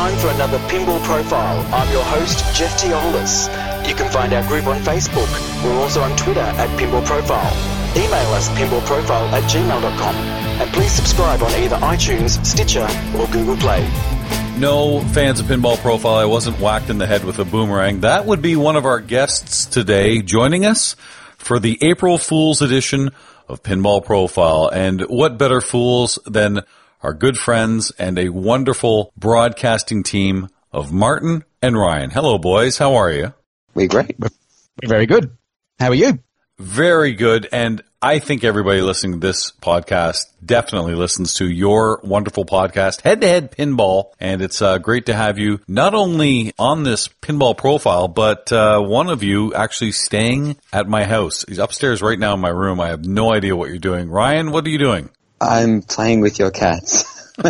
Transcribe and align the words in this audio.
time 0.00 0.16
for 0.16 0.28
another 0.28 0.56
Pinball 0.60 1.02
Profile. 1.04 1.60
I'm 1.74 1.92
your 1.92 2.02
host, 2.04 2.38
Jeff 2.54 2.80
Teolis. 2.80 3.48
You 3.86 3.94
can 3.94 4.10
find 4.10 4.32
our 4.32 4.42
group 4.48 4.66
on 4.66 4.80
Facebook. 4.80 5.28
We're 5.62 5.78
also 5.78 6.00
on 6.00 6.16
Twitter 6.16 6.40
at 6.40 6.70
Pinball 6.78 7.04
Profile. 7.04 7.52
Email 7.94 8.32
us 8.32 8.48
pinballprofile 8.50 9.30
at 9.30 9.42
gmail.com. 9.42 10.14
And 10.14 10.72
please 10.72 10.90
subscribe 10.90 11.42
on 11.42 11.50
either 11.52 11.76
iTunes, 11.76 12.42
Stitcher, 12.46 12.88
or 13.18 13.26
Google 13.26 13.58
Play. 13.58 13.82
No 14.58 15.02
fans 15.12 15.38
of 15.38 15.44
Pinball 15.44 15.76
Profile, 15.76 16.14
I 16.14 16.24
wasn't 16.24 16.58
whacked 16.60 16.88
in 16.88 16.96
the 16.96 17.06
head 17.06 17.24
with 17.24 17.38
a 17.38 17.44
boomerang. 17.44 18.00
That 18.00 18.24
would 18.24 18.40
be 18.40 18.56
one 18.56 18.76
of 18.76 18.86
our 18.86 19.00
guests 19.00 19.66
today 19.66 20.22
joining 20.22 20.64
us 20.64 20.96
for 21.36 21.58
the 21.58 21.76
April 21.82 22.16
Fool's 22.16 22.62
edition 22.62 23.10
of 23.48 23.62
Pinball 23.62 24.02
Profile. 24.02 24.70
And 24.72 25.02
what 25.02 25.36
better 25.36 25.60
fools 25.60 26.18
than 26.24 26.62
our 27.02 27.14
good 27.14 27.38
friends 27.38 27.90
and 27.98 28.18
a 28.18 28.28
wonderful 28.28 29.12
broadcasting 29.16 30.02
team 30.02 30.48
of 30.72 30.92
Martin 30.92 31.44
and 31.62 31.76
Ryan. 31.76 32.10
Hello, 32.10 32.38
boys. 32.38 32.78
How 32.78 32.94
are 32.94 33.10
you? 33.10 33.34
We're 33.74 33.88
great. 33.88 34.16
We're 34.18 34.28
very 34.84 35.06
good. 35.06 35.36
How 35.78 35.88
are 35.88 35.94
you? 35.94 36.18
Very 36.58 37.14
good. 37.14 37.48
And 37.52 37.82
I 38.02 38.18
think 38.18 38.44
everybody 38.44 38.82
listening 38.82 39.20
to 39.20 39.26
this 39.26 39.50
podcast 39.62 40.26
definitely 40.44 40.94
listens 40.94 41.34
to 41.34 41.48
your 41.48 42.00
wonderful 42.04 42.44
podcast, 42.44 43.00
Head 43.00 43.22
to 43.22 43.26
Head 43.28 43.52
Pinball. 43.52 44.12
And 44.20 44.42
it's 44.42 44.60
uh, 44.60 44.76
great 44.78 45.06
to 45.06 45.14
have 45.14 45.38
you 45.38 45.60
not 45.66 45.94
only 45.94 46.52
on 46.58 46.82
this 46.82 47.08
pinball 47.22 47.56
profile, 47.56 48.08
but 48.08 48.52
uh, 48.52 48.80
one 48.80 49.08
of 49.08 49.22
you 49.22 49.54
actually 49.54 49.92
staying 49.92 50.56
at 50.72 50.86
my 50.86 51.04
house. 51.04 51.46
He's 51.48 51.58
upstairs 51.58 52.02
right 52.02 52.18
now 52.18 52.34
in 52.34 52.40
my 52.40 52.50
room. 52.50 52.78
I 52.78 52.88
have 52.88 53.06
no 53.06 53.32
idea 53.32 53.56
what 53.56 53.70
you're 53.70 53.78
doing. 53.78 54.10
Ryan, 54.10 54.50
what 54.50 54.66
are 54.66 54.70
you 54.70 54.78
doing? 54.78 55.08
I'm 55.40 55.82
playing 55.82 56.20
with 56.20 56.38
your 56.38 56.50
cats. 56.50 57.32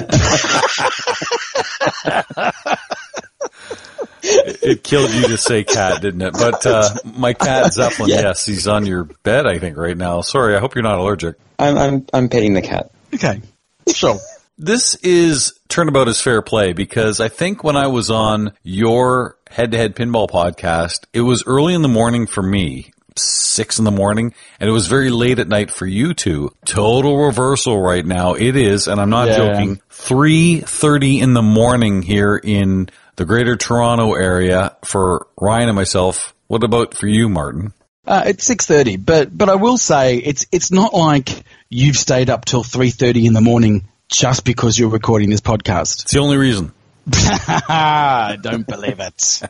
it 4.23 4.83
killed 4.85 5.11
you 5.13 5.23
to 5.29 5.37
say 5.39 5.65
cat, 5.65 6.01
didn't 6.03 6.23
it? 6.23 6.33
But 6.35 6.65
uh, 6.67 6.91
my 7.05 7.33
cat 7.33 7.73
Zeppelin, 7.73 8.11
Yeah. 8.11 8.21
yes, 8.23 8.45
he's 8.47 8.69
on 8.69 8.87
your 8.87 9.05
bed, 9.05 9.47
I 9.47 9.59
think, 9.59 9.77
right 9.77 9.97
now. 9.97 10.21
Sorry, 10.21 10.57
I 10.57 10.61
hope 10.61 10.75
you're 10.75 10.83
not 10.83 10.99
allergic. 10.99 11.37
I'm, 11.59 11.77
I'm, 11.79 12.07
I'm 12.13 12.29
petting 12.29 12.55
the 12.55 12.63
cat. 12.63 12.91
Okay. 13.15 13.41
so 13.87 14.19
This 14.59 14.95
is 14.97 15.53
Turnabout 15.69 16.09
is 16.09 16.21
Fair 16.21 16.43
Play 16.43 16.73
because 16.73 17.21
I 17.21 17.29
think 17.29 17.65
when 17.65 17.77
I 17.77 17.87
was 17.89 18.11
on 18.11 18.53
your 18.63 19.37
head 19.51 19.73
to 19.73 19.79
head 19.79 19.97
pinball 19.97 20.29
podcast, 20.29 21.07
it 21.13 21.23
was 21.23 21.45
early 21.47 21.75
in 21.75 21.83
the 21.83 21.89
morning 21.89 22.27
for 22.27 22.43
me, 22.43 22.93
six 23.19 23.79
in 23.79 23.85
the 23.85 23.91
morning, 23.91 24.35
and 24.59 24.69
it 24.69 24.73
was 24.73 24.87
very 24.87 25.11
late 25.11 25.39
at 25.39 25.49
night 25.49 25.71
for 25.71 25.87
you 25.87 26.15
two. 26.15 26.53
Total 26.65 27.17
reversal 27.17 27.81
right 27.81 28.05
now. 28.05 28.35
It 28.35 28.57
is, 28.57 28.87
and 28.89 29.01
I'm 29.01 29.11
not 29.11 29.29
Yeah. 29.29 29.37
joking, 29.37 29.81
3.30 29.91 31.21
in 31.21 31.35
the 31.35 31.43
morning 31.43 32.03
here 32.03 32.37
in 32.37 32.89
the 33.17 33.25
greater 33.25 33.57
Toronto 33.57 34.15
area 34.15 34.77
for 34.85 35.27
Ryan 35.41 35.69
and 35.69 35.77
myself. 35.77 36.35
What 36.49 36.65
about 36.65 36.95
for 36.97 37.07
you, 37.07 37.29
Martin? 37.29 37.73
Uh, 38.07 38.23
it's 38.27 38.45
six 38.45 38.67
thirty, 38.67 38.97
but 38.97 39.37
but 39.37 39.49
I 39.49 39.55
will 39.57 39.77
say 39.79 40.17
it's 40.17 40.47
it's 40.51 40.73
not 40.73 40.95
like 40.95 41.45
you've 41.69 41.97
stayed 41.97 42.29
up 42.31 42.45
till 42.45 42.65
three 42.65 42.91
thirty 42.91 43.27
in 43.27 43.35
the 43.35 43.41
morning 43.43 43.87
just 44.09 44.45
because 44.45 44.77
you're 44.79 44.89
recording 44.89 45.31
this 45.31 45.43
podcast. 45.43 46.03
It's 46.03 46.13
the 46.13 46.19
only 46.19 46.37
reason. 46.39 46.73
I 47.13 48.39
don't 48.43 48.67
believe 48.67 49.01
it. 49.01 49.43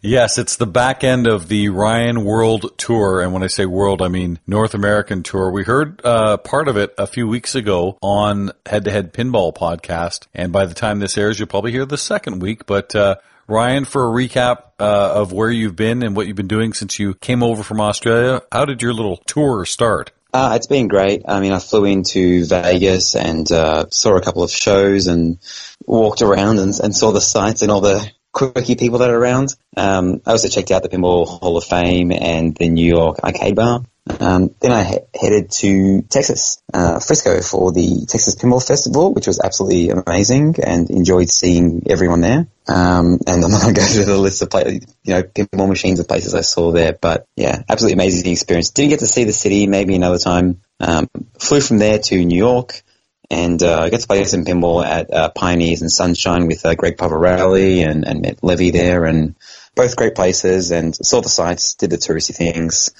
Yes, 0.00 0.38
it's 0.38 0.56
the 0.56 0.66
back 0.66 1.02
end 1.02 1.26
of 1.26 1.48
the 1.48 1.70
Ryan 1.70 2.24
World 2.24 2.78
Tour. 2.78 3.20
And 3.20 3.32
when 3.32 3.42
I 3.42 3.48
say 3.48 3.66
world, 3.66 4.00
I 4.00 4.08
mean 4.08 4.38
North 4.46 4.74
American 4.74 5.22
Tour. 5.22 5.50
We 5.50 5.64
heard 5.64 6.00
uh, 6.04 6.36
part 6.36 6.68
of 6.68 6.76
it 6.76 6.94
a 6.98 7.06
few 7.06 7.26
weeks 7.26 7.54
ago 7.54 7.98
on 8.00 8.52
Head 8.64 8.84
to 8.84 8.92
Head 8.92 9.12
Pinball 9.12 9.52
podcast. 9.54 10.26
And 10.34 10.52
by 10.52 10.66
the 10.66 10.74
time 10.74 11.00
this 11.00 11.18
airs, 11.18 11.38
you'll 11.38 11.48
probably 11.48 11.72
hear 11.72 11.84
the 11.84 11.98
second 11.98 12.40
week. 12.40 12.64
But 12.66 12.94
uh, 12.94 13.16
Ryan, 13.48 13.84
for 13.84 14.04
a 14.04 14.12
recap 14.12 14.58
uh, 14.78 15.14
of 15.14 15.32
where 15.32 15.50
you've 15.50 15.76
been 15.76 16.02
and 16.02 16.14
what 16.14 16.26
you've 16.26 16.36
been 16.36 16.46
doing 16.46 16.74
since 16.74 16.98
you 16.98 17.14
came 17.14 17.42
over 17.42 17.62
from 17.62 17.80
Australia, 17.80 18.42
how 18.52 18.64
did 18.66 18.82
your 18.82 18.94
little 18.94 19.16
tour 19.26 19.64
start? 19.64 20.12
Uh, 20.32 20.52
it's 20.56 20.66
been 20.66 20.88
great. 20.88 21.22
I 21.26 21.40
mean, 21.40 21.52
I 21.52 21.58
flew 21.58 21.86
into 21.86 22.44
Vegas 22.44 23.14
and 23.14 23.50
uh, 23.50 23.86
saw 23.90 24.16
a 24.16 24.20
couple 24.20 24.42
of 24.42 24.50
shows 24.50 25.06
and 25.06 25.38
walked 25.86 26.20
around 26.20 26.58
and, 26.58 26.78
and 26.78 26.94
saw 26.94 27.12
the 27.12 27.20
sights 27.20 27.62
and 27.62 27.70
all 27.70 27.80
the 27.80 28.10
quirky 28.32 28.76
people 28.76 28.98
that 28.98 29.10
are 29.10 29.18
around. 29.18 29.54
Um, 29.76 30.20
I 30.26 30.32
also 30.32 30.48
checked 30.48 30.70
out 30.70 30.82
the 30.82 30.90
Pinball 30.90 31.26
Hall 31.26 31.56
of 31.56 31.64
Fame 31.64 32.12
and 32.12 32.54
the 32.54 32.68
New 32.68 32.86
York 32.86 33.20
Arcade 33.24 33.56
Bar. 33.56 33.82
Um, 34.20 34.54
then 34.60 34.72
I 34.72 34.84
he- 34.84 34.98
headed 35.20 35.50
to 35.52 36.02
Texas, 36.02 36.62
uh, 36.72 37.00
Frisco 37.00 37.40
for 37.42 37.72
the 37.72 38.06
Texas 38.06 38.34
Pinball 38.36 38.66
Festival, 38.66 39.12
which 39.12 39.26
was 39.26 39.40
absolutely 39.40 39.90
amazing 39.90 40.56
and 40.62 40.90
enjoyed 40.90 41.28
seeing 41.28 41.84
everyone 41.88 42.20
there. 42.20 42.46
Um, 42.66 43.18
and 43.26 43.44
I'm 43.44 43.50
not 43.50 43.62
going 43.62 43.74
to 43.74 43.80
go 43.80 43.86
through 43.86 44.04
the 44.04 44.18
list 44.18 44.42
of 44.42 44.48
you 44.54 44.80
know, 45.14 45.22
pinball 45.22 45.68
machines 45.68 45.98
and 45.98 46.08
places 46.08 46.34
I 46.34 46.42
saw 46.42 46.72
there, 46.72 46.92
but 46.92 47.26
yeah, 47.36 47.62
absolutely 47.68 47.94
amazing 47.94 48.30
experience. 48.30 48.70
Didn't 48.70 48.90
get 48.90 49.00
to 49.00 49.06
see 49.06 49.24
the 49.24 49.32
city, 49.32 49.66
maybe 49.66 49.94
another 49.94 50.18
time. 50.18 50.60
Um, 50.80 51.08
flew 51.38 51.60
from 51.60 51.78
there 51.78 51.98
to 51.98 52.24
New 52.24 52.38
York 52.38 52.82
and 53.30 53.62
uh, 53.62 53.80
I 53.80 53.90
got 53.90 54.00
to 54.00 54.06
play 54.06 54.24
some 54.24 54.44
pinball 54.44 54.84
at 54.84 55.12
uh, 55.12 55.28
Pioneers 55.28 55.82
and 55.82 55.92
Sunshine 55.92 56.46
with 56.46 56.64
uh, 56.64 56.74
Greg 56.74 56.96
Pavarelli 56.96 57.86
and, 57.86 58.06
and 58.08 58.22
met 58.22 58.42
Levy 58.42 58.70
there, 58.70 59.04
and 59.04 59.34
both 59.74 59.96
great 59.96 60.14
places. 60.14 60.70
And 60.70 60.96
saw 60.96 61.20
the 61.20 61.28
sights, 61.28 61.74
did 61.74 61.90
the 61.90 61.98
touristy 61.98 62.34
things, 62.34 62.90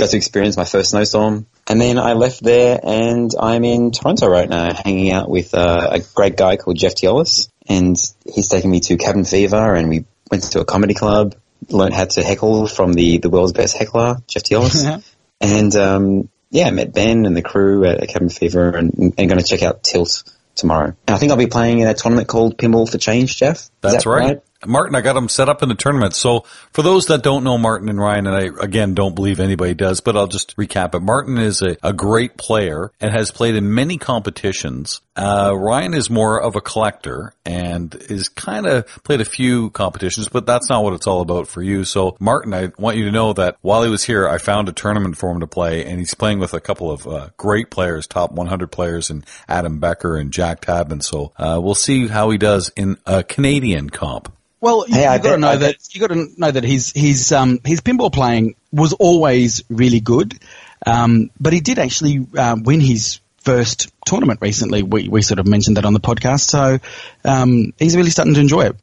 got 0.00 0.10
to 0.10 0.16
experience 0.16 0.56
my 0.56 0.64
first 0.64 0.90
snowstorm, 0.90 1.46
and 1.68 1.80
then 1.80 1.98
I 1.98 2.14
left 2.14 2.42
there, 2.42 2.80
and 2.82 3.30
I'm 3.38 3.64
in 3.64 3.92
Toronto 3.92 4.28
right 4.28 4.48
now, 4.48 4.74
hanging 4.74 5.12
out 5.12 5.28
with 5.28 5.54
uh, 5.54 5.90
a 5.92 6.00
great 6.14 6.36
guy 6.36 6.56
called 6.56 6.76
Jeff 6.76 6.94
Teolis, 6.94 7.48
and 7.68 7.96
he's 8.24 8.48
taking 8.48 8.70
me 8.70 8.80
to 8.80 8.96
Cabin 8.96 9.24
Fever, 9.24 9.74
and 9.74 9.88
we 9.88 10.04
went 10.30 10.44
to 10.44 10.60
a 10.60 10.64
comedy 10.64 10.94
club, 10.94 11.34
learned 11.68 11.94
how 11.94 12.06
to 12.06 12.22
heckle 12.22 12.66
from 12.66 12.92
the 12.94 13.18
the 13.18 13.30
world's 13.30 13.52
best 13.52 13.76
heckler, 13.76 14.16
Jeff 14.26 14.42
Teolis, 14.42 15.04
and 15.40 15.76
um, 15.76 16.28
yeah, 16.50 16.66
I 16.66 16.70
met 16.70 16.92
Ben 16.92 17.26
and 17.26 17.36
the 17.36 17.42
crew 17.42 17.84
at, 17.84 18.02
at 18.02 18.08
Cabin 18.08 18.28
Fever 18.28 18.70
and, 18.70 19.14
and 19.16 19.28
going 19.28 19.38
to 19.38 19.44
check 19.44 19.62
out 19.62 19.84
Tilt 19.84 20.24
tomorrow. 20.56 20.96
And 21.06 21.14
I 21.14 21.16
think 21.16 21.30
I'll 21.30 21.38
be 21.38 21.46
playing 21.46 21.78
in 21.78 21.86
a 21.86 21.94
tournament 21.94 22.28
called 22.28 22.58
Pinball 22.58 22.90
for 22.90 22.98
Change, 22.98 23.36
Jeff. 23.36 23.70
That's 23.80 24.04
that 24.04 24.10
right. 24.10 24.42
Martin, 24.66 24.94
I 24.94 25.00
got 25.00 25.16
him 25.16 25.28
set 25.28 25.48
up 25.48 25.62
in 25.62 25.70
the 25.70 25.74
tournament. 25.74 26.14
So 26.14 26.44
for 26.72 26.82
those 26.82 27.06
that 27.06 27.22
don't 27.22 27.44
know 27.44 27.56
Martin 27.56 27.88
and 27.88 27.98
Ryan, 27.98 28.26
and 28.26 28.36
I 28.36 28.62
again 28.62 28.94
don't 28.94 29.14
believe 29.14 29.40
anybody 29.40 29.72
does, 29.72 30.00
but 30.00 30.16
I'll 30.16 30.26
just 30.26 30.56
recap 30.56 30.94
it. 30.94 31.00
Martin 31.00 31.38
is 31.38 31.62
a, 31.62 31.76
a 31.82 31.92
great 31.92 32.36
player 32.36 32.92
and 33.00 33.10
has 33.10 33.30
played 33.30 33.54
in 33.54 33.74
many 33.74 33.96
competitions. 33.96 35.00
Uh, 35.16 35.54
Ryan 35.56 35.94
is 35.94 36.10
more 36.10 36.40
of 36.40 36.56
a 36.56 36.60
collector 36.60 37.32
and 37.44 37.94
is 38.08 38.28
kind 38.28 38.66
of 38.66 38.86
played 39.02 39.20
a 39.20 39.24
few 39.24 39.70
competitions, 39.70 40.28
but 40.28 40.46
that's 40.46 40.68
not 40.68 40.84
what 40.84 40.92
it's 40.92 41.06
all 41.06 41.22
about 41.22 41.48
for 41.48 41.62
you. 41.62 41.84
So 41.84 42.16
Martin, 42.20 42.52
I 42.52 42.70
want 42.78 42.98
you 42.98 43.04
to 43.06 43.12
know 43.12 43.32
that 43.32 43.56
while 43.62 43.82
he 43.82 43.90
was 43.90 44.04
here, 44.04 44.28
I 44.28 44.38
found 44.38 44.68
a 44.68 44.72
tournament 44.72 45.16
for 45.16 45.30
him 45.30 45.40
to 45.40 45.46
play 45.46 45.86
and 45.86 45.98
he's 45.98 46.14
playing 46.14 46.38
with 46.38 46.52
a 46.52 46.60
couple 46.60 46.90
of 46.90 47.06
uh, 47.06 47.28
great 47.38 47.70
players, 47.70 48.06
top 48.06 48.32
100 48.32 48.68
players 48.68 49.08
and 49.08 49.24
Adam 49.48 49.78
Becker 49.78 50.16
and 50.16 50.32
Jack 50.32 50.60
Tabin. 50.60 51.02
So 51.02 51.32
uh, 51.38 51.60
we'll 51.62 51.74
see 51.74 52.08
how 52.08 52.28
he 52.28 52.36
does 52.36 52.70
in 52.76 52.98
a 53.06 53.22
Canadian 53.22 53.88
comp. 53.88 54.32
Well, 54.60 54.84
you, 54.86 54.94
Hey, 54.94 55.06
I 55.06 55.16
you 55.16 55.22
got 55.22 55.30
to 55.32 55.38
know 55.38 55.48
I 55.48 55.56
that 55.56 55.94
you 55.94 56.00
got 56.00 56.08
to 56.08 56.28
know 56.36 56.50
that 56.50 56.64
his 56.64 56.92
his 56.94 57.32
um 57.32 57.60
his 57.64 57.80
pinball 57.80 58.12
playing 58.12 58.56
was 58.72 58.92
always 58.92 59.62
really 59.70 60.00
good, 60.00 60.38
um, 60.86 61.30
but 61.40 61.52
he 61.52 61.60
did 61.60 61.78
actually 61.78 62.26
um, 62.36 62.62
win 62.62 62.80
his 62.80 63.20
first 63.38 63.90
tournament 64.04 64.40
recently. 64.42 64.82
We 64.82 65.08
we 65.08 65.22
sort 65.22 65.38
of 65.38 65.46
mentioned 65.46 65.76
that 65.78 65.84
on 65.84 65.94
the 65.94 66.00
podcast, 66.00 66.40
so 66.40 66.78
um, 67.24 67.72
he's 67.78 67.96
really 67.96 68.10
starting 68.10 68.34
to 68.34 68.40
enjoy 68.40 68.66
it. 68.66 68.76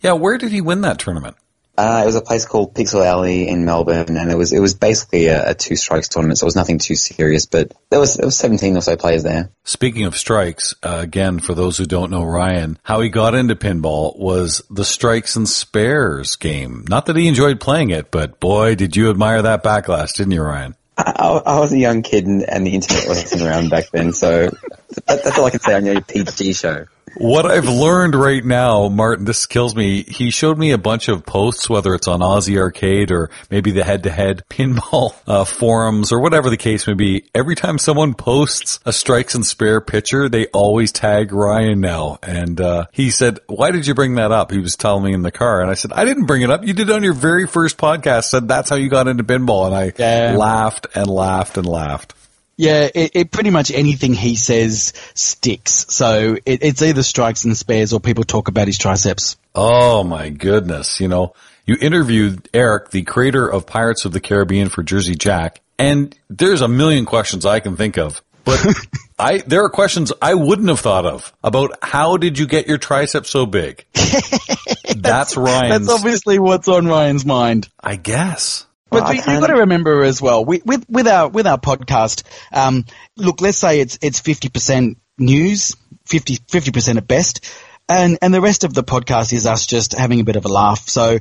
Yeah, 0.00 0.12
where 0.12 0.38
did 0.38 0.52
he 0.52 0.60
win 0.60 0.82
that 0.82 0.98
tournament? 0.98 1.36
Uh, 1.78 2.00
it 2.02 2.06
was 2.06 2.14
a 2.14 2.22
place 2.22 2.46
called 2.46 2.74
Pixel 2.74 3.04
Alley 3.04 3.48
in 3.48 3.66
Melbourne, 3.66 4.16
and 4.16 4.30
it 4.30 4.36
was 4.36 4.52
it 4.52 4.60
was 4.60 4.74
basically 4.74 5.26
a, 5.26 5.50
a 5.50 5.54
two 5.54 5.76
strikes 5.76 6.08
tournament, 6.08 6.38
so 6.38 6.44
it 6.44 6.48
was 6.48 6.56
nothing 6.56 6.78
too 6.78 6.94
serious. 6.94 7.44
But 7.44 7.72
there 7.90 8.00
was 8.00 8.14
there 8.14 8.26
was 8.26 8.36
seventeen 8.36 8.76
or 8.76 8.80
so 8.80 8.96
players 8.96 9.22
there. 9.22 9.50
Speaking 9.64 10.04
of 10.04 10.16
strikes, 10.16 10.74
uh, 10.82 11.00
again, 11.02 11.38
for 11.38 11.54
those 11.54 11.76
who 11.76 11.84
don't 11.84 12.10
know 12.10 12.24
Ryan, 12.24 12.78
how 12.82 13.00
he 13.00 13.10
got 13.10 13.34
into 13.34 13.56
pinball 13.56 14.18
was 14.18 14.62
the 14.70 14.84
strikes 14.84 15.36
and 15.36 15.46
spares 15.48 16.36
game. 16.36 16.86
Not 16.88 17.06
that 17.06 17.16
he 17.16 17.28
enjoyed 17.28 17.60
playing 17.60 17.90
it, 17.90 18.10
but 18.10 18.40
boy, 18.40 18.74
did 18.74 18.96
you 18.96 19.10
admire 19.10 19.42
that 19.42 19.62
backglass, 19.62 20.16
didn't 20.16 20.32
you, 20.32 20.42
Ryan? 20.42 20.76
I, 20.98 21.42
I, 21.44 21.60
was 21.60 21.72
a 21.72 21.78
young 21.78 22.00
kid, 22.00 22.26
and, 22.26 22.42
and 22.42 22.66
the 22.66 22.74
internet 22.74 23.06
wasn't 23.06 23.42
around 23.42 23.68
back 23.68 23.90
then, 23.90 24.14
so 24.14 24.46
that, 24.46 25.22
that's 25.24 25.38
all 25.38 25.44
I 25.44 25.50
can 25.50 25.60
say 25.60 25.74
on 25.74 25.84
your 25.84 26.00
PG 26.00 26.54
show. 26.54 26.86
What 27.18 27.46
I've 27.46 27.68
learned 27.68 28.14
right 28.14 28.44
now, 28.44 28.88
Martin, 28.88 29.24
this 29.24 29.46
kills 29.46 29.74
me. 29.74 30.02
He 30.02 30.30
showed 30.30 30.58
me 30.58 30.72
a 30.72 30.78
bunch 30.78 31.08
of 31.08 31.24
posts, 31.24 31.68
whether 31.68 31.94
it's 31.94 32.06
on 32.08 32.20
Aussie 32.20 32.58
Arcade 32.58 33.10
or 33.10 33.30
maybe 33.50 33.70
the 33.70 33.84
head-to-head 33.84 34.42
pinball 34.50 35.14
uh, 35.26 35.44
forums 35.46 36.12
or 36.12 36.20
whatever 36.20 36.50
the 36.50 36.58
case 36.58 36.86
may 36.86 36.92
be. 36.92 37.24
Every 37.34 37.54
time 37.54 37.78
someone 37.78 38.12
posts 38.12 38.80
a 38.84 38.92
strikes 38.92 39.34
and 39.34 39.46
spare 39.46 39.80
picture, 39.80 40.28
they 40.28 40.46
always 40.48 40.92
tag 40.92 41.32
Ryan 41.32 41.80
now. 41.80 42.18
And 42.22 42.60
uh, 42.60 42.86
he 42.92 43.10
said, 43.10 43.38
"Why 43.46 43.70
did 43.70 43.86
you 43.86 43.94
bring 43.94 44.16
that 44.16 44.30
up?" 44.32 44.50
He 44.50 44.58
was 44.58 44.76
telling 44.76 45.04
me 45.04 45.14
in 45.14 45.22
the 45.22 45.32
car, 45.32 45.62
and 45.62 45.70
I 45.70 45.74
said, 45.74 45.92
"I 45.94 46.04
didn't 46.04 46.26
bring 46.26 46.42
it 46.42 46.50
up. 46.50 46.66
You 46.66 46.74
did 46.74 46.90
it 46.90 46.94
on 46.94 47.02
your 47.02 47.14
very 47.14 47.46
first 47.46 47.78
podcast. 47.78 48.24
Said 48.24 48.46
that's 48.46 48.68
how 48.68 48.76
you 48.76 48.90
got 48.90 49.08
into 49.08 49.24
pinball." 49.24 49.66
And 49.66 49.74
I 49.74 49.92
Yeah. 49.96 50.36
laughed 50.36 50.86
and 50.94 51.06
laughed 51.08 51.56
and 51.56 51.66
laughed. 51.66 52.12
Yeah, 52.56 52.88
it, 52.94 53.10
it 53.14 53.30
pretty 53.30 53.50
much 53.50 53.70
anything 53.70 54.14
he 54.14 54.34
says 54.36 54.94
sticks. 55.14 55.86
So 55.90 56.36
it, 56.46 56.62
it's 56.62 56.82
either 56.82 57.02
strikes 57.02 57.44
and 57.44 57.56
spares 57.56 57.92
or 57.92 58.00
people 58.00 58.24
talk 58.24 58.48
about 58.48 58.66
his 58.66 58.78
triceps. 58.78 59.36
Oh 59.54 60.02
my 60.04 60.30
goodness. 60.30 61.00
You 61.00 61.08
know, 61.08 61.34
you 61.66 61.76
interviewed 61.80 62.48
Eric, 62.54 62.90
the 62.90 63.02
creator 63.02 63.46
of 63.46 63.66
Pirates 63.66 64.04
of 64.04 64.12
the 64.12 64.20
Caribbean 64.20 64.68
for 64.68 64.82
Jersey 64.82 65.14
Jack, 65.14 65.60
and 65.78 66.16
there's 66.30 66.62
a 66.62 66.68
million 66.68 67.04
questions 67.04 67.44
I 67.44 67.60
can 67.60 67.76
think 67.76 67.98
of. 67.98 68.22
But 68.44 68.64
I, 69.18 69.38
there 69.38 69.64
are 69.64 69.68
questions 69.68 70.12
I 70.22 70.34
wouldn't 70.34 70.68
have 70.68 70.80
thought 70.80 71.04
of 71.04 71.32
about 71.42 71.76
how 71.82 72.16
did 72.16 72.38
you 72.38 72.46
get 72.46 72.68
your 72.68 72.78
tricep 72.78 73.26
so 73.26 73.44
big? 73.44 73.84
that's 74.96 75.36
Ryan's. 75.36 75.86
That's 75.86 75.98
obviously 75.98 76.38
what's 76.38 76.68
on 76.68 76.86
Ryan's 76.86 77.26
mind. 77.26 77.68
I 77.82 77.96
guess. 77.96 78.66
But 79.00 79.10
we, 79.10 79.16
have 79.18 79.40
got 79.40 79.48
to 79.48 79.60
remember 79.60 80.04
as 80.04 80.20
well 80.20 80.44
with 80.44 80.64
with, 80.64 80.84
with 80.88 81.08
our 81.08 81.28
with 81.28 81.46
our 81.46 81.58
podcast. 81.58 82.22
Um, 82.52 82.84
look, 83.16 83.40
let's 83.40 83.58
say 83.58 83.80
it's 83.80 83.98
it's 84.02 84.20
fifty 84.20 84.48
percent 84.48 84.98
news, 85.18 85.76
50 86.06 86.70
percent 86.72 86.98
at 86.98 87.08
best, 87.08 87.44
and 87.88 88.18
and 88.20 88.34
the 88.34 88.40
rest 88.40 88.64
of 88.64 88.74
the 88.74 88.82
podcast 88.82 89.32
is 89.32 89.46
us 89.46 89.66
just 89.66 89.92
having 89.92 90.20
a 90.20 90.24
bit 90.24 90.36
of 90.36 90.44
a 90.44 90.48
laugh. 90.48 90.88
So 90.88 91.18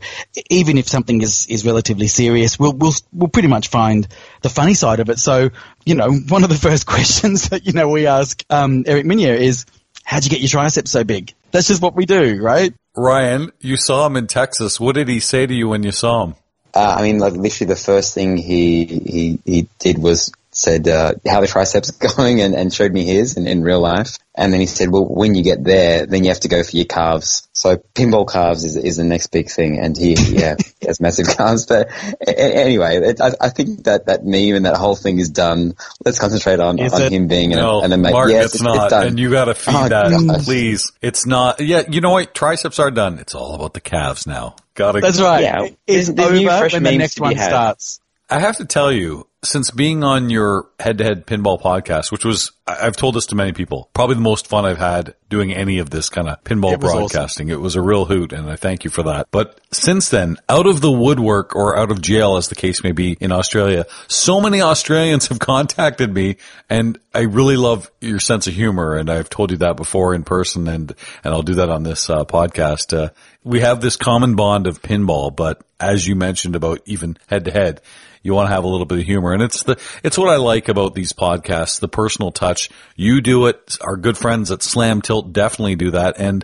even 0.49 0.77
if 0.77 0.87
something 0.87 1.21
is 1.21 1.47
is 1.47 1.65
relatively 1.65 2.07
serious, 2.07 2.59
we'll 2.59 2.73
we'll 2.73 2.93
we'll 3.13 3.29
pretty 3.29 3.47
much 3.47 3.67
find 3.67 4.07
the 4.41 4.49
funny 4.49 4.73
side 4.73 4.99
of 4.99 5.09
it. 5.09 5.19
So 5.19 5.49
you 5.85 5.95
know, 5.95 6.11
one 6.11 6.43
of 6.43 6.49
the 6.49 6.55
first 6.69 6.85
questions 6.85 7.49
that 7.49 7.65
you 7.65 7.73
know 7.73 7.89
we 7.89 8.07
ask 8.07 8.43
um, 8.49 8.83
Eric 8.87 9.05
Meunier 9.05 9.33
is, 9.33 9.65
"How'd 10.03 10.23
you 10.23 10.29
get 10.29 10.39
your 10.39 10.49
triceps 10.49 10.91
so 10.91 11.03
big?" 11.03 11.33
That's 11.51 11.67
just 11.67 11.81
what 11.81 11.95
we 11.95 12.05
do, 12.05 12.41
right? 12.41 12.73
Ryan, 12.97 13.51
you 13.59 13.77
saw 13.77 14.05
him 14.07 14.15
in 14.15 14.27
Texas. 14.27 14.79
What 14.79 14.95
did 14.95 15.07
he 15.07 15.19
say 15.19 15.45
to 15.45 15.53
you 15.53 15.69
when 15.69 15.83
you 15.83 15.91
saw 15.91 16.25
him? 16.25 16.35
Uh, 16.75 16.95
I 16.99 17.03
mean, 17.03 17.19
like 17.19 17.33
literally 17.33 17.69
the 17.69 17.79
first 17.79 18.13
thing 18.13 18.35
he 18.35 18.85
he, 18.85 19.39
he 19.45 19.69
did 19.79 19.97
was 19.97 20.31
said 20.57 20.87
uh, 20.87 21.13
how 21.27 21.41
the 21.41 21.47
triceps 21.47 21.89
are 21.91 22.07
going 22.15 22.39
and, 22.41 22.55
and 22.55 22.73
showed 22.73 22.91
me 22.93 23.03
his 23.03 23.35
in, 23.35 23.45
in 23.45 23.61
real 23.61 23.81
life. 23.81 24.17
And 24.37 24.51
then 24.51 24.59
he 24.61 24.65
said, 24.67 24.89
well, 24.89 25.05
when 25.05 25.33
you 25.35 25.43
get 25.43 25.63
there, 25.63 26.05
then 26.05 26.23
you 26.23 26.29
have 26.29 26.39
to 26.41 26.47
go 26.49 26.61
for 26.63 26.75
your 26.75 26.85
calves. 26.85 27.47
So 27.53 27.77
pinball 27.93 28.29
calves 28.29 28.63
is, 28.65 28.75
is 28.75 28.97
the 28.97 29.03
next 29.05 29.27
big 29.27 29.49
thing. 29.49 29.79
And 29.79 29.95
he, 29.97 30.13
yeah, 30.15 30.55
he 30.57 30.65
has 30.87 30.99
massive 31.01 31.27
calves. 31.27 31.65
But 31.65 31.89
a- 32.25 32.29
a- 32.29 32.63
anyway, 32.65 32.97
it, 32.97 33.21
I, 33.21 33.31
I 33.39 33.49
think 33.49 33.83
that 33.85 34.07
that 34.07 34.25
meme 34.25 34.55
and 34.55 34.65
that 34.65 34.75
whole 34.77 34.95
thing 34.95 35.19
is 35.19 35.29
done. 35.29 35.75
Let's 36.03 36.19
concentrate 36.19 36.59
on, 36.59 36.79
Is 36.79 36.93
on 36.93 37.01
it? 37.03 37.11
him 37.11 37.27
being 37.27 37.51
an, 37.53 37.59
No, 37.59 37.81
an 37.81 37.91
amazing. 37.93 38.13
Mark, 38.13 38.29
yes, 38.31 38.55
it's 38.55 38.61
not. 38.63 38.89
done. 38.89 39.07
and 39.07 39.19
you 39.19 39.31
got 39.31 39.45
to 39.45 39.55
feed 39.55 39.73
Oh, 39.75 39.87
that, 39.89 40.11
gosh. 40.11 40.45
please. 40.45 40.91
It's 41.01 41.25
not. 41.25 41.59
Yeah, 41.61 41.83
you 41.89 41.99
know 42.01 42.11
what? 42.11 42.33
Triceps 42.33 42.79
are 42.79 42.91
done. 42.91 43.19
It's 43.19 43.35
all 43.35 43.55
about 43.55 43.73
the 43.73 43.81
calves 43.81 44.25
now. 44.27 44.55
Got 44.73 44.93
to. 44.93 45.01
That's 45.01 45.21
right. 45.21 45.43
Yeah, 45.43 45.63
it's 45.87 46.07
there's- 46.07 46.09
there's 46.09 46.39
new 46.41 46.47
fresh 46.47 46.73
when 46.73 46.83
the 46.83 46.89
memes 46.91 46.99
next 46.99 47.19
one 47.21 47.35
starts. 47.37 47.99
I 48.29 48.39
have 48.39 48.57
to 48.57 48.65
tell 48.65 48.91
you, 48.91 49.27
since 49.45 49.71
being 49.71 50.03
on 50.03 50.29
your 50.29 50.69
head-to-head 50.79 51.25
pinball 51.25 51.61
podcast, 51.61 52.11
which 52.11 52.25
was, 52.25 52.51
I've 52.67 52.95
told 52.95 53.15
this 53.15 53.27
to 53.27 53.35
many 53.35 53.53
people, 53.53 53.89
probably 53.93 54.15
the 54.15 54.21
most 54.21 54.47
fun 54.47 54.65
I've 54.65 54.77
had 54.77 55.15
doing 55.29 55.53
any 55.53 55.79
of 55.79 55.89
this 55.89 56.09
kind 56.09 56.27
of 56.27 56.43
pinball 56.43 56.81
was 56.81 56.91
awesome. 56.91 56.99
broadcasting. 56.99 57.49
It 57.49 57.59
was 57.59 57.75
a 57.75 57.81
real 57.81 58.05
hoot, 58.05 58.33
and 58.33 58.49
I 58.49 58.55
thank 58.55 58.83
you 58.83 58.89
for 58.89 59.03
that. 59.03 59.27
But 59.31 59.59
since 59.71 60.09
then, 60.09 60.37
out 60.49 60.67
of 60.67 60.81
the 60.81 60.91
woodwork 60.91 61.55
or 61.55 61.77
out 61.77 61.91
of 61.91 62.01
jail, 62.01 62.37
as 62.37 62.47
the 62.49 62.55
case 62.55 62.83
may 62.83 62.91
be 62.91 63.17
in 63.19 63.31
Australia, 63.31 63.85
so 64.07 64.41
many 64.41 64.61
Australians 64.61 65.27
have 65.27 65.39
contacted 65.39 66.13
me, 66.13 66.37
and 66.69 66.99
I 67.13 67.21
really 67.21 67.57
love 67.57 67.91
your 68.01 68.19
sense 68.19 68.47
of 68.47 68.53
humor, 68.53 68.95
and 68.95 69.09
I've 69.09 69.29
told 69.29 69.51
you 69.51 69.57
that 69.57 69.77
before 69.77 70.13
in 70.13 70.23
person, 70.23 70.67
and 70.67 70.93
and 71.23 71.33
I'll 71.33 71.43
do 71.43 71.55
that 71.55 71.69
on 71.69 71.83
this 71.83 72.09
uh, 72.09 72.25
podcast. 72.25 72.97
Uh, 72.97 73.09
we 73.43 73.59
have 73.59 73.79
this 73.79 73.95
common 73.95 74.35
bond 74.35 74.67
of 74.67 74.81
pinball, 74.81 75.35
but 75.35 75.61
as 75.79 76.07
you 76.07 76.15
mentioned 76.15 76.55
about 76.55 76.81
even 76.85 77.17
head 77.27 77.45
to 77.45 77.51
head, 77.51 77.81
you 78.25 78.33
want 78.33 78.49
to 78.49 78.53
have 78.53 78.63
a 78.63 78.67
little 78.67 78.87
bit 78.87 78.97
of 78.97 79.05
humor. 79.05 79.33
And 79.35 79.43
it's 79.43 79.61
the, 79.63 79.79
it's 80.03 80.17
what 80.17 80.29
I 80.29 80.37
like 80.37 80.67
about 80.67 80.95
these 80.95 81.13
podcasts, 81.13 81.79
the 81.79 81.87
personal 81.87 82.31
touch. 82.31 82.69
You 82.95 83.21
do 83.21 83.45
it. 83.45 83.77
Our 83.81 83.97
good 83.97 84.17
friends 84.17 84.49
at 84.49 84.63
Slam 84.63 85.01
Tilt 85.01 85.31
definitely 85.31 85.75
do 85.75 85.91
that. 85.91 86.15
And 86.17 86.43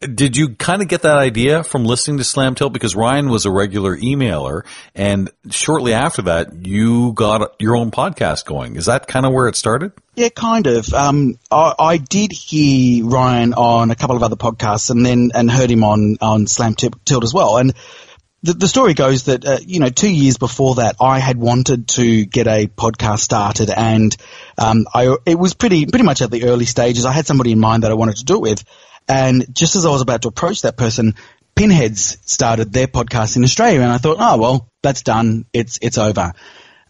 did 0.00 0.34
you 0.34 0.54
kind 0.54 0.80
of 0.80 0.88
get 0.88 1.02
that 1.02 1.18
idea 1.18 1.62
from 1.62 1.84
listening 1.84 2.16
to 2.18 2.24
Slam 2.24 2.54
Tilt? 2.54 2.72
Because 2.72 2.96
Ryan 2.96 3.28
was 3.28 3.44
a 3.44 3.50
regular 3.50 3.96
emailer 3.98 4.64
and 4.94 5.30
shortly 5.50 5.92
after 5.92 6.22
that, 6.22 6.66
you 6.66 7.12
got 7.12 7.54
your 7.60 7.76
own 7.76 7.90
podcast 7.90 8.46
going. 8.46 8.76
Is 8.76 8.86
that 8.86 9.06
kind 9.06 9.26
of 9.26 9.32
where 9.32 9.46
it 9.46 9.56
started? 9.56 9.92
Yeah, 10.16 10.30
kind 10.30 10.66
of. 10.66 10.92
Um, 10.92 11.38
I, 11.50 11.74
I 11.78 11.96
did 11.98 12.32
hear 12.32 13.04
Ryan 13.04 13.54
on 13.54 13.90
a 13.90 13.94
couple 13.94 14.16
of 14.16 14.22
other 14.22 14.36
podcasts, 14.36 14.90
and 14.90 15.06
then 15.06 15.30
and 15.34 15.50
heard 15.50 15.70
him 15.70 15.84
on 15.84 16.16
on 16.20 16.46
Slam 16.46 16.74
Tilt 16.74 17.24
as 17.24 17.32
well. 17.32 17.56
And 17.56 17.74
the, 18.42 18.54
the 18.54 18.68
story 18.68 18.94
goes 18.94 19.24
that 19.24 19.44
uh, 19.44 19.58
you 19.64 19.80
know 19.80 19.88
two 19.88 20.10
years 20.10 20.38
before 20.38 20.76
that, 20.76 20.96
I 21.00 21.18
had 21.18 21.36
wanted 21.36 21.88
to 21.88 22.24
get 22.24 22.46
a 22.46 22.66
podcast 22.66 23.20
started, 23.20 23.70
and 23.70 24.16
um, 24.56 24.86
I 24.92 25.16
it 25.26 25.38
was 25.38 25.54
pretty 25.54 25.86
pretty 25.86 26.04
much 26.04 26.22
at 26.22 26.30
the 26.30 26.44
early 26.44 26.64
stages. 26.64 27.04
I 27.04 27.12
had 27.12 27.26
somebody 27.26 27.52
in 27.52 27.60
mind 27.60 27.82
that 27.82 27.90
I 27.90 27.94
wanted 27.94 28.16
to 28.16 28.24
do 28.24 28.36
it 28.36 28.42
with, 28.42 28.64
and 29.08 29.54
just 29.54 29.76
as 29.76 29.84
I 29.84 29.90
was 29.90 30.02
about 30.02 30.22
to 30.22 30.28
approach 30.28 30.62
that 30.62 30.76
person. 30.76 31.14
Pinheads 31.56 32.16
started 32.24 32.72
their 32.72 32.86
podcast 32.86 33.36
in 33.36 33.42
Australia, 33.42 33.80
and 33.80 33.90
I 33.90 33.98
thought, 33.98 34.16
oh 34.18 34.38
well, 34.38 34.68
that's 34.82 35.02
done. 35.02 35.44
It's 35.52 35.78
it's 35.82 35.98
over. 35.98 36.32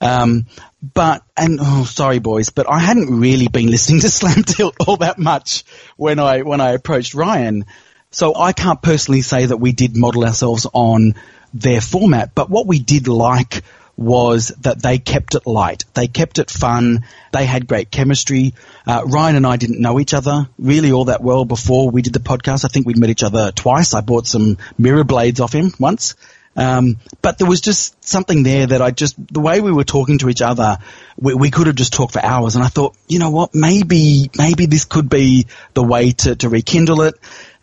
Um, 0.00 0.46
but 0.82 1.24
and 1.36 1.58
oh, 1.60 1.84
sorry, 1.84 2.20
boys, 2.20 2.50
but 2.50 2.68
I 2.70 2.78
hadn't 2.78 3.20
really 3.20 3.48
been 3.48 3.66
listening 3.70 4.00
to 4.00 4.10
Slam 4.10 4.44
Tilt 4.44 4.76
all 4.86 4.98
that 4.98 5.18
much 5.18 5.64
when 5.96 6.18
I 6.18 6.42
when 6.42 6.60
I 6.60 6.72
approached 6.72 7.14
Ryan. 7.14 7.64
So 8.12 8.34
I 8.36 8.52
can't 8.52 8.82
personally 8.82 9.22
say 9.22 9.46
that 9.46 9.56
we 9.56 9.72
did 9.72 9.96
model 9.96 10.24
ourselves 10.24 10.66
on 10.72 11.14
their 11.52 11.80
format, 11.80 12.34
but 12.34 12.50
what 12.50 12.66
we 12.66 12.78
did 12.78 13.08
like 13.08 13.62
was 14.00 14.48
that 14.62 14.80
they 14.80 14.96
kept 14.96 15.34
it 15.34 15.46
light. 15.46 15.84
They 15.92 16.06
kept 16.06 16.38
it 16.38 16.50
fun. 16.50 17.04
They 17.32 17.44
had 17.44 17.66
great 17.66 17.90
chemistry. 17.90 18.54
Uh, 18.86 19.02
Ryan 19.04 19.36
and 19.36 19.46
I 19.46 19.58
didn't 19.58 19.78
know 19.78 20.00
each 20.00 20.14
other 20.14 20.48
really 20.58 20.90
all 20.90 21.04
that 21.06 21.22
well 21.22 21.44
before 21.44 21.90
we 21.90 22.00
did 22.00 22.14
the 22.14 22.18
podcast. 22.20 22.64
I 22.64 22.68
think 22.68 22.86
we'd 22.86 22.98
met 22.98 23.10
each 23.10 23.22
other 23.22 23.52
twice. 23.52 23.92
I 23.92 24.00
bought 24.00 24.26
some 24.26 24.56
mirror 24.78 25.04
blades 25.04 25.38
off 25.38 25.52
him 25.52 25.72
once. 25.78 26.14
Um, 26.56 26.96
but 27.20 27.38
there 27.38 27.46
was 27.46 27.60
just 27.60 28.02
something 28.02 28.42
there 28.42 28.66
that 28.66 28.80
I 28.80 28.90
just, 28.90 29.16
the 29.32 29.40
way 29.40 29.60
we 29.60 29.70
were 29.70 29.84
talking 29.84 30.18
to 30.18 30.30
each 30.30 30.42
other, 30.42 30.78
we, 31.18 31.34
we 31.34 31.50
could 31.50 31.66
have 31.66 31.76
just 31.76 31.92
talked 31.92 32.14
for 32.14 32.24
hours. 32.24 32.56
And 32.56 32.64
I 32.64 32.68
thought, 32.68 32.96
you 33.06 33.18
know 33.18 33.30
what, 33.30 33.54
maybe, 33.54 34.30
maybe 34.36 34.64
this 34.64 34.86
could 34.86 35.10
be 35.10 35.46
the 35.74 35.82
way 35.82 36.12
to, 36.12 36.36
to 36.36 36.48
rekindle 36.48 37.02
it. 37.02 37.14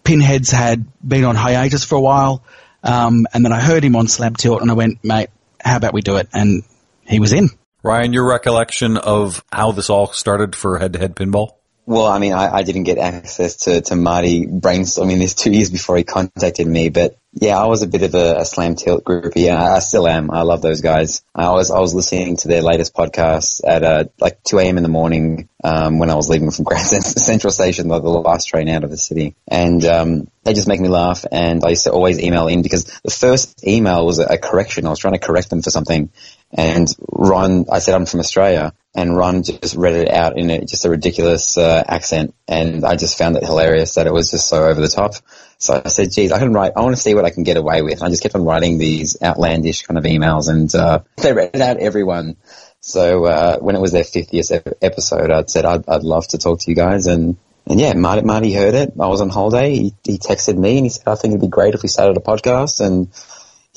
Pinheads 0.03 0.51
had 0.51 0.85
been 1.05 1.25
on 1.25 1.35
hiatus 1.35 1.83
for 1.83 1.95
a 1.95 2.01
while. 2.01 2.43
Um, 2.87 3.27
and 3.33 3.43
then 3.43 3.51
I 3.51 3.59
heard 3.59 3.83
him 3.83 3.95
on 3.95 4.07
Slam 4.07 4.35
Tilt 4.35 4.61
and 4.61 4.71
I 4.71 4.73
went, 4.73 5.03
mate, 5.03 5.29
how 5.63 5.75
about 5.75 5.93
we 5.93 6.01
do 6.01 6.15
it? 6.17 6.29
And 6.33 6.63
he 7.05 7.19
was 7.19 7.33
in. 7.33 7.49
Ryan, 7.83 8.13
your 8.13 8.27
recollection 8.27 8.97
of 8.97 9.43
how 9.51 9.71
this 9.71 9.89
all 9.89 10.07
started 10.07 10.55
for 10.55 10.77
head 10.77 10.93
to 10.93 10.99
head 10.99 11.15
pinball? 11.15 11.56
Well, 11.87 12.05
I 12.05 12.19
mean, 12.19 12.33
I, 12.33 12.53
I 12.53 12.63
didn't 12.63 12.83
get 12.83 12.97
access 12.97 13.55
to, 13.63 13.79
to 13.79 13.95
Marty 13.95 14.45
brainstorming 14.45 15.19
this 15.19 15.33
two 15.33 15.53
years 15.53 15.69
before 15.69 15.95
he 15.95 16.03
contacted 16.03 16.67
me, 16.67 16.89
but 16.89 17.17
yeah, 17.31 17.57
I 17.57 17.67
was 17.67 17.81
a 17.81 17.87
bit 17.87 18.01
of 18.01 18.13
a, 18.13 18.39
a 18.39 18.45
slam 18.45 18.75
tilt 18.75 19.05
groupie. 19.05 19.45
Yeah, 19.45 19.63
I 19.63 19.79
still 19.79 20.05
am. 20.05 20.29
I 20.29 20.41
love 20.41 20.61
those 20.61 20.81
guys. 20.81 21.23
I 21.33 21.49
was 21.51 21.71
I 21.71 21.79
was 21.79 21.93
listening 21.93 22.35
to 22.37 22.49
their 22.49 22.61
latest 22.61 22.93
podcast 22.93 23.61
at 23.65 23.83
uh, 23.85 24.05
like 24.19 24.43
2 24.43 24.59
a.m. 24.59 24.75
in 24.75 24.83
the 24.83 24.89
morning 24.89 25.47
um, 25.63 25.97
when 25.97 26.09
I 26.09 26.15
was 26.15 26.29
leaving 26.29 26.51
from 26.51 26.63
Grand 26.65 26.85
Central 26.85 27.51
Station, 27.51 27.87
the, 27.87 27.99
the 27.99 28.09
last 28.09 28.47
train 28.47 28.67
out 28.67 28.83
of 28.83 28.89
the 28.89 28.97
city, 28.97 29.35
and 29.47 29.85
um, 29.85 30.27
they 30.43 30.53
just 30.53 30.67
make 30.67 30.81
me 30.81 30.89
laugh. 30.89 31.25
And 31.31 31.63
I 31.63 31.69
used 31.69 31.85
to 31.85 31.91
always 31.91 32.19
email 32.19 32.47
in 32.47 32.63
because 32.63 32.83
the 32.83 33.11
first 33.11 33.65
email 33.65 34.05
was 34.05 34.19
a, 34.19 34.25
a 34.25 34.37
correction. 34.37 34.85
I 34.85 34.89
was 34.89 34.99
trying 34.99 35.13
to 35.13 35.19
correct 35.19 35.49
them 35.49 35.61
for 35.61 35.69
something, 35.69 36.11
and 36.51 36.87
Ron, 37.11 37.65
I 37.71 37.79
said 37.79 37.95
I'm 37.95 38.05
from 38.05 38.21
Australia, 38.21 38.73
and 38.95 39.15
Ron 39.15 39.43
just 39.43 39.75
read 39.75 39.95
it 39.95 40.09
out 40.09 40.37
in 40.37 40.49
a, 40.49 40.65
just 40.65 40.85
a 40.85 40.89
ridiculous 40.89 41.57
uh, 41.57 41.83
accent, 41.87 42.33
and 42.47 42.85
I 42.85 42.95
just 42.95 43.17
found 43.17 43.35
it 43.35 43.43
hilarious 43.43 43.95
that 43.95 44.07
it 44.07 44.13
was 44.13 44.31
just 44.31 44.47
so 44.47 44.65
over 44.65 44.79
the 44.79 44.87
top. 44.87 45.15
So 45.59 45.81
I 45.83 45.89
said, 45.89 46.11
geez, 46.11 46.31
I 46.31 46.39
can 46.39 46.53
write, 46.53 46.73
I 46.75 46.81
want 46.81 46.95
to 46.95 47.01
see 47.01 47.15
what 47.15 47.25
I 47.25 47.31
can 47.31 47.43
get 47.43 47.57
away 47.57 47.81
with. 47.81 47.95
And 47.95 48.03
I 48.03 48.09
just 48.09 48.21
kept 48.21 48.35
on 48.35 48.43
writing 48.43 48.77
these 48.77 49.17
outlandish 49.21 49.83
kind 49.83 49.97
of 49.97 50.03
emails 50.03 50.49
and, 50.49 50.73
uh, 50.73 50.99
they 51.17 51.33
read 51.33 51.51
it 51.53 51.61
out 51.61 51.77
everyone. 51.77 52.37
So, 52.79 53.25
uh, 53.25 53.57
when 53.57 53.75
it 53.75 53.81
was 53.81 53.91
their 53.91 54.03
50th 54.03 54.75
episode, 54.81 55.31
I'd 55.31 55.49
said, 55.49 55.65
I'd, 55.65 55.89
I'd 55.89 56.03
love 56.03 56.27
to 56.29 56.37
talk 56.37 56.59
to 56.59 56.69
you 56.69 56.75
guys. 56.75 57.07
And, 57.07 57.37
and 57.65 57.79
yeah, 57.79 57.93
Marty, 57.93 58.21
Marty 58.21 58.53
heard 58.53 58.75
it. 58.75 58.93
I 58.99 59.07
was 59.07 59.19
on 59.19 59.29
holiday. 59.29 59.71
He, 59.71 59.95
he 60.03 60.17
texted 60.19 60.57
me 60.57 60.77
and 60.77 60.85
he 60.85 60.89
said, 60.89 61.07
I 61.07 61.15
think 61.15 61.33
it'd 61.33 61.41
be 61.41 61.47
great 61.47 61.73
if 61.73 61.81
we 61.81 61.89
started 61.89 62.17
a 62.17 62.21
podcast. 62.21 62.85
And 62.85 63.09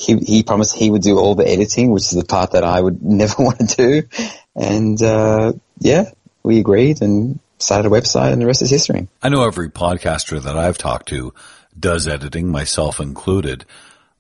he, 0.01 0.17
he 0.17 0.43
promised 0.43 0.75
he 0.75 0.91
would 0.91 1.03
do 1.03 1.19
all 1.19 1.35
the 1.35 1.47
editing, 1.47 1.91
which 1.91 2.05
is 2.05 2.11
the 2.13 2.25
part 2.25 2.53
that 2.53 2.65
I 2.65 2.81
would 2.81 3.03
never 3.03 3.43
want 3.43 3.59
to 3.59 3.77
do. 3.77 4.03
And, 4.57 5.01
uh, 5.03 5.53
yeah, 5.79 6.11
we 6.43 6.59
agreed 6.59 7.03
and 7.03 7.39
started 7.59 7.89
a 7.89 7.91
website 7.91 8.33
and 8.33 8.41
the 8.41 8.47
rest 8.47 8.63
is 8.63 8.71
history. 8.71 9.09
I 9.23 9.29
know 9.29 9.45
every 9.45 9.69
podcaster 9.69 10.43
that 10.43 10.57
I've 10.57 10.79
talked 10.79 11.09
to 11.09 11.35
does 11.79 12.09
editing, 12.09 12.49
myself 12.49 12.99
included. 12.99 13.67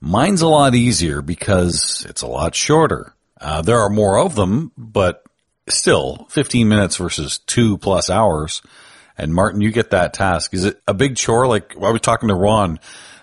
Mine's 0.02 0.42
a 0.42 0.48
lot 0.48 0.74
easier 0.74 1.22
because 1.22 2.06
it's 2.08 2.22
a 2.22 2.26
lot 2.26 2.54
shorter. 2.54 3.14
Uh, 3.40 3.62
there 3.62 3.80
are 3.80 3.88
more 3.88 4.18
of 4.18 4.34
them, 4.34 4.72
but 4.76 5.24
still 5.66 6.26
15 6.28 6.68
minutes 6.68 6.96
versus 6.96 7.38
two 7.38 7.78
plus 7.78 8.10
hours. 8.10 8.60
And 9.16 9.34
Martin, 9.34 9.62
you 9.62 9.72
get 9.72 9.90
that 9.90 10.12
task. 10.12 10.52
Is 10.52 10.66
it 10.66 10.80
a 10.86 10.92
big 10.92 11.16
chore? 11.16 11.46
Like 11.46 11.74
I 11.76 11.90
was 11.90 12.02
talking 12.02 12.28
to 12.28 12.34
Ron, 12.34 12.78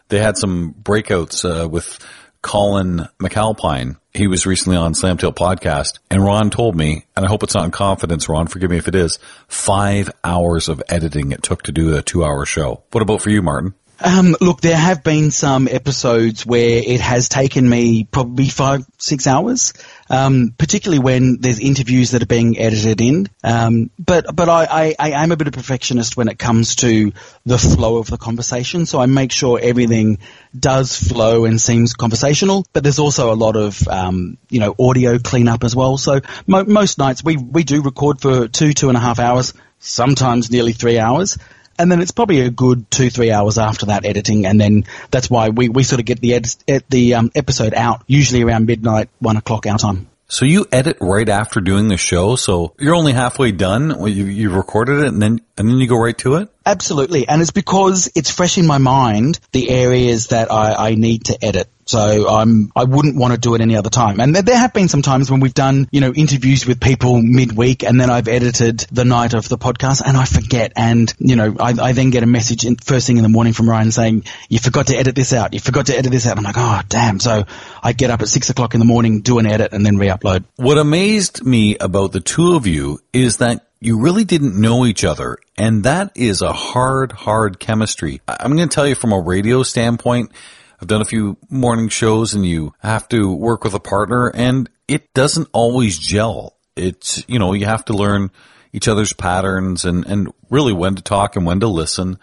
they 0.09 0.19
had 0.19 0.37
some 0.37 0.73
breakouts 0.73 1.45
uh, 1.45 1.67
with 1.67 1.99
Colin 2.41 3.07
McAlpine. 3.19 3.97
He 4.13 4.27
was 4.27 4.45
recently 4.45 4.77
on 4.77 4.95
Slam 4.95 5.17
Tilt 5.17 5.35
podcast 5.35 5.99
and 6.09 6.23
Ron 6.23 6.49
told 6.49 6.75
me, 6.75 7.05
and 7.15 7.25
I 7.25 7.29
hope 7.29 7.43
it's 7.43 7.55
not 7.55 7.65
in 7.65 7.71
confidence, 7.71 8.27
Ron, 8.29 8.47
forgive 8.47 8.71
me 8.71 8.77
if 8.77 8.87
it 8.87 8.95
is, 8.95 9.19
five 9.47 10.11
hours 10.23 10.69
of 10.69 10.81
editing 10.89 11.31
it 11.31 11.43
took 11.43 11.63
to 11.63 11.71
do 11.71 11.95
a 11.95 12.01
two 12.01 12.23
hour 12.23 12.45
show. 12.45 12.83
What 12.91 13.01
about 13.01 13.21
for 13.21 13.29
you, 13.29 13.41
Martin? 13.41 13.73
Um, 13.99 14.35
look, 14.39 14.61
there 14.61 14.77
have 14.77 15.03
been 15.03 15.31
some 15.31 15.67
episodes 15.67 16.45
where 16.45 16.81
it 16.85 17.01
has 17.01 17.29
taken 17.29 17.67
me 17.67 18.03
probably 18.03 18.47
five, 18.47 18.85
six 18.99 19.25
hours, 19.25 19.73
um, 20.09 20.53
particularly 20.57 20.99
when 20.99 21.39
there's 21.41 21.59
interviews 21.59 22.11
that 22.11 22.23
are 22.23 22.27
being 22.27 22.57
edited 22.57 23.01
in. 23.01 23.27
Um, 23.43 23.89
but 23.99 24.35
but 24.35 24.49
I, 24.49 24.67
I, 24.69 24.95
I 24.99 25.23
am 25.23 25.31
a 25.31 25.37
bit 25.37 25.47
of 25.47 25.53
a 25.53 25.57
perfectionist 25.57 26.17
when 26.17 26.27
it 26.27 26.39
comes 26.39 26.75
to 26.77 27.11
the 27.45 27.57
flow 27.57 27.97
of 27.97 28.07
the 28.07 28.17
conversation, 28.17 28.85
so 28.85 28.99
I 28.99 29.05
make 29.05 29.31
sure 29.31 29.59
everything 29.61 30.19
does 30.57 30.95
flow 30.95 31.45
and 31.45 31.59
seems 31.59 31.93
conversational. 31.93 32.65
But 32.73 32.83
there's 32.83 32.99
also 32.99 33.33
a 33.33 33.35
lot 33.35 33.55
of 33.55 33.87
um, 33.87 34.37
you 34.49 34.59
know 34.59 34.75
audio 34.79 35.19
cleanup 35.19 35.63
as 35.63 35.75
well. 35.75 35.97
So 35.97 36.21
mo- 36.45 36.65
most 36.65 36.97
nights 36.97 37.23
we 37.23 37.37
we 37.37 37.63
do 37.63 37.81
record 37.81 38.21
for 38.21 38.47
two 38.47 38.73
two 38.73 38.89
and 38.89 38.97
a 38.97 39.01
half 39.01 39.19
hours, 39.19 39.53
sometimes 39.79 40.51
nearly 40.51 40.73
three 40.73 40.99
hours 40.99 41.37
and 41.77 41.91
then 41.91 42.01
it's 42.01 42.11
probably 42.11 42.41
a 42.41 42.49
good 42.49 42.89
two 42.89 43.09
three 43.09 43.31
hours 43.31 43.57
after 43.57 43.87
that 43.87 44.05
editing, 44.05 44.45
and 44.45 44.59
then 44.59 44.85
that's 45.11 45.29
why 45.29 45.49
we, 45.49 45.69
we 45.69 45.83
sort 45.83 45.99
of 45.99 46.05
get 46.05 46.19
the 46.19 46.35
ed- 46.35 46.83
the 46.89 47.15
um, 47.15 47.31
episode 47.35 47.73
out 47.73 48.03
usually 48.07 48.43
around 48.43 48.65
midnight, 48.65 49.09
one 49.19 49.37
o'clock 49.37 49.65
our 49.65 49.77
time. 49.77 50.07
So 50.29 50.43
you 50.43 50.65
edit 50.73 50.97
right 50.99 51.27
after 51.27 51.61
doing 51.61 51.87
the 51.87 51.95
show, 51.95 52.35
so 52.35 52.73
you're 52.77 52.95
only 52.95 53.13
halfway 53.13 53.53
done. 53.53 54.05
You 54.07 54.25
you've 54.25 54.55
recorded 54.55 54.99
it, 54.99 55.07
and 55.07 55.21
then 55.21 55.39
and 55.57 55.69
then 55.69 55.77
you 55.77 55.87
go 55.87 55.97
right 55.97 56.17
to 56.19 56.35
it. 56.35 56.49
Absolutely, 56.65 57.27
and 57.27 57.41
it's 57.41 57.51
because 57.51 58.11
it's 58.13 58.29
fresh 58.29 58.57
in 58.57 58.67
my 58.67 58.77
mind 58.77 59.39
the 59.53 59.69
areas 59.69 60.27
that 60.27 60.51
I, 60.51 60.89
I 60.89 60.95
need 60.95 61.25
to 61.25 61.43
edit. 61.43 61.69
So 61.87 62.27
I'm 62.27 62.71
I 62.75 62.83
wouldn't 62.83 63.15
want 63.15 63.33
to 63.33 63.39
do 63.39 63.55
it 63.55 63.61
any 63.61 63.75
other 63.75 63.89
time. 63.89 64.19
And 64.19 64.35
there, 64.35 64.43
there 64.43 64.57
have 64.57 64.73
been 64.73 64.87
some 64.87 65.01
times 65.01 65.31
when 65.31 65.39
we've 65.39 65.53
done 65.53 65.87
you 65.91 66.01
know 66.01 66.13
interviews 66.13 66.65
with 66.65 66.79
people 66.79 67.21
midweek, 67.21 67.83
and 67.83 67.99
then 67.99 68.09
I've 68.09 68.27
edited 68.27 68.79
the 68.91 69.05
night 69.05 69.33
of 69.33 69.49
the 69.49 69.57
podcast, 69.57 70.01
and 70.05 70.17
I 70.17 70.25
forget, 70.25 70.73
and 70.75 71.13
you 71.19 71.35
know 71.35 71.55
I, 71.59 71.73
I 71.81 71.91
then 71.93 72.09
get 72.09 72.23
a 72.23 72.27
message 72.27 72.65
in, 72.65 72.75
first 72.75 73.07
thing 73.07 73.17
in 73.17 73.23
the 73.23 73.29
morning 73.29 73.53
from 73.53 73.69
Ryan 73.69 73.91
saying 73.91 74.25
you 74.49 74.59
forgot 74.59 74.87
to 74.87 74.97
edit 74.97 75.15
this 75.15 75.33
out, 75.33 75.53
you 75.53 75.59
forgot 75.59 75.87
to 75.87 75.97
edit 75.97 76.11
this 76.11 76.27
out. 76.27 76.37
I'm 76.37 76.43
like, 76.43 76.57
oh 76.57 76.81
damn! 76.89 77.19
So 77.19 77.45
I 77.81 77.93
get 77.93 78.11
up 78.11 78.21
at 78.21 78.27
six 78.27 78.49
o'clock 78.49 78.73
in 78.73 78.79
the 78.79 78.85
morning, 78.85 79.21
do 79.21 79.39
an 79.39 79.45
edit, 79.45 79.73
and 79.73 79.85
then 79.85 79.97
re-upload. 79.97 80.45
What 80.57 80.77
amazed 80.77 81.45
me 81.45 81.77
about 81.77 82.11
the 82.11 82.19
two 82.19 82.55
of 82.55 82.67
you 82.67 82.99
is 83.13 83.37
that 83.37 83.67
you 83.79 83.99
really 83.99 84.25
didn't 84.25 84.59
know 84.59 84.85
each 84.85 85.03
other. 85.03 85.37
And 85.57 85.83
that 85.83 86.11
is 86.15 86.41
a 86.41 86.53
hard, 86.53 87.11
hard 87.11 87.59
chemistry. 87.59 88.21
I'm 88.27 88.55
going 88.55 88.67
to 88.67 88.73
tell 88.73 88.87
you 88.87 88.95
from 88.95 89.13
a 89.13 89.19
radio 89.19 89.63
standpoint, 89.63 90.31
I've 90.79 90.87
done 90.87 91.01
a 91.01 91.05
few 91.05 91.37
morning 91.49 91.89
shows 91.89 92.33
and 92.33 92.45
you 92.45 92.73
have 92.79 93.07
to 93.09 93.33
work 93.33 93.63
with 93.63 93.73
a 93.73 93.79
partner 93.79 94.29
and 94.33 94.69
it 94.87 95.13
doesn't 95.13 95.49
always 95.51 95.97
gel. 95.97 96.55
It's, 96.75 97.23
you 97.27 97.39
know, 97.39 97.53
you 97.53 97.65
have 97.65 97.85
to 97.85 97.93
learn 97.93 98.31
each 98.71 98.87
other's 98.87 99.13
patterns 99.13 99.85
and, 99.85 100.05
and 100.05 100.31
really 100.49 100.73
when 100.73 100.95
to 100.95 101.01
talk 101.01 101.35
and 101.35 101.45
when 101.45 101.59
to 101.61 101.67
listen. 101.67 102.19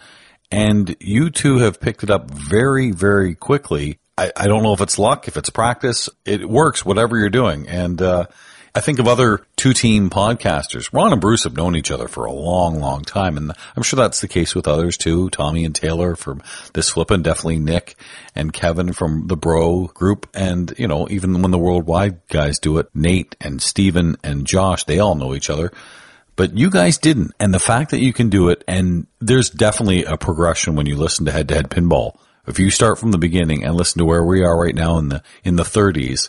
And 0.50 0.94
you 1.00 1.30
two 1.30 1.58
have 1.58 1.80
picked 1.80 2.04
it 2.04 2.10
up 2.10 2.30
very, 2.30 2.92
very 2.92 3.34
quickly. 3.34 3.98
I, 4.16 4.30
I 4.36 4.46
don't 4.46 4.62
know 4.62 4.72
if 4.72 4.80
it's 4.80 4.98
luck, 4.98 5.26
if 5.26 5.36
it's 5.36 5.50
practice. 5.50 6.08
It 6.24 6.48
works, 6.48 6.84
whatever 6.84 7.18
you're 7.18 7.30
doing. 7.30 7.68
And, 7.68 8.00
uh, 8.00 8.26
I 8.76 8.80
think 8.80 8.98
of 8.98 9.06
other 9.06 9.46
two 9.54 9.72
team 9.72 10.10
podcasters. 10.10 10.92
Ron 10.92 11.12
and 11.12 11.20
Bruce 11.20 11.44
have 11.44 11.56
known 11.56 11.76
each 11.76 11.92
other 11.92 12.08
for 12.08 12.24
a 12.24 12.32
long, 12.32 12.80
long 12.80 13.02
time. 13.02 13.36
And 13.36 13.52
I'm 13.76 13.84
sure 13.84 13.96
that's 13.96 14.20
the 14.20 14.26
case 14.26 14.52
with 14.52 14.66
others 14.66 14.96
too. 14.96 15.30
Tommy 15.30 15.64
and 15.64 15.72
Taylor 15.72 16.16
from 16.16 16.42
this 16.72 16.90
flippin', 16.90 17.22
definitely 17.22 17.60
Nick 17.60 17.94
and 18.34 18.52
Kevin 18.52 18.92
from 18.92 19.28
the 19.28 19.36
bro 19.36 19.86
group. 19.86 20.28
And, 20.34 20.74
you 20.76 20.88
know, 20.88 21.06
even 21.08 21.40
when 21.40 21.52
the 21.52 21.58
worldwide 21.58 22.26
guys 22.26 22.58
do 22.58 22.78
it, 22.78 22.88
Nate 22.94 23.36
and 23.40 23.62
Steven 23.62 24.16
and 24.24 24.44
Josh, 24.44 24.82
they 24.82 24.98
all 24.98 25.14
know 25.14 25.36
each 25.36 25.50
other. 25.50 25.70
But 26.34 26.58
you 26.58 26.68
guys 26.68 26.98
didn't. 26.98 27.30
And 27.38 27.54
the 27.54 27.60
fact 27.60 27.92
that 27.92 28.02
you 28.02 28.12
can 28.12 28.28
do 28.28 28.48
it, 28.48 28.64
and 28.66 29.06
there's 29.20 29.50
definitely 29.50 30.02
a 30.02 30.16
progression 30.16 30.74
when 30.74 30.86
you 30.86 30.96
listen 30.96 31.26
to 31.26 31.32
head 31.32 31.46
to 31.50 31.54
head 31.54 31.70
pinball. 31.70 32.18
If 32.48 32.58
you 32.58 32.70
start 32.70 32.98
from 32.98 33.12
the 33.12 33.18
beginning 33.18 33.62
and 33.62 33.76
listen 33.76 34.00
to 34.00 34.04
where 34.04 34.24
we 34.24 34.42
are 34.42 34.60
right 34.60 34.74
now 34.74 34.98
in 34.98 35.10
the, 35.10 35.22
in 35.44 35.54
the 35.54 35.62
30s, 35.62 36.28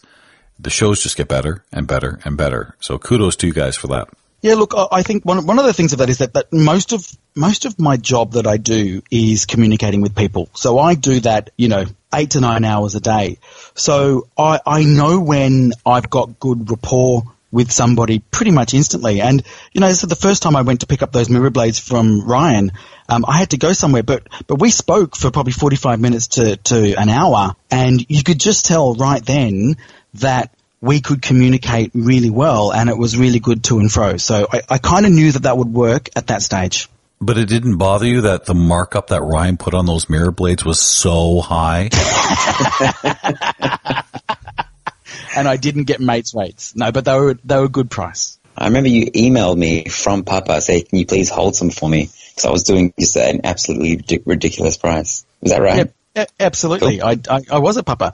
the 0.60 0.70
shows 0.70 1.04
just 1.04 1.18
get 1.18 1.28
better 1.28 1.64
and 1.72 1.88
better 1.88 2.20
and 2.26 2.38
better. 2.38 2.76
So 2.80 2.98
kudos 2.98 3.36
to 3.38 3.48
you 3.48 3.54
guys 3.54 3.76
for 3.76 3.88
that. 3.88 4.08
Yeah, 4.42 4.54
look, 4.54 4.74
I- 4.76 5.02
think 5.02 5.26
one 5.26 5.46
one 5.48 5.58
of 5.58 5.66
the 5.66 5.74
things 5.74 5.94
of 5.94 6.00
that 6.00 6.10
is 6.10 6.20
that, 6.20 6.34
that 6.34 6.54
most 6.54 6.94
of 6.94 7.06
most 7.36 7.66
of 7.66 7.80
my 7.80 7.98
job 7.98 8.34
that 8.34 8.46
I 8.46 8.58
do 8.58 9.02
is 9.10 9.46
communicating 9.46 10.02
with 10.02 10.16
people. 10.16 10.50
So 10.54 10.78
I 10.78 10.94
do 10.94 11.20
that, 11.22 11.50
you 11.58 11.68
know, 11.68 11.86
eight 12.14 12.32
to 12.32 12.42
nine 12.42 12.64
hours 12.64 12.94
a 12.94 13.00
day. 13.00 13.40
So 13.74 14.28
I 14.38 14.60
I 14.66 14.84
know 14.84 15.20
when 15.20 15.74
I've 15.84 16.10
got 16.10 16.40
good 16.40 16.70
rapport 16.70 17.24
with 17.52 17.72
somebody 17.72 18.20
pretty 18.20 18.52
much 18.52 18.74
instantly. 18.74 19.22
And 19.22 19.42
you 19.74 19.82
know, 19.82 19.92
so 19.92 20.06
the 20.08 20.16
first 20.16 20.44
time 20.44 20.56
I 20.56 20.62
went 20.62 20.82
to 20.82 20.88
pick 20.88 21.02
up 21.02 21.12
those 21.12 21.30
mirror 21.30 21.50
blades 21.50 21.80
from 21.80 22.22
Ryan, 22.28 22.72
um, 23.10 23.26
I 23.28 23.38
had 23.38 23.52
to 23.52 23.58
go 23.58 23.74
somewhere, 23.74 24.04
but 24.04 24.28
but 24.46 24.60
we 24.60 24.70
spoke 24.70 25.16
for 25.16 25.32
probably 25.32 25.54
forty 25.54 25.78
five 25.78 26.00
minutes 26.00 26.28
to 26.36 26.58
to 26.58 26.94
an 26.94 27.10
hour, 27.10 27.56
and 27.72 28.06
you 28.10 28.24
could 28.24 28.40
just 28.40 28.66
tell 28.66 28.94
right 28.94 29.26
then 29.26 29.78
that 30.20 30.54
we 30.82 31.02
could 31.02 31.22
communicate 31.22 31.92
really 31.94 32.30
well 32.30 32.72
and 32.72 32.90
it 32.90 32.98
was 32.98 33.18
really 33.18 33.40
good 33.40 33.64
to 33.66 33.80
and 33.80 33.92
fro. 33.92 34.18
So 34.18 34.48
I, 34.52 34.62
I 34.70 34.78
kind 34.78 35.06
of 35.06 35.12
knew 35.12 35.32
that 35.32 35.44
that 35.44 35.58
would 35.58 35.74
work 35.74 36.10
at 36.16 36.28
that 36.28 36.42
stage. 36.42 36.90
But 37.22 37.38
it 37.38 37.48
didn't 37.48 37.78
bother 37.78 38.06
you 38.06 38.22
that 38.22 38.46
the 38.46 38.54
markup 38.54 39.08
that 39.08 39.22
Ryan 39.22 39.58
put 39.58 39.74
on 39.74 39.86
those 39.86 40.10
mirror 40.10 40.32
blades 40.32 40.66
was 40.66 40.80
so 40.80 41.42
high? 41.42 41.90
And 45.36 45.50
I 45.50 45.58
didn't 45.58 45.84
get 45.84 46.00
mates 46.00 46.34
rates. 46.34 46.76
No, 46.76 46.94
but 46.94 47.04
they 47.04 47.14
were, 47.14 47.38
they 47.44 47.58
were 47.58 47.66
a 47.66 47.70
good 47.70 47.92
price. 47.92 48.40
I 48.58 48.68
remember 48.68 48.88
you 48.88 49.12
emailed 49.12 49.58
me 49.58 49.86
from 49.86 50.24
Papa 50.24 50.62
saying, 50.62 50.86
"Can 50.90 51.00
you 51.00 51.06
please 51.06 51.30
hold 51.30 51.58
some 51.58 51.70
for 51.70 51.90
me?" 51.90 52.10
Because 52.30 52.46
I 52.46 52.52
was 52.52 52.64
doing 52.64 52.94
just 52.98 53.18
an 53.18 53.42
absolutely 53.44 54.22
ridiculous 54.26 54.78
price. 54.78 55.26
Was 55.42 55.52
that 55.52 55.62
right? 55.62 55.78
Yep, 55.78 55.94
a- 56.16 56.44
absolutely. 56.44 57.02
I, 57.02 57.18
I, 57.30 57.42
I 57.52 57.60
was 57.60 57.76
a 57.76 57.84
papa. 57.84 58.14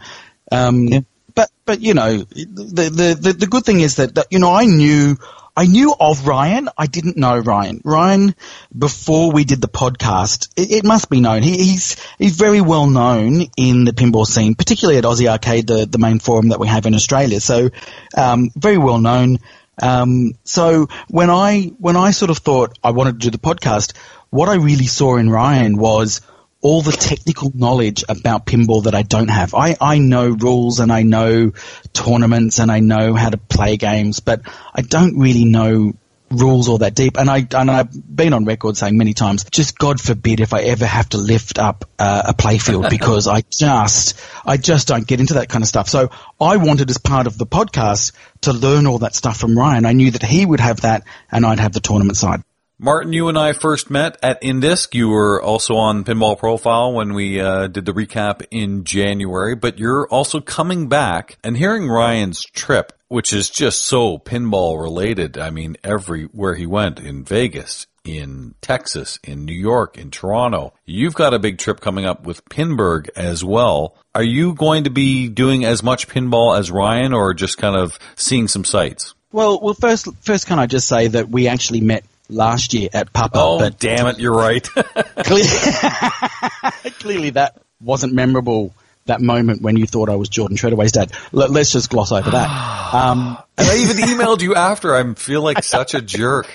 Um, 0.51 0.87
Yeah. 0.87 0.99
But, 1.33 1.49
but, 1.65 1.81
you 1.81 1.93
know, 1.93 2.17
the, 2.17 3.17
the, 3.19 3.33
the, 3.33 3.47
good 3.47 3.65
thing 3.65 3.79
is 3.79 3.95
that, 3.97 4.15
that, 4.15 4.27
you 4.31 4.39
know, 4.39 4.53
I 4.53 4.65
knew, 4.65 5.17
I 5.55 5.65
knew 5.65 5.93
of 5.99 6.27
Ryan. 6.27 6.69
I 6.77 6.87
didn't 6.87 7.17
know 7.17 7.37
Ryan. 7.37 7.81
Ryan, 7.83 8.35
before 8.77 9.31
we 9.31 9.43
did 9.43 9.61
the 9.61 9.67
podcast, 9.67 10.49
it, 10.55 10.71
it 10.71 10.85
must 10.85 11.09
be 11.09 11.19
known. 11.19 11.43
He, 11.43 11.57
he's, 11.57 11.95
he's 12.17 12.35
very 12.35 12.61
well 12.61 12.87
known 12.87 13.41
in 13.57 13.83
the 13.85 13.91
pinball 13.91 14.25
scene, 14.25 14.55
particularly 14.55 14.97
at 14.97 15.03
Aussie 15.03 15.27
Arcade, 15.27 15.67
the, 15.67 15.85
the 15.85 15.97
main 15.97 16.19
forum 16.19 16.49
that 16.49 16.59
we 16.59 16.67
have 16.67 16.85
in 16.85 16.95
Australia. 16.95 17.39
So, 17.39 17.69
um, 18.17 18.49
very 18.55 18.77
well 18.77 18.99
known. 18.99 19.39
Um, 19.81 20.33
so 20.43 20.87
when 21.07 21.29
I 21.29 21.71
when 21.79 21.95
I 21.95 22.11
sort 22.11 22.29
of 22.29 22.37
thought 22.37 22.77
I 22.83 22.91
wanted 22.91 23.13
to 23.13 23.29
do 23.29 23.31
the 23.31 23.39
podcast, 23.39 23.95
what 24.29 24.47
I 24.47 24.55
really 24.55 24.85
saw 24.85 25.17
in 25.17 25.29
Ryan 25.29 25.77
was 25.77 26.21
all 26.61 26.81
the 26.81 26.91
technical 26.91 27.51
knowledge 27.53 28.03
about 28.07 28.45
pinball 28.45 28.83
that 28.83 28.95
I 28.95 29.01
don't 29.01 29.29
have. 29.29 29.53
I, 29.55 29.75
I 29.81 29.97
know 29.97 30.29
rules 30.29 30.79
and 30.79 30.91
I 30.91 31.01
know 31.01 31.53
tournaments 31.93 32.59
and 32.59 32.71
I 32.71 32.79
know 32.79 33.15
how 33.15 33.29
to 33.29 33.37
play 33.37 33.77
games, 33.77 34.19
but 34.19 34.41
I 34.73 34.81
don't 34.81 35.17
really 35.17 35.45
know 35.45 35.93
rules 36.31 36.69
all 36.69 36.79
that 36.79 36.95
deep. 36.95 37.17
And 37.17 37.29
I 37.29 37.47
and 37.51 37.69
I've 37.69 37.91
been 37.91 38.33
on 38.33 38.45
record 38.45 38.77
saying 38.77 38.97
many 38.97 39.13
times, 39.13 39.43
just 39.45 39.77
God 39.77 39.99
forbid 39.99 40.39
if 40.39 40.53
I 40.53 40.61
ever 40.61 40.85
have 40.85 41.09
to 41.09 41.17
lift 41.17 41.59
up 41.59 41.85
uh, 41.99 42.23
a 42.27 42.33
playfield 42.33 42.89
because 42.91 43.27
I 43.27 43.41
just 43.41 44.19
I 44.45 44.57
just 44.57 44.87
don't 44.87 45.05
get 45.05 45.19
into 45.19 45.35
that 45.35 45.49
kind 45.49 45.63
of 45.63 45.67
stuff. 45.67 45.89
So 45.89 46.09
I 46.39 46.57
wanted 46.57 46.89
as 46.89 46.97
part 46.97 47.27
of 47.27 47.37
the 47.37 47.45
podcast 47.45 48.13
to 48.41 48.53
learn 48.53 48.87
all 48.87 48.99
that 48.99 49.15
stuff 49.15 49.37
from 49.37 49.57
Ryan. 49.57 49.85
I 49.85 49.93
knew 49.93 50.11
that 50.11 50.23
he 50.23 50.45
would 50.45 50.59
have 50.59 50.81
that 50.81 51.03
and 51.31 51.45
I'd 51.45 51.59
have 51.59 51.73
the 51.73 51.79
tournament 51.79 52.17
side. 52.17 52.43
Martin, 52.83 53.13
you 53.13 53.27
and 53.27 53.37
I 53.37 53.53
first 53.53 53.91
met 53.91 54.17
at 54.23 54.41
Indisc. 54.41 54.95
You 54.95 55.09
were 55.09 55.39
also 55.39 55.75
on 55.75 56.03
Pinball 56.03 56.35
Profile 56.35 56.93
when 56.93 57.13
we 57.13 57.39
uh, 57.39 57.67
did 57.67 57.85
the 57.85 57.93
recap 57.93 58.43
in 58.49 58.85
January, 58.85 59.53
but 59.53 59.77
you're 59.77 60.07
also 60.07 60.41
coming 60.41 60.89
back 60.89 61.37
and 61.43 61.55
hearing 61.55 61.87
Ryan's 61.87 62.43
trip, 62.43 62.91
which 63.07 63.33
is 63.33 63.51
just 63.51 63.83
so 63.83 64.17
pinball 64.17 64.81
related. 64.81 65.37
I 65.37 65.51
mean, 65.51 65.77
everywhere 65.83 66.55
he 66.55 66.65
went 66.65 66.99
in 66.99 67.23
Vegas, 67.23 67.85
in 68.03 68.55
Texas, 68.61 69.19
in 69.23 69.45
New 69.45 69.53
York, 69.53 69.99
in 69.99 70.09
Toronto. 70.09 70.73
You've 70.83 71.13
got 71.13 71.35
a 71.35 71.39
big 71.39 71.59
trip 71.59 71.81
coming 71.81 72.05
up 72.05 72.25
with 72.25 72.43
Pinburgh 72.45 73.09
as 73.15 73.45
well. 73.45 73.95
Are 74.15 74.23
you 74.23 74.55
going 74.55 74.85
to 74.85 74.89
be 74.89 75.29
doing 75.29 75.65
as 75.65 75.83
much 75.83 76.07
pinball 76.07 76.57
as 76.57 76.71
Ryan 76.71 77.13
or 77.13 77.35
just 77.35 77.59
kind 77.59 77.75
of 77.75 77.99
seeing 78.15 78.47
some 78.47 78.65
sights? 78.65 79.13
Well, 79.31 79.59
well, 79.61 79.75
first, 79.75 80.07
first, 80.21 80.47
can 80.47 80.57
I 80.57 80.65
just 80.65 80.87
say 80.87 81.09
that 81.09 81.29
we 81.29 81.47
actually 81.47 81.81
met 81.81 82.03
last 82.31 82.73
year 82.73 82.89
at 82.93 83.13
Papa, 83.13 83.37
Oh, 83.39 83.59
but 83.59 83.79
damn 83.79 84.07
it, 84.07 84.19
you're 84.19 84.35
right. 84.35 84.63
clearly, 85.17 85.49
clearly 86.99 87.29
that 87.31 87.61
wasn't 87.79 88.13
memorable. 88.13 88.73
That 89.05 89.19
moment 89.19 89.63
when 89.63 89.77
you 89.77 89.87
thought 89.87 90.09
I 90.09 90.15
was 90.15 90.29
Jordan 90.29 90.57
Treadaway's 90.57 90.91
dad. 90.91 91.11
Let, 91.31 91.49
us 91.49 91.71
just 91.71 91.89
gloss 91.89 92.11
over 92.11 92.29
that. 92.31 92.77
Um, 92.93 93.37
And 93.57 93.67
I 93.69 93.77
even 93.77 93.95
emailed 93.97 94.41
you 94.41 94.53
after. 94.55 94.93
I 94.93 95.13
feel 95.13 95.41
like 95.41 95.63
such 95.63 95.93
a 95.93 96.01
jerk. 96.01 96.47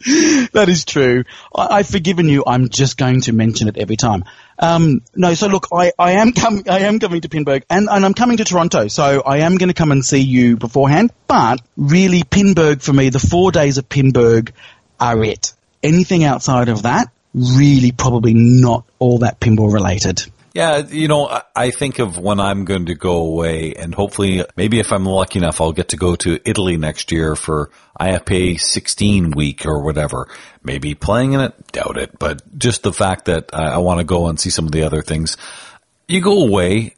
that 0.52 0.66
is 0.68 0.84
true. 0.84 1.24
I, 1.54 1.78
I've 1.78 1.88
forgiven 1.88 2.28
you. 2.28 2.44
I'm 2.46 2.68
just 2.68 2.96
going 2.96 3.22
to 3.22 3.32
mention 3.32 3.66
it 3.68 3.76
every 3.76 3.96
time. 3.96 4.24
Um, 4.58 5.02
no, 5.14 5.34
so 5.34 5.48
look, 5.48 5.68
I, 5.72 5.92
I 5.98 6.12
am 6.12 6.32
coming. 6.32 6.68
I 6.68 6.80
am 6.80 6.98
coming 6.98 7.20
to 7.20 7.28
Pinburgh, 7.28 7.64
and, 7.68 7.88
and 7.90 8.04
I'm 8.04 8.14
coming 8.14 8.38
to 8.38 8.44
Toronto. 8.44 8.88
So 8.88 9.22
I 9.24 9.38
am 9.38 9.56
going 9.56 9.68
to 9.68 9.74
come 9.74 9.92
and 9.92 10.04
see 10.04 10.20
you 10.20 10.56
beforehand. 10.56 11.12
But 11.26 11.60
really, 11.76 12.22
Pinburgh 12.22 12.82
for 12.82 12.92
me, 12.92 13.10
the 13.10 13.18
four 13.18 13.52
days 13.52 13.78
of 13.78 13.88
Pinburgh 13.88 14.52
are 14.98 15.22
it. 15.24 15.52
Anything 15.82 16.24
outside 16.24 16.68
of 16.68 16.82
that, 16.82 17.10
really, 17.34 17.92
probably 17.92 18.34
not 18.34 18.84
all 18.98 19.18
that 19.18 19.40
pinball 19.40 19.72
related. 19.72 20.24
Yeah, 20.56 20.78
you 20.88 21.06
know, 21.06 21.28
I- 21.54 21.70
think 21.70 21.98
of 21.98 22.16
when 22.16 22.40
I'm 22.40 22.64
going 22.64 22.86
to 22.86 22.94
go 22.94 23.16
away 23.18 23.74
and 23.74 23.94
hopefully 23.94 24.42
maybe 24.56 24.78
if 24.78 24.90
I'm 24.90 25.04
lucky 25.04 25.38
enough, 25.38 25.60
I'll 25.60 25.72
get 25.72 25.90
to 25.90 25.98
go 25.98 26.16
to 26.16 26.40
Italy 26.46 26.78
next 26.78 27.12
year 27.12 27.36
for 27.36 27.70
IFPA 28.00 28.58
16 28.58 29.32
week 29.32 29.66
or 29.66 29.84
whatever. 29.84 30.28
Maybe 30.62 30.94
playing 30.94 31.34
in 31.34 31.40
it, 31.40 31.72
doubt 31.72 31.98
it, 31.98 32.18
but 32.18 32.58
just 32.58 32.82
the 32.82 32.92
fact 32.94 33.26
that 33.26 33.50
I, 33.52 33.76
want 33.78 34.00
to 34.00 34.04
go 34.04 34.28
and 34.28 34.40
see 34.40 34.48
some 34.48 34.64
of 34.64 34.72
the 34.72 34.84
other 34.84 35.02
things. 35.02 35.36
You 36.08 36.22
go 36.22 36.46
away 36.46 36.94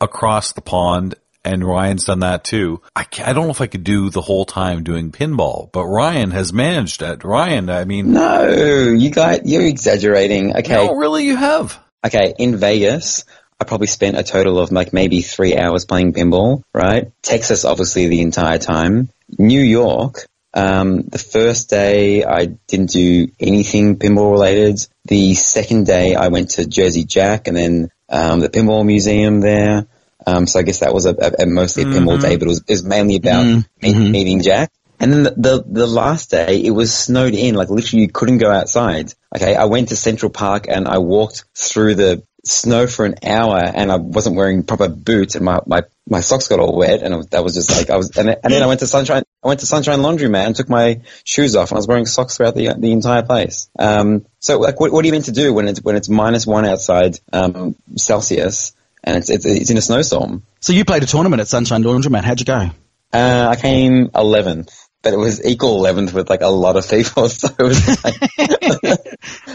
across 0.00 0.50
the 0.50 0.62
pond 0.62 1.14
and 1.44 1.64
Ryan's 1.64 2.06
done 2.06 2.20
that 2.20 2.42
too. 2.42 2.82
I, 2.96 3.06
I 3.24 3.32
don't 3.32 3.44
know 3.44 3.52
if 3.52 3.60
I 3.60 3.68
could 3.68 3.84
do 3.84 4.10
the 4.10 4.22
whole 4.22 4.44
time 4.44 4.82
doing 4.82 5.12
pinball, 5.12 5.70
but 5.70 5.86
Ryan 5.86 6.32
has 6.32 6.52
managed 6.52 7.02
it. 7.02 7.22
Ryan, 7.22 7.70
I 7.70 7.84
mean, 7.84 8.12
No, 8.12 8.48
you 8.48 9.10
guys, 9.10 9.42
you're 9.44 9.64
exaggerating. 9.64 10.56
Okay. 10.56 10.74
no, 10.74 10.94
really 10.94 11.24
you 11.24 11.36
have. 11.36 11.78
Okay, 12.04 12.34
in 12.38 12.56
Vegas, 12.56 13.24
I 13.60 13.64
probably 13.64 13.88
spent 13.88 14.16
a 14.16 14.22
total 14.22 14.58
of 14.58 14.72
like 14.72 14.92
maybe 14.92 15.20
three 15.20 15.56
hours 15.56 15.84
playing 15.84 16.14
pinball, 16.14 16.62
right? 16.72 17.12
Texas, 17.22 17.64
obviously, 17.64 18.06
the 18.06 18.22
entire 18.22 18.58
time. 18.58 19.10
New 19.38 19.60
York, 19.60 20.26
um, 20.54 21.02
the 21.02 21.18
first 21.18 21.70
day 21.70 22.24
I 22.24 22.46
didn't 22.46 22.90
do 22.90 23.28
anything 23.38 23.98
pinball 23.98 24.32
related. 24.32 24.84
The 25.04 25.34
second 25.34 25.86
day 25.86 26.14
I 26.14 26.28
went 26.28 26.50
to 26.52 26.66
Jersey 26.66 27.04
Jack 27.04 27.48
and 27.48 27.56
then 27.56 27.90
um, 28.08 28.40
the 28.40 28.48
pinball 28.48 28.84
museum 28.84 29.40
there. 29.40 29.86
Um, 30.26 30.46
so 30.46 30.58
I 30.58 30.62
guess 30.62 30.80
that 30.80 30.92
was 30.92 31.06
a, 31.06 31.14
a, 31.14 31.44
a 31.44 31.46
mostly 31.46 31.84
a 31.84 31.86
pinball 31.86 32.20
day, 32.20 32.36
but 32.36 32.46
it 32.46 32.48
was, 32.48 32.58
it 32.60 32.70
was 32.70 32.84
mainly 32.84 33.16
about 33.16 33.44
me- 33.82 34.10
meeting 34.10 34.42
Jack. 34.42 34.70
And 35.00 35.12
then 35.12 35.22
the, 35.22 35.30
the 35.30 35.64
the 35.66 35.86
last 35.86 36.30
day, 36.30 36.62
it 36.62 36.70
was 36.70 36.96
snowed 36.96 37.34
in. 37.34 37.54
Like 37.54 37.70
literally, 37.70 38.02
you 38.02 38.08
couldn't 38.08 38.38
go 38.38 38.50
outside. 38.50 39.12
Okay, 39.34 39.56
I 39.56 39.64
went 39.64 39.88
to 39.88 39.96
Central 39.96 40.30
Park 40.30 40.66
and 40.68 40.86
I 40.86 40.98
walked 40.98 41.44
through 41.56 41.94
the 41.94 42.22
snow 42.44 42.86
for 42.86 43.04
an 43.06 43.16
hour, 43.24 43.58
and 43.58 43.90
I 43.90 43.96
wasn't 43.96 44.36
wearing 44.36 44.62
proper 44.62 44.88
boots, 44.88 45.34
and 45.34 45.44
my 45.44 45.60
my, 45.66 45.82
my 46.06 46.20
socks 46.20 46.48
got 46.48 46.60
all 46.60 46.76
wet, 46.76 47.02
and 47.02 47.24
that 47.30 47.42
was 47.42 47.54
just 47.54 47.70
like 47.70 47.88
I 47.88 47.96
was. 47.96 48.14
And 48.16 48.28
then, 48.28 48.36
and 48.44 48.52
then 48.52 48.62
I 48.62 48.66
went 48.66 48.80
to 48.80 48.86
Sunshine. 48.86 49.22
I 49.42 49.48
went 49.48 49.60
to 49.60 49.66
Sunshine 49.66 50.00
Laundromat 50.00 50.46
and 50.46 50.54
took 50.54 50.68
my 50.68 51.00
shoes 51.24 51.56
off, 51.56 51.70
and 51.70 51.76
I 51.76 51.80
was 51.80 51.88
wearing 51.88 52.04
socks 52.06 52.36
throughout 52.36 52.54
the 52.54 52.74
the 52.76 52.92
entire 52.92 53.22
place. 53.22 53.70
Um, 53.78 54.26
so 54.38 54.58
like, 54.58 54.78
what, 54.80 54.92
what 54.92 55.02
are 55.02 55.06
you 55.06 55.12
meant 55.12 55.26
to 55.26 55.32
do 55.32 55.54
when 55.54 55.66
it's 55.66 55.80
when 55.80 55.96
it's 55.96 56.10
minus 56.10 56.46
one 56.46 56.66
outside 56.66 57.18
um, 57.32 57.74
Celsius? 57.96 58.72
And 59.02 59.16
it's, 59.16 59.30
it's 59.30 59.46
it's 59.46 59.70
in 59.70 59.78
a 59.78 59.80
snowstorm. 59.80 60.42
So 60.60 60.74
you 60.74 60.84
played 60.84 61.02
a 61.02 61.06
tournament 61.06 61.40
at 61.40 61.48
Sunshine 61.48 61.82
Laundromat. 61.82 62.22
How'd 62.22 62.40
you 62.40 62.44
go? 62.44 62.70
Uh, 63.12 63.48
I 63.50 63.60
came 63.60 64.08
11th, 64.08 64.79
but 65.02 65.12
it 65.12 65.18
was 65.18 65.44
equal 65.44 65.80
11th 65.80 66.12
with 66.12 66.28
like 66.28 66.42
a 66.42 66.48
lot 66.48 66.76
of 66.76 66.88
people. 66.88 67.28
So 67.40 67.48
it 67.58 67.62
was 67.62 68.04
like 68.04 68.16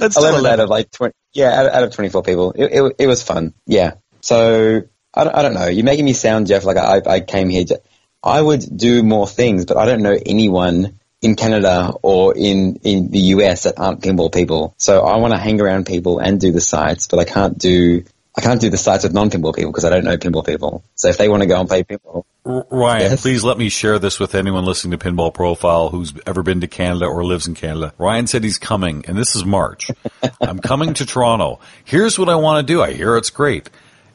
11 0.18 0.46
out 0.46 0.60
of 0.60 0.70
like 0.70 0.92
20, 0.92 1.14
yeah, 1.34 1.62
out, 1.62 1.66
out 1.68 1.84
of 1.84 1.94
24 1.94 2.24
people. 2.24 2.52
It, 2.52 2.66
it, 2.66 2.96
it 3.00 3.08
was 3.08 3.22
fun. 3.22 3.54
Yeah. 3.66 3.96
So 4.22 4.84
I 5.14 5.24
don't, 5.24 5.36
I 5.36 5.42
don't 5.42 5.54
know. 5.54 5.68
You're 5.68 5.86
making 5.86 6.06
me 6.06 6.14
sound, 6.14 6.48
Jeff, 6.48 6.66
like 6.66 6.78
I, 6.78 7.02
I 7.06 7.20
came 7.20 7.50
here. 7.50 7.66
To, 7.66 7.82
I 8.24 8.42
would 8.42 8.66
do 8.76 9.04
more 9.04 9.28
things, 9.28 9.66
but 9.66 9.78
I 9.78 9.86
don't 9.86 10.02
know 10.02 10.18
anyone 10.26 11.00
in 11.22 11.36
Canada 11.36 11.94
or 12.02 12.36
in, 12.36 12.78
in 12.84 13.12
the 13.12 13.20
US 13.20 13.64
that 13.64 13.80
aren't 13.80 14.02
pinball 14.02 14.34
people. 14.34 14.76
So 14.78 15.02
I 15.02 15.18
want 15.18 15.34
to 15.34 15.40
hang 15.40 15.62
around 15.62 15.86
people 15.86 16.20
and 16.20 16.40
do 16.40 16.52
the 16.52 16.62
sites, 16.62 17.08
but 17.08 17.20
I 17.20 17.26
can't 17.26 17.58
do, 17.58 18.04
I 18.38 18.42
can't 18.42 18.60
do 18.60 18.70
the 18.70 18.78
sites 18.78 19.04
with 19.04 19.14
non-pinball 19.14 19.56
people 19.56 19.72
because 19.72 19.86
I 19.86 19.90
don't 19.90 20.04
know 20.04 20.18
pinball 20.18 20.46
people. 20.46 20.84
So 20.96 21.08
if 21.08 21.18
they 21.18 21.30
want 21.30 21.44
to 21.44 21.48
go 21.48 21.60
and 21.60 21.70
play 21.70 21.84
pinball, 21.84 22.24
Ryan, 22.44 23.02
Yes. 23.12 23.22
please 23.22 23.44
let 23.44 23.58
me 23.58 23.70
share 23.70 23.98
this 23.98 24.20
with 24.20 24.36
anyone 24.36 24.66
listening 24.66 24.98
to 25.00 25.04
Pinball 25.04 25.34
Profile 25.34 25.90
who's 25.90 26.14
ever 26.28 26.44
been 26.44 26.62
to 26.62 26.68
Canada 26.68 27.06
or 27.06 27.24
lives 27.24 27.48
in 27.48 27.56
Canada. 27.56 27.94
Ryan 27.98 28.28
said 28.28 28.44
he's 28.44 28.58
coming, 28.60 29.04
and 29.08 29.18
this 29.18 29.36
is 29.36 29.44
March. 29.46 29.90
I'm 30.42 30.60
coming 30.60 30.94
to 30.96 31.06
Toronto. 31.06 31.60
Here's 31.86 32.20
what 32.20 32.30
I 32.30 32.36
want 32.36 32.66
to 32.68 32.74
do. 32.74 32.82
I 32.84 32.92
hear 32.94 33.18
it's 33.18 33.30
great. 33.32 33.70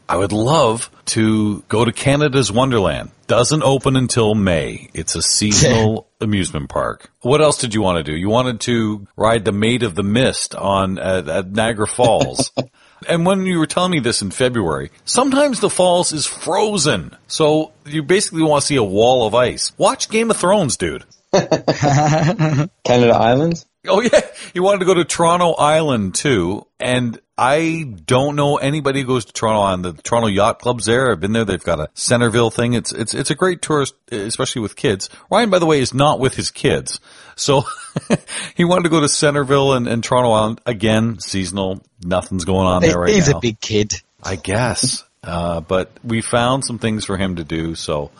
I 0.08 0.16
would 0.16 0.32
love 0.32 0.90
to 1.06 1.62
go 1.68 1.84
to 1.84 1.92
Canada's 1.92 2.50
Wonderland. 2.52 3.10
Doesn't 3.28 3.62
open 3.62 3.96
until 3.96 4.34
May. 4.34 4.90
It's 4.92 5.14
a 5.14 5.22
seasonal 5.22 6.08
amusement 6.20 6.68
park. 6.68 7.10
What 7.22 7.40
else 7.40 7.58
did 7.58 7.74
you 7.74 7.80
want 7.82 7.98
to 7.98 8.02
do? 8.12 8.16
You 8.16 8.28
wanted 8.28 8.60
to 8.62 9.06
ride 9.16 9.44
the 9.44 9.52
Maid 9.52 9.82
of 9.84 9.94
the 9.94 10.02
Mist 10.02 10.54
on 10.56 10.98
at, 10.98 11.28
at 11.28 11.50
Niagara 11.52 11.86
Falls. 11.86 12.50
And 13.08 13.24
when 13.24 13.46
you 13.46 13.58
were 13.58 13.66
telling 13.66 13.92
me 13.92 14.00
this 14.00 14.22
in 14.22 14.30
February, 14.30 14.90
sometimes 15.04 15.60
the 15.60 15.70
falls 15.70 16.12
is 16.12 16.26
frozen. 16.26 17.16
So 17.26 17.72
you 17.86 18.02
basically 18.02 18.42
want 18.42 18.62
to 18.62 18.66
see 18.66 18.76
a 18.76 18.82
wall 18.82 19.26
of 19.26 19.34
ice. 19.34 19.72
Watch 19.78 20.10
Game 20.10 20.30
of 20.30 20.36
Thrones, 20.36 20.76
dude. 20.76 21.04
Canada 21.32 22.68
Island, 23.14 23.64
Oh 23.86 24.00
yeah, 24.00 24.20
he 24.52 24.60
wanted 24.60 24.80
to 24.80 24.84
go 24.84 24.94
to 24.94 25.04
Toronto 25.04 25.52
Island 25.52 26.14
too, 26.14 26.66
and 26.78 27.18
I 27.38 27.94
don't 28.04 28.36
know 28.36 28.58
anybody 28.58 29.00
who 29.00 29.06
goes 29.06 29.24
to 29.24 29.32
Toronto 29.32 29.60
Island. 29.60 29.84
The 29.84 30.02
Toronto 30.02 30.28
Yacht 30.28 30.58
Club's 30.58 30.84
there. 30.84 31.10
I've 31.10 31.20
been 31.20 31.32
there. 31.32 31.46
They've 31.46 31.62
got 31.62 31.80
a 31.80 31.88
Centreville 31.94 32.50
thing. 32.50 32.74
It's 32.74 32.92
it's 32.92 33.14
it's 33.14 33.30
a 33.30 33.34
great 33.34 33.62
tourist, 33.62 33.94
especially 34.12 34.62
with 34.62 34.76
kids. 34.76 35.08
Ryan, 35.30 35.48
by 35.48 35.58
the 35.58 35.66
way, 35.66 35.80
is 35.80 35.94
not 35.94 36.20
with 36.20 36.34
his 36.34 36.50
kids, 36.50 37.00
so 37.36 37.64
he 38.54 38.64
wanted 38.64 38.82
to 38.84 38.90
go 38.90 39.00
to 39.00 39.08
Centreville 39.08 39.72
and, 39.72 39.88
and 39.88 40.04
Toronto 40.04 40.32
Island 40.32 40.60
again. 40.66 41.18
Seasonal, 41.18 41.80
nothing's 42.04 42.44
going 42.44 42.66
on 42.66 42.82
there 42.82 42.98
right 42.98 43.08
He's 43.08 43.28
now. 43.28 43.34
He's 43.34 43.36
a 43.36 43.40
big 43.40 43.60
kid. 43.60 43.94
I 44.22 44.36
guess. 44.36 45.04
Uh, 45.22 45.60
but 45.60 45.90
we 46.02 46.20
found 46.22 46.64
some 46.64 46.78
things 46.78 47.04
for 47.04 47.16
him 47.16 47.36
to 47.36 47.44
do, 47.44 47.74
so 47.74 48.10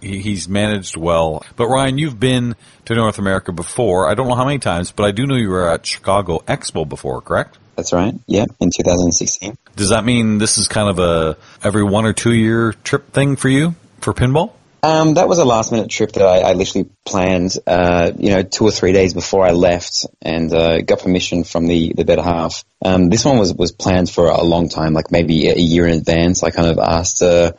he's 0.00 0.48
managed 0.48 0.96
well. 0.96 1.44
But 1.56 1.68
Ryan, 1.68 1.98
you've 1.98 2.20
been 2.20 2.56
to 2.86 2.94
North 2.94 3.18
America 3.18 3.52
before. 3.52 4.08
I 4.08 4.14
don't 4.14 4.28
know 4.28 4.34
how 4.34 4.44
many 4.44 4.58
times, 4.58 4.92
but 4.92 5.04
I 5.04 5.10
do 5.10 5.26
know 5.26 5.36
you 5.36 5.50
were 5.50 5.68
at 5.68 5.86
Chicago 5.86 6.38
Expo 6.46 6.88
before, 6.88 7.20
correct? 7.20 7.58
that's 7.80 7.94
right. 7.94 8.14
Yeah, 8.26 8.44
in 8.60 8.70
2016. 8.70 9.56
Does 9.74 9.88
that 9.88 10.04
mean 10.04 10.36
this 10.36 10.58
is 10.58 10.68
kind 10.68 10.90
of 10.90 10.98
a 10.98 11.38
every 11.62 11.82
one 11.82 12.04
or 12.04 12.12
two 12.12 12.34
year 12.34 12.74
trip 12.84 13.12
thing 13.12 13.36
for 13.36 13.48
you 13.48 13.74
for 14.00 14.12
pinball? 14.12 14.52
Um, 14.82 15.14
that 15.14 15.28
was 15.28 15.38
a 15.38 15.44
last 15.44 15.72
minute 15.72 15.90
trip 15.90 16.12
that 16.12 16.22
I, 16.22 16.40
I 16.40 16.52
literally 16.54 16.88
planned, 17.04 17.56
uh, 17.66 18.12
you 18.18 18.30
know, 18.30 18.42
two 18.42 18.64
or 18.64 18.70
three 18.70 18.92
days 18.92 19.12
before 19.12 19.44
I 19.46 19.50
left 19.50 20.06
and, 20.22 20.52
uh, 20.54 20.80
got 20.80 21.00
permission 21.00 21.44
from 21.44 21.66
the, 21.66 21.92
the 21.94 22.04
better 22.04 22.22
half. 22.22 22.64
Um, 22.82 23.10
this 23.10 23.26
one 23.26 23.38
was, 23.38 23.52
was 23.52 23.72
planned 23.72 24.08
for 24.08 24.28
a 24.28 24.42
long 24.42 24.70
time, 24.70 24.94
like 24.94 25.10
maybe 25.10 25.48
a 25.48 25.54
year 25.54 25.86
in 25.86 25.98
advance. 25.98 26.42
I 26.42 26.50
kind 26.50 26.68
of 26.68 26.78
asked, 26.78 27.20
uh, 27.20 27.52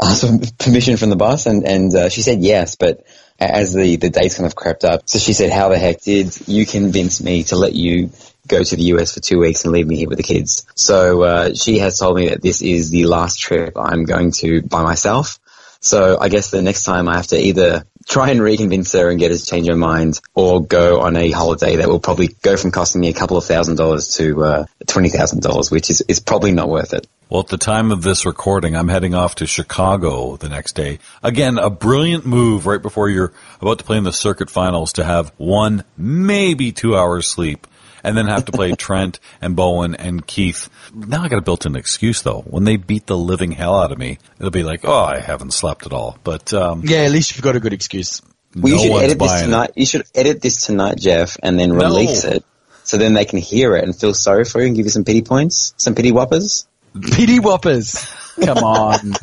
asked 0.00 0.58
permission 0.58 0.96
from 0.96 1.10
the 1.10 1.16
boss 1.16 1.46
and, 1.46 1.64
and, 1.64 1.94
uh, 1.94 2.08
she 2.08 2.22
said 2.22 2.40
yes, 2.40 2.76
but 2.76 3.04
as 3.38 3.72
the, 3.72 3.96
the 3.96 4.10
dates 4.10 4.36
kind 4.36 4.46
of 4.46 4.54
crept 4.54 4.84
up, 4.84 5.02
so 5.08 5.18
she 5.18 5.32
said, 5.32 5.50
how 5.50 5.68
the 5.68 5.78
heck 5.78 6.02
did 6.02 6.36
you 6.48 6.66
convince 6.66 7.22
me 7.22 7.44
to 7.44 7.56
let 7.56 7.74
you 7.74 8.10
go 8.46 8.62
to 8.62 8.76
the 8.76 8.82
US 8.94 9.14
for 9.14 9.20
two 9.20 9.38
weeks 9.38 9.64
and 9.64 9.72
leave 9.72 9.86
me 9.86 9.96
here 9.96 10.08
with 10.08 10.18
the 10.18 10.24
kids? 10.24 10.66
So, 10.74 11.22
uh, 11.22 11.54
she 11.54 11.78
has 11.78 11.98
told 11.98 12.16
me 12.16 12.28
that 12.28 12.42
this 12.42 12.62
is 12.62 12.90
the 12.90 13.06
last 13.06 13.38
trip 13.38 13.74
I'm 13.76 14.04
going 14.04 14.32
to 14.32 14.62
by 14.62 14.82
myself. 14.82 15.38
So 15.80 16.18
I 16.20 16.28
guess 16.28 16.50
the 16.50 16.62
next 16.62 16.82
time 16.82 17.08
I 17.08 17.16
have 17.16 17.28
to 17.28 17.38
either 17.38 17.84
try 18.08 18.30
and 18.30 18.40
reconvince 18.40 18.98
her 18.98 19.10
and 19.10 19.18
get 19.18 19.30
her 19.30 19.36
to 19.36 19.44
change 19.44 19.68
her 19.68 19.76
mind 19.76 20.20
or 20.34 20.64
go 20.64 21.00
on 21.00 21.16
a 21.16 21.30
holiday 21.30 21.76
that 21.76 21.88
will 21.88 22.00
probably 22.00 22.28
go 22.42 22.56
from 22.56 22.72
costing 22.72 23.00
me 23.00 23.08
a 23.08 23.14
couple 23.14 23.36
of 23.36 23.44
thousand 23.44 23.76
dollars 23.76 24.14
to 24.16 24.42
uh, 24.44 24.66
$20,000, 24.86 25.70
which 25.70 25.90
is, 25.90 26.02
is 26.08 26.20
probably 26.20 26.52
not 26.52 26.68
worth 26.68 26.94
it. 26.94 27.06
Well, 27.30 27.40
at 27.40 27.48
the 27.48 27.58
time 27.58 27.92
of 27.92 28.00
this 28.02 28.24
recording, 28.24 28.74
I'm 28.74 28.88
heading 28.88 29.14
off 29.14 29.34
to 29.36 29.46
Chicago 29.46 30.36
the 30.36 30.48
next 30.48 30.72
day. 30.74 30.98
Again, 31.22 31.58
a 31.58 31.68
brilliant 31.68 32.24
move 32.24 32.64
right 32.64 32.80
before 32.80 33.10
you're 33.10 33.34
about 33.60 33.78
to 33.80 33.84
play 33.84 33.98
in 33.98 34.04
the 34.04 34.14
circuit 34.14 34.48
finals 34.48 34.94
to 34.94 35.04
have 35.04 35.30
one, 35.36 35.84
maybe 35.98 36.72
two 36.72 36.96
hours 36.96 37.26
sleep 37.26 37.66
and 38.02 38.16
then 38.16 38.28
have 38.28 38.46
to 38.46 38.52
play 38.52 38.72
Trent 38.78 39.20
and 39.42 39.54
Bowen 39.54 39.94
and 39.94 40.26
Keith. 40.26 40.70
Now 40.94 41.22
I 41.22 41.28
got 41.28 41.36
a 41.38 41.42
built-in 41.42 41.76
excuse 41.76 42.22
though. 42.22 42.40
When 42.46 42.64
they 42.64 42.76
beat 42.76 43.06
the 43.06 43.16
living 43.18 43.52
hell 43.52 43.78
out 43.78 43.92
of 43.92 43.98
me, 43.98 44.16
it'll 44.38 44.50
be 44.50 44.62
like, 44.62 44.80
oh, 44.84 45.04
I 45.04 45.18
haven't 45.20 45.52
slept 45.52 45.84
at 45.84 45.92
all. 45.92 46.16
But, 46.24 46.54
um, 46.54 46.80
Yeah, 46.86 47.00
at 47.00 47.10
least 47.10 47.36
you've 47.36 47.44
got 47.44 47.56
a 47.56 47.60
good 47.60 47.74
excuse. 47.74 48.22
Well, 48.56 48.62
no 48.62 48.68
you 48.76 48.78
should 48.78 48.90
one's 48.92 49.04
edit 49.04 49.18
this 49.18 49.28
buying 49.28 49.42
it. 49.42 49.46
tonight. 49.46 49.70
You 49.76 49.84
should 49.84 50.06
edit 50.14 50.40
this 50.40 50.62
tonight, 50.62 50.96
Jeff, 50.98 51.36
and 51.42 51.60
then 51.60 51.74
release 51.74 52.24
No. 52.24 52.30
it. 52.30 52.44
So 52.84 52.96
then 52.96 53.12
they 53.12 53.26
can 53.26 53.38
hear 53.38 53.76
it 53.76 53.84
and 53.84 53.94
feel 53.94 54.14
sorry 54.14 54.46
for 54.46 54.62
you 54.62 54.68
and 54.68 54.74
give 54.76 54.86
you 54.86 54.90
some 54.90 55.04
pity 55.04 55.20
points, 55.20 55.74
some 55.76 55.94
pity 55.94 56.10
whoppers. 56.10 56.66
Pity 57.02 57.40
whoppers. 57.40 58.06
Come 58.42 58.58
on. 58.58 59.14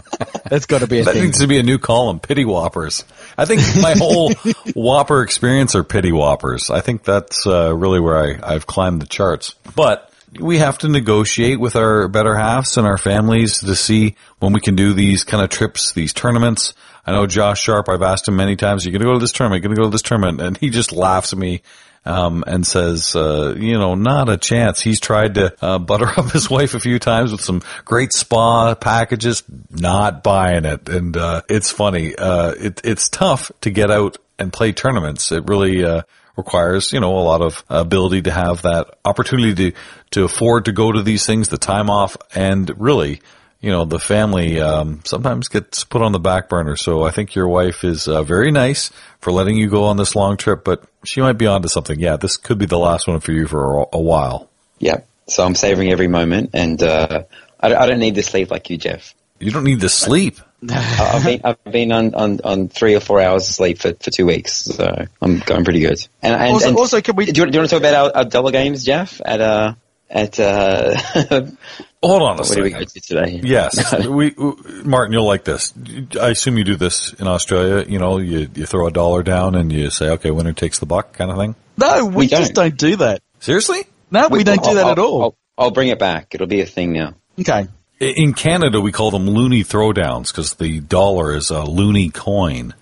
That's 0.50 0.66
got 0.66 0.80
to 0.82 0.88
be 0.88 1.00
a 1.00 1.04
That 1.06 1.14
thing. 1.14 1.24
needs 1.24 1.40
to 1.40 1.48
be 1.48 1.58
a 1.58 1.64
new 1.64 1.78
column, 1.78 2.20
pity 2.20 2.44
whoppers. 2.46 3.06
I 3.38 3.46
think 3.46 3.62
my 3.82 3.94
whole 3.94 4.32
whopper 4.76 5.22
experience 5.22 5.74
are 5.76 5.84
pity 5.84 6.12
whoppers. 6.12 6.70
I 6.70 6.82
think 6.82 7.04
that's 7.04 7.48
uh, 7.48 7.74
really 7.76 8.00
where 8.00 8.18
I, 8.18 8.54
I've 8.56 8.68
climbed 8.68 9.02
the 9.02 9.08
charts. 9.08 9.56
But 9.76 10.12
we 10.40 10.58
have 10.58 10.78
to 10.80 10.90
negotiate 10.90 11.60
with 11.60 11.76
our 11.78 12.08
better 12.10 12.36
halves 12.36 12.78
and 12.78 12.86
our 12.86 12.98
families 12.98 13.60
to 13.60 13.76
see 13.76 14.16
when 14.40 14.52
we 14.52 14.60
can 14.60 14.76
do 14.76 14.92
these 14.94 15.24
kind 15.24 15.42
of 15.44 15.50
trips, 15.50 15.94
these 15.94 16.12
tournaments. 16.12 16.74
I 17.06 17.14
know 17.14 17.26
Josh 17.26 17.62
Sharpe, 17.62 17.88
I've 17.88 18.02
asked 18.02 18.28
him 18.28 18.36
many 18.36 18.56
times, 18.58 18.84
you're 18.84 18.92
going 18.92 19.02
to 19.02 19.06
go 19.06 19.14
to 19.14 19.20
this 19.20 19.32
tournament, 19.32 19.64
you're 19.64 19.70
going 19.70 19.76
to 19.78 19.82
go 19.82 19.86
to 19.88 19.92
this 19.92 20.02
tournament. 20.02 20.42
And 20.42 20.58
he 20.58 20.70
just 20.70 20.92
laughs 20.92 21.32
at 21.32 21.40
me 21.40 21.62
um, 22.06 22.44
and 22.46 22.66
says, 22.66 23.16
uh, 23.16 23.56
you 23.58 23.78
know, 23.78 23.96
not 23.96 24.30
a 24.30 24.38
chance. 24.38 24.82
He's 24.82 25.00
tried 25.00 25.36
to 25.36 25.56
uh, 25.62 25.80
butter 25.80 26.08
up 26.18 26.32
his 26.32 26.50
wife 26.50 26.74
a 26.74 26.80
few 26.80 27.00
times 27.00 27.32
with 27.32 27.42
some 27.42 27.62
great 27.84 28.14
spa 28.14 28.76
packages, 28.76 29.44
not 29.70 30.24
buying 30.24 30.66
it. 30.66 30.88
And 30.88 31.18
uh, 31.18 31.42
it's 31.50 31.72
funny. 31.72 32.16
Uh, 32.16 32.52
it, 32.52 32.82
it's 32.84 33.10
tough 33.10 33.52
to 33.62 33.70
get 33.70 33.90
out 33.90 34.18
and 34.38 34.54
play 34.54 34.72
tournaments. 34.72 35.32
It 35.32 35.48
really 35.48 35.84
uh, 35.84 36.04
requires, 36.38 36.92
you 36.94 37.00
know, 37.00 37.18
a 37.18 37.20
lot 37.20 37.42
of 37.42 37.64
ability 37.70 38.24
to 38.24 38.32
have 38.32 38.62
that 38.64 38.98
opportunity 39.04 39.72
to 39.72 39.78
to 40.12 40.24
afford 40.24 40.66
to 40.66 40.72
go 40.72 40.92
to 40.92 41.02
these 41.02 41.26
things, 41.26 41.50
the 41.50 41.58
time 41.58 41.90
off, 41.90 42.16
and 42.34 42.72
really 42.80 43.22
you 43.66 43.72
know, 43.72 43.84
the 43.84 43.98
family 43.98 44.62
um, 44.62 45.02
sometimes 45.06 45.48
gets 45.48 45.84
put 45.84 46.04
on 46.04 46.12
the 46.12 46.20
back 46.20 46.50
burner. 46.50 46.76
So 46.76 47.02
I 47.02 47.10
think 47.10 47.34
your 47.34 47.48
wife 47.48 47.84
is 47.84 48.08
uh, 48.08 48.22
very 48.22 48.52
nice 48.52 48.92
for 49.22 49.32
letting 49.32 49.58
you 49.58 49.72
go 49.72 49.86
on 49.86 49.98
this 49.98 50.16
long 50.16 50.38
trip, 50.38 50.64
but 50.64 50.84
she 51.04 51.20
might 51.20 51.40
be 51.40 51.48
onto 51.48 51.68
something. 51.68 52.00
Yeah, 52.00 52.18
this 52.18 52.38
could 52.38 52.60
be 52.60 52.68
the 52.68 52.78
last 52.78 53.08
one 53.08 53.20
for 53.22 53.32
you 53.32 53.48
for 53.48 53.80
a, 53.80 53.86
a 53.94 54.00
while. 54.00 54.52
Yeah. 54.78 54.98
So 55.26 55.44
I'm 55.44 55.56
savoring 55.56 55.92
every 55.92 56.08
moment, 56.08 56.52
and 56.54 56.82
uh, 56.84 57.24
I, 57.60 57.74
I, 57.74 57.88
don't 57.88 57.98
need 57.98 58.14
to 58.16 58.22
sleep 58.22 58.52
like 58.52 58.70
you, 58.70 58.78
Jeff. 58.78 59.16
You 59.40 59.50
don't 59.50 59.64
need 59.64 59.82
to 59.82 59.90
sleep. 59.90 60.38
I've 60.70 61.24
been 61.24 61.42
I've 61.44 61.64
been 61.64 61.92
on, 61.92 62.14
on, 62.14 62.42
on 62.44 62.68
three 62.68 62.94
or 62.94 63.00
four 63.00 63.20
hours 63.20 63.50
of 63.50 63.56
sleep 63.56 63.80
for, 63.80 63.96
for 63.96 64.12
two 64.12 64.28
weeks, 64.28 64.54
so 64.54 65.08
I'm 65.24 65.40
going 65.40 65.64
pretty 65.64 65.80
good. 65.80 65.98
And, 66.22 66.36
and 66.36 66.54
also, 66.54 66.68
and 66.68 66.78
also, 66.78 67.02
can 67.02 67.16
we? 67.16 67.26
Do 67.26 67.42
you, 67.42 67.48
do 67.48 67.56
you 67.56 67.60
want 67.60 67.70
to 67.72 67.76
talk 67.76 67.80
about 67.80 67.96
our, 67.96 68.18
our 68.18 68.26
double 68.26 68.52
games, 68.52 68.86
Jeff? 68.86 69.20
At 69.26 69.42
uh 69.42 69.74
at 70.10 70.40
uh, 70.40 70.96
hold 72.08 72.22
on 72.22 72.36
a 72.36 72.38
what 72.40 72.46
second. 72.48 72.64
we 72.64 72.70
go 72.72 72.84
to 72.84 73.00
today? 73.02 73.42
Yes, 73.44 73.94
we, 74.08 74.30
we, 74.32 74.54
Martin, 74.84 75.14
you'll 75.14 75.26
like 75.26 75.44
this. 75.44 75.74
I 76.20 76.30
assume 76.30 76.58
you 76.58 76.64
do 76.64 76.76
this 76.76 77.14
in 77.14 77.28
Australia. 77.28 77.86
You 77.88 78.00
know, 78.00 78.18
you 78.18 78.50
you 78.54 78.66
throw 78.66 78.88
a 78.88 78.92
dollar 78.92 79.24
down 79.24 79.56
and 79.56 79.72
you 79.72 79.90
say, 79.90 80.10
"Okay, 80.12 80.32
winner 80.32 80.54
takes 80.54 80.80
the 80.80 80.86
buck," 80.86 81.14
kind 81.14 81.32
of 81.32 81.38
thing. 81.38 81.56
No, 81.78 82.06
we, 82.06 82.16
We 82.16 82.28
just 82.28 82.54
don't. 82.54 82.70
don't 82.70 82.78
do 82.78 82.96
that. 82.98 83.22
Seriously, 83.40 83.82
No, 84.12 84.28
we, 84.30 84.44
don't 84.44 84.64
do 84.64 84.70
I'll- 84.70 84.76
that 84.76 84.88
at 84.92 85.00
I'll- 85.00 85.06
all. 85.06 85.22
I'll, 85.24 85.38
I'll 85.58 85.72
bring 85.72 85.90
it 85.90 86.00
back. 86.00 86.34
It'll 86.36 86.48
be 86.48 86.62
a 86.62 86.66
thing 86.66 86.94
now. 86.94 87.16
okay. 87.40 87.68
in 88.00 88.34
Canada 88.34 88.80
we 88.82 88.92
call 88.92 89.10
them 89.12 89.26
loony 89.28 89.64
throwdowns 89.64 90.28
because 90.32 90.54
the 90.56 90.80
dollar 90.82 91.36
is 91.36 91.50
a 91.50 91.64
loony 91.64 92.10
coin. 92.10 92.74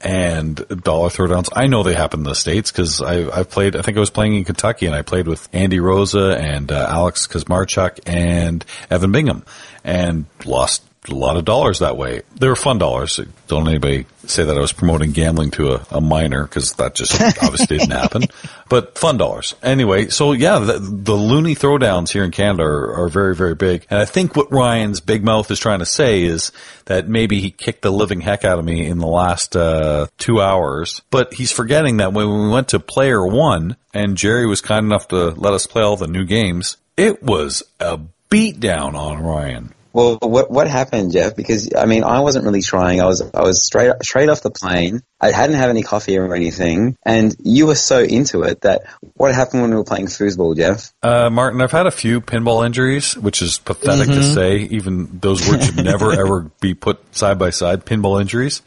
And 0.00 0.56
dollar 0.82 1.08
throwdowns, 1.08 1.48
I 1.52 1.66
know 1.66 1.82
they 1.82 1.94
happen 1.94 2.20
in 2.20 2.24
the 2.24 2.34
states 2.34 2.70
because 2.70 3.02
I've 3.02 3.50
played. 3.50 3.74
I 3.74 3.82
think 3.82 3.96
I 3.96 4.00
was 4.00 4.10
playing 4.10 4.36
in 4.36 4.44
Kentucky 4.44 4.86
and 4.86 4.94
I 4.94 5.02
played 5.02 5.26
with 5.26 5.48
Andy 5.52 5.80
Rosa 5.80 6.38
and 6.38 6.70
uh, 6.70 6.86
Alex 6.88 7.26
Kazmarchuk 7.26 8.00
and 8.06 8.64
Evan 8.90 9.10
Bingham, 9.10 9.44
and 9.82 10.26
lost 10.44 10.87
a 11.08 11.14
lot 11.14 11.36
of 11.36 11.44
dollars 11.44 11.80
that 11.80 11.96
way. 11.96 12.22
They 12.36 12.48
were 12.48 12.56
fun 12.56 12.78
dollars. 12.78 13.20
Don't 13.46 13.68
anybody 13.68 14.06
say 14.26 14.44
that 14.44 14.56
I 14.56 14.60
was 14.60 14.72
promoting 14.72 15.12
gambling 15.12 15.50
to 15.52 15.74
a, 15.74 15.86
a 15.90 16.00
minor 16.00 16.44
because 16.44 16.72
that 16.74 16.94
just 16.94 17.20
obviously 17.42 17.78
didn't 17.78 17.92
happen. 17.92 18.24
But 18.68 18.98
fun 18.98 19.16
dollars. 19.16 19.54
Anyway, 19.62 20.08
so 20.08 20.32
yeah, 20.32 20.58
the, 20.58 20.78
the 20.78 21.14
loony 21.14 21.54
throwdowns 21.54 22.10
here 22.10 22.24
in 22.24 22.30
Canada 22.30 22.64
are, 22.64 23.04
are 23.04 23.08
very, 23.08 23.34
very 23.34 23.54
big. 23.54 23.86
And 23.90 23.98
I 23.98 24.04
think 24.04 24.36
what 24.36 24.52
Ryan's 24.52 25.00
big 25.00 25.24
mouth 25.24 25.50
is 25.50 25.58
trying 25.58 25.78
to 25.80 25.86
say 25.86 26.22
is 26.22 26.52
that 26.84 27.08
maybe 27.08 27.40
he 27.40 27.50
kicked 27.50 27.82
the 27.82 27.92
living 27.92 28.20
heck 28.20 28.44
out 28.44 28.58
of 28.58 28.64
me 28.64 28.86
in 28.86 28.98
the 28.98 29.06
last 29.06 29.56
uh, 29.56 30.06
two 30.18 30.40
hours. 30.40 31.02
But 31.10 31.34
he's 31.34 31.52
forgetting 31.52 31.98
that 31.98 32.12
when 32.12 32.28
we 32.28 32.48
went 32.48 32.68
to 32.68 32.80
player 32.80 33.26
one 33.26 33.76
and 33.94 34.16
Jerry 34.16 34.46
was 34.46 34.60
kind 34.60 34.84
enough 34.84 35.08
to 35.08 35.30
let 35.30 35.54
us 35.54 35.66
play 35.66 35.82
all 35.82 35.96
the 35.96 36.06
new 36.06 36.24
games, 36.24 36.76
it 36.96 37.22
was 37.22 37.62
a 37.80 37.98
beatdown 38.30 38.94
on 38.94 39.22
Ryan. 39.22 39.72
Well, 39.92 40.18
what 40.20 40.50
what 40.50 40.68
happened, 40.68 41.12
Jeff? 41.12 41.34
Because 41.34 41.70
I 41.74 41.86
mean, 41.86 42.04
I 42.04 42.20
wasn't 42.20 42.44
really 42.44 42.62
trying. 42.62 43.00
I 43.00 43.06
was 43.06 43.22
I 43.22 43.42
was 43.42 43.64
straight 43.64 43.92
straight 44.02 44.28
off 44.28 44.42
the 44.42 44.50
plane. 44.50 45.02
I 45.20 45.32
hadn't 45.32 45.56
had 45.56 45.70
any 45.70 45.82
coffee 45.82 46.18
or 46.18 46.34
anything, 46.34 46.96
and 47.04 47.34
you 47.42 47.66
were 47.66 47.74
so 47.74 48.00
into 48.00 48.42
it 48.42 48.60
that 48.62 48.82
what 49.14 49.34
happened 49.34 49.62
when 49.62 49.70
we 49.70 49.76
were 49.76 49.84
playing 49.84 50.06
foosball, 50.06 50.56
Jeff? 50.56 50.92
Uh, 51.02 51.30
Martin, 51.30 51.60
I've 51.60 51.72
had 51.72 51.86
a 51.86 51.90
few 51.90 52.20
pinball 52.20 52.64
injuries, 52.64 53.16
which 53.16 53.42
is 53.42 53.58
pathetic 53.58 54.08
to 54.08 54.22
say. 54.22 54.58
Even 54.58 55.18
those 55.20 55.48
words 55.48 55.66
should 55.66 55.82
never 55.82 56.12
ever 56.20 56.50
be 56.60 56.74
put 56.74 57.00
side 57.14 57.38
by 57.38 57.50
side. 57.50 57.84
Pinball 57.84 58.20
injuries. 58.20 58.62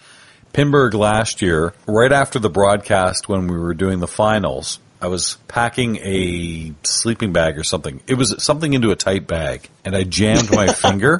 Pinburgh 0.53 0.93
last 0.93 1.41
year, 1.41 1.73
right 1.87 2.11
after 2.11 2.37
the 2.37 2.49
broadcast 2.49 3.29
when 3.29 3.47
we 3.47 3.57
were 3.57 3.73
doing 3.73 3.99
the 3.99 4.07
finals, 4.07 4.79
I 5.01 5.07
was 5.07 5.37
packing 5.47 5.97
a 5.97 6.73
sleeping 6.83 7.33
bag 7.33 7.57
or 7.57 7.63
something. 7.63 8.01
It 8.07 8.15
was 8.15 8.35
something 8.43 8.73
into 8.73 8.91
a 8.91 8.95
tight 8.95 9.25
bag, 9.25 9.67
and 9.83 9.95
I 9.95 10.03
jammed 10.03 10.51
my 10.51 10.67
finger. 10.73 11.17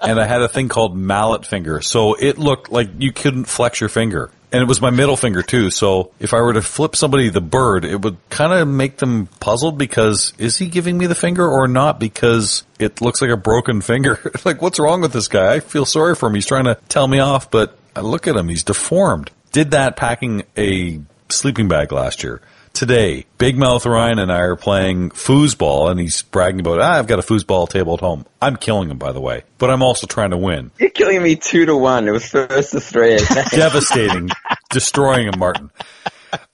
And 0.00 0.20
I 0.20 0.26
had 0.26 0.42
a 0.42 0.48
thing 0.48 0.68
called 0.68 0.96
mallet 0.96 1.46
finger, 1.46 1.80
so 1.80 2.14
it 2.14 2.38
looked 2.38 2.70
like 2.70 2.88
you 2.98 3.12
couldn't 3.12 3.44
flex 3.44 3.80
your 3.80 3.88
finger. 3.88 4.30
And 4.52 4.62
it 4.62 4.66
was 4.66 4.80
my 4.80 4.90
middle 4.90 5.16
finger 5.16 5.42
too, 5.42 5.70
so 5.70 6.12
if 6.20 6.32
I 6.32 6.40
were 6.40 6.54
to 6.54 6.62
flip 6.62 6.96
somebody 6.96 7.28
the 7.28 7.42
bird, 7.42 7.84
it 7.84 8.00
would 8.00 8.16
kind 8.30 8.52
of 8.52 8.66
make 8.66 8.96
them 8.98 9.26
puzzled 9.40 9.76
because 9.76 10.32
is 10.38 10.56
he 10.56 10.68
giving 10.68 10.96
me 10.96 11.06
the 11.06 11.14
finger 11.14 11.46
or 11.46 11.68
not 11.68 12.00
because 12.00 12.62
it 12.78 13.02
looks 13.02 13.20
like 13.20 13.30
a 13.30 13.36
broken 13.36 13.82
finger? 13.82 14.18
like, 14.44 14.62
what's 14.62 14.78
wrong 14.78 15.02
with 15.02 15.12
this 15.12 15.28
guy? 15.28 15.54
I 15.54 15.60
feel 15.60 15.84
sorry 15.84 16.14
for 16.14 16.28
him. 16.28 16.34
He's 16.34 16.46
trying 16.46 16.64
to 16.64 16.78
tell 16.88 17.06
me 17.06 17.18
off, 17.18 17.50
but 17.50 17.78
I 17.94 18.00
look 18.00 18.26
at 18.26 18.36
him, 18.36 18.48
he's 18.48 18.64
deformed. 18.64 19.30
Did 19.52 19.72
that 19.72 19.96
packing 19.96 20.44
a 20.56 21.00
sleeping 21.30 21.68
bag 21.68 21.92
last 21.92 22.22
year. 22.22 22.40
Today, 22.72 23.26
Big 23.38 23.58
Mouth 23.58 23.86
Ryan 23.86 24.18
and 24.18 24.30
I 24.30 24.40
are 24.40 24.54
playing 24.54 25.10
foosball, 25.10 25.90
and 25.90 25.98
he's 25.98 26.22
bragging 26.22 26.60
about, 26.60 26.80
ah, 26.80 26.98
I've 26.98 27.06
got 27.06 27.18
a 27.18 27.22
foosball 27.22 27.68
table 27.68 27.94
at 27.94 28.00
home. 28.00 28.24
I'm 28.40 28.56
killing 28.56 28.90
him, 28.90 28.98
by 28.98 29.12
the 29.12 29.20
way, 29.20 29.42
but 29.58 29.70
I'm 29.70 29.82
also 29.82 30.06
trying 30.06 30.30
to 30.30 30.36
win. 30.36 30.70
You're 30.78 30.90
killing 30.90 31.22
me 31.22 31.34
two 31.34 31.66
to 31.66 31.76
one. 31.76 32.06
It 32.06 32.12
was 32.12 32.28
first 32.28 32.72
to 32.72 32.80
three. 32.80 33.18
Devastating, 33.50 34.30
destroying 34.70 35.26
him, 35.26 35.38
Martin. 35.38 35.70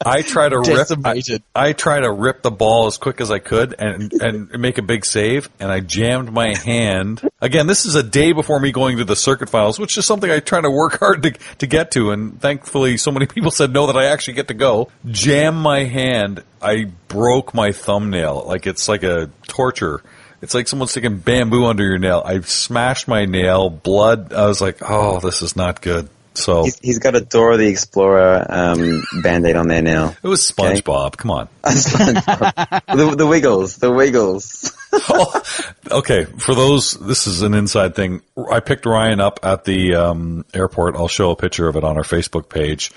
I 0.05 0.23
try 0.23 0.49
to 0.49 0.61
rip. 0.61 0.89
I, 1.05 1.23
I 1.55 1.73
try 1.73 2.01
to 2.01 2.11
rip 2.11 2.43
the 2.43 2.51
ball 2.51 2.87
as 2.87 2.99
quick 2.99 3.21
as 3.21 3.31
I 3.31 3.39
could 3.39 3.75
and 3.79 4.13
and 4.13 4.51
make 4.59 4.79
a 4.79 4.83
big 4.83 5.05
save, 5.05 5.49
and 5.59 5.71
I 5.71 5.81
jammed 5.81 6.33
my 6.33 6.55
hand. 6.55 7.29
Again, 7.41 7.67
this 7.67 7.87
is 7.87 7.95
a 7.95 8.03
day 8.03 8.33
before 8.33 8.61
me 8.61 8.73
going 8.73 8.99
to 8.99 9.05
the 9.05 9.17
circuit 9.17 9.49
finals, 9.49 9.79
which 9.79 9.97
is 9.99 10.07
something 10.07 10.31
I 10.31 10.41
try 10.41 10.61
to 10.61 10.71
work 10.71 10.99
hard 11.01 11.23
to 11.25 11.33
to 11.59 11.67
get 11.67 11.91
to, 11.93 12.11
and 12.11 12.41
thankfully, 12.41 12.97
so 12.97 13.11
many 13.11 13.27
people 13.35 13.51
said 13.51 13.73
no 13.73 13.87
that 13.87 13.97
I 13.97 14.07
actually 14.07 14.35
get 14.35 14.49
to 14.49 14.55
go. 14.55 14.91
Jam 15.07 15.57
my 15.57 15.85
hand. 15.85 16.43
I 16.61 16.87
broke 17.09 17.53
my 17.55 17.73
thumbnail. 17.73 18.45
Like 18.47 18.67
it's 18.67 18.89
like 18.89 19.03
a 19.03 19.31
torture. 19.47 20.03
It's 20.41 20.53
like 20.53 20.69
someone 20.69 20.89
sticking 20.89 21.19
bamboo 21.19 21.65
under 21.65 21.85
your 21.85 21.97
nail. 21.97 22.23
I 22.25 22.41
smashed 22.41 23.09
my 23.09 23.25
nail. 23.25 23.71
Blood. 23.71 24.35
I 24.35 24.47
was 24.47 24.61
like, 24.61 24.79
oh, 24.83 25.19
this 25.21 25.41
is 25.41 25.57
not 25.57 25.81
good. 25.81 26.11
So 26.35 26.65
he's, 26.65 26.79
he's 26.81 26.99
got 26.99 27.15
a 27.15 27.21
Dora 27.21 27.57
the 27.57 27.69
Explorer 27.69 28.45
um, 28.49 29.05
band-aid 29.23 29.57
on 29.57 29.69
there 29.69 29.83
now. 29.83 30.15
it 30.23 30.29
was 30.29 30.41
SpongeBob. 30.41 31.17
Come 31.17 31.31
on. 31.31 31.49
the, 31.63 33.15
the 33.17 33.27
Wiggles, 33.27 33.77
the 33.77 33.93
Wiggles. 33.93 34.73
Okay, 35.91 36.25
for 36.25 36.55
those, 36.55 36.93
this 36.93 37.27
is 37.27 37.43
an 37.43 37.53
inside 37.55 37.95
thing. 37.95 38.23
I 38.51 38.61
picked 38.61 38.87
Ryan 38.87 39.21
up 39.21 39.41
at 39.43 39.65
the 39.65 39.97
um, 39.97 40.45
airport. 40.55 40.97
I'll 40.97 41.09
show 41.09 41.31
a 41.31 41.37
picture 41.37 41.69
of 41.69 41.77
it 41.77 41.85
on 41.85 41.97
our 41.97 42.05
Facebook 42.05 42.49
page. 42.49 42.91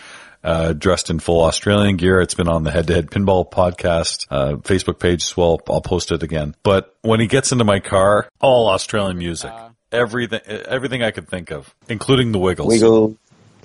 Uh, 0.43 0.73
dressed 0.73 1.09
in 1.09 1.19
full 1.19 1.43
Australian 1.43 1.97
gear. 1.97 2.21
It's 2.21 2.35
been 2.35 2.47
on 2.47 2.63
the 2.63 2.71
Head 2.71 2.87
to 2.87 2.93
Head 2.93 3.07
Pinball 3.07 3.49
podcast 3.49 4.27
uh, 4.29 4.57
Facebook 4.57 4.99
page 4.99 5.23
as 5.23 5.35
well. 5.35 5.59
I'll 5.69 5.81
post 5.81 6.11
it 6.11 6.23
again. 6.23 6.55
But 6.63 6.95
when 7.01 7.19
he 7.19 7.27
gets 7.27 7.51
into 7.51 7.65
my 7.65 7.79
car, 7.79 8.29
all 8.39 8.69
Australian 8.69 9.17
music, 9.17 9.51
everything, 9.91 10.41
everything 10.47 11.03
I 11.03 11.11
could 11.11 11.27
think 11.27 11.51
of, 11.51 11.73
including 11.89 12.31
the 12.31 12.39
Wiggles. 12.39 12.69
Wiggle, 12.69 13.17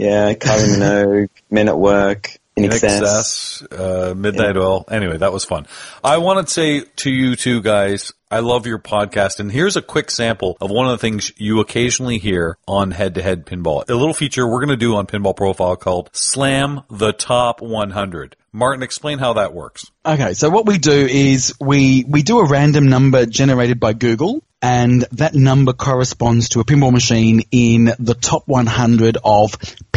yeah, 0.03 0.35
Kylie 0.35 0.77
Minogue, 0.79 1.29
Men 1.51 1.69
at 1.69 1.79
Work, 1.79 2.37
In 2.57 2.65
INXS. 2.65 2.73
excess, 2.75 3.63
uh, 3.71 4.15
midnight 4.17 4.57
oil. 4.57 4.85
Anyway, 4.91 5.17
that 5.19 5.33
was 5.33 5.45
fun. 5.45 5.67
I 6.03 6.19
want 6.19 6.47
to 6.47 6.53
say 6.53 6.81
to 6.81 7.11
you 7.11 7.37
two 7.37 7.63
guys, 7.63 8.13
I 8.31 8.41
love 8.41 8.67
your 8.67 8.79
podcast, 8.79 9.41
and 9.41 9.53
here's 9.53 9.77
a 9.77 9.83
quick 9.83 10.11
sample 10.11 10.57
of 10.61 10.71
one 10.71 10.87
of 10.87 10.93
the 10.93 10.99
things 10.99 11.33
you 11.37 11.61
occasionally 11.61 12.19
hear 12.19 12.57
on 12.67 12.91
Head 12.91 13.15
to 13.17 13.23
Head 13.23 13.45
Pinball. 13.47 13.89
A 13.91 13.95
little 13.95 14.15
feature 14.15 14.47
we're 14.47 14.61
going 14.65 14.71
to 14.71 14.77
do 14.77 14.97
on 14.97 15.07
Pinball 15.07 15.37
Profile 15.37 15.77
called 15.77 16.09
Slam 16.15 16.81
the 16.91 17.13
Top 17.13 17.61
100. 17.61 18.37
Martin, 18.55 18.83
explain 18.83 19.19
how 19.19 19.35
that 19.35 19.53
works. 19.55 19.91
Okay, 20.05 20.33
so 20.35 20.51
what 20.51 20.67
we 20.67 20.79
do 20.79 20.93
is 20.93 21.55
we, 21.61 22.05
we 22.09 22.23
do 22.23 22.39
a 22.41 22.47
random 22.49 22.89
number 22.89 23.25
generated 23.27 23.79
by 23.81 23.93
Google, 23.95 24.43
and 24.63 25.03
that 25.13 25.35
number 25.35 25.73
corresponds 25.75 26.51
to 26.51 26.61
a 26.61 26.65
pinball 26.65 26.93
machine 26.93 27.43
in 27.51 27.93
the 27.99 28.15
top 28.15 28.45
100 28.47 29.19
of 29.25 29.53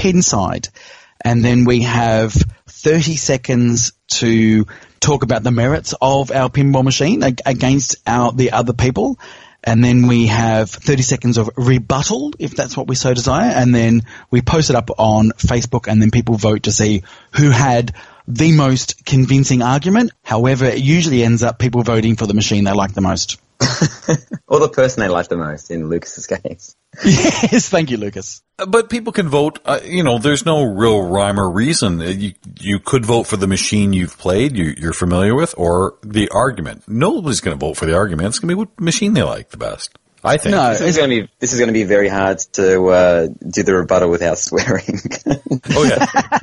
Pinside. 0.05 0.69
And 1.23 1.43
then 1.43 1.65
we 1.65 1.81
have 1.81 2.33
30 2.67 3.15
seconds 3.15 3.93
to 4.07 4.67
talk 4.99 5.23
about 5.23 5.41
the 5.41 5.49
merits 5.49 5.95
of 5.99 6.31
our 6.31 6.49
pinball 6.49 6.83
machine 6.83 7.23
against 7.23 7.95
our, 8.05 8.31
the 8.31 8.51
other 8.51 8.73
people. 8.73 9.17
And 9.63 9.83
then 9.83 10.05
we 10.05 10.27
have 10.27 10.69
30 10.69 11.01
seconds 11.01 11.37
of 11.39 11.49
rebuttal, 11.57 12.33
if 12.37 12.55
that's 12.55 12.77
what 12.77 12.87
we 12.87 12.93
so 12.93 13.15
desire. 13.15 13.49
And 13.49 13.73
then 13.73 14.03
we 14.29 14.43
post 14.43 14.69
it 14.69 14.75
up 14.75 14.91
on 14.99 15.31
Facebook 15.37 15.91
and 15.91 15.99
then 15.99 16.11
people 16.11 16.35
vote 16.35 16.63
to 16.63 16.71
see 16.71 17.01
who 17.31 17.49
had 17.49 17.95
the 18.27 18.51
most 18.51 19.05
convincing 19.05 19.63
argument. 19.63 20.11
However, 20.23 20.65
it 20.65 20.77
usually 20.77 21.23
ends 21.23 21.41
up 21.41 21.57
people 21.57 21.81
voting 21.81 22.15
for 22.15 22.27
the 22.27 22.35
machine 22.35 22.65
they 22.65 22.73
like 22.73 22.93
the 22.93 23.01
most. 23.01 23.39
or 24.47 24.59
the 24.59 24.69
person 24.69 25.01
they 25.01 25.07
like 25.09 25.27
the 25.27 25.37
most 25.37 25.71
in 25.71 25.87
Lucas's 25.89 26.27
case. 26.43 26.75
yes, 27.03 27.69
thank 27.69 27.89
you, 27.91 27.97
Lucas. 27.97 28.41
But 28.67 28.89
people 28.89 29.11
can 29.13 29.27
vote. 29.29 29.59
Uh, 29.65 29.79
you 29.83 30.03
know, 30.03 30.17
there's 30.17 30.45
no 30.45 30.63
real 30.63 31.01
rhyme 31.03 31.39
or 31.39 31.49
reason. 31.49 32.01
Uh, 32.01 32.05
You 32.05 32.33
you 32.59 32.79
could 32.79 33.05
vote 33.05 33.23
for 33.23 33.37
the 33.37 33.47
machine 33.47 33.93
you've 33.93 34.17
played, 34.17 34.55
you, 34.57 34.73
you're 34.77 34.93
familiar 34.93 35.35
with, 35.35 35.53
or 35.57 35.95
the 36.03 36.29
argument. 36.29 36.83
Nobody's 36.87 37.41
going 37.41 37.57
to 37.57 37.65
vote 37.65 37.75
for 37.77 37.85
the 37.85 37.95
argument. 37.95 38.27
It's 38.29 38.39
going 38.39 38.49
to 38.49 38.55
be 38.55 38.59
what 38.59 38.79
machine 38.79 39.13
they 39.13 39.23
like 39.23 39.49
the 39.49 39.57
best. 39.57 39.97
I 40.23 40.37
think. 40.37 40.55
No, 40.55 40.71
This 40.71 40.81
is 40.81 40.97
going 40.97 41.09
to 41.11 41.21
be 41.23 41.29
this 41.39 41.53
is 41.53 41.59
going 41.59 41.67
to 41.67 41.73
be 41.73 41.83
very 41.83 42.09
hard 42.09 42.39
to 42.53 42.85
uh, 42.87 43.27
do 43.47 43.61
the 43.63 43.75
rebuttal 43.75 44.09
without 44.09 44.37
swearing. 44.47 44.99
Oh 45.71 45.83
yeah. 45.83 46.39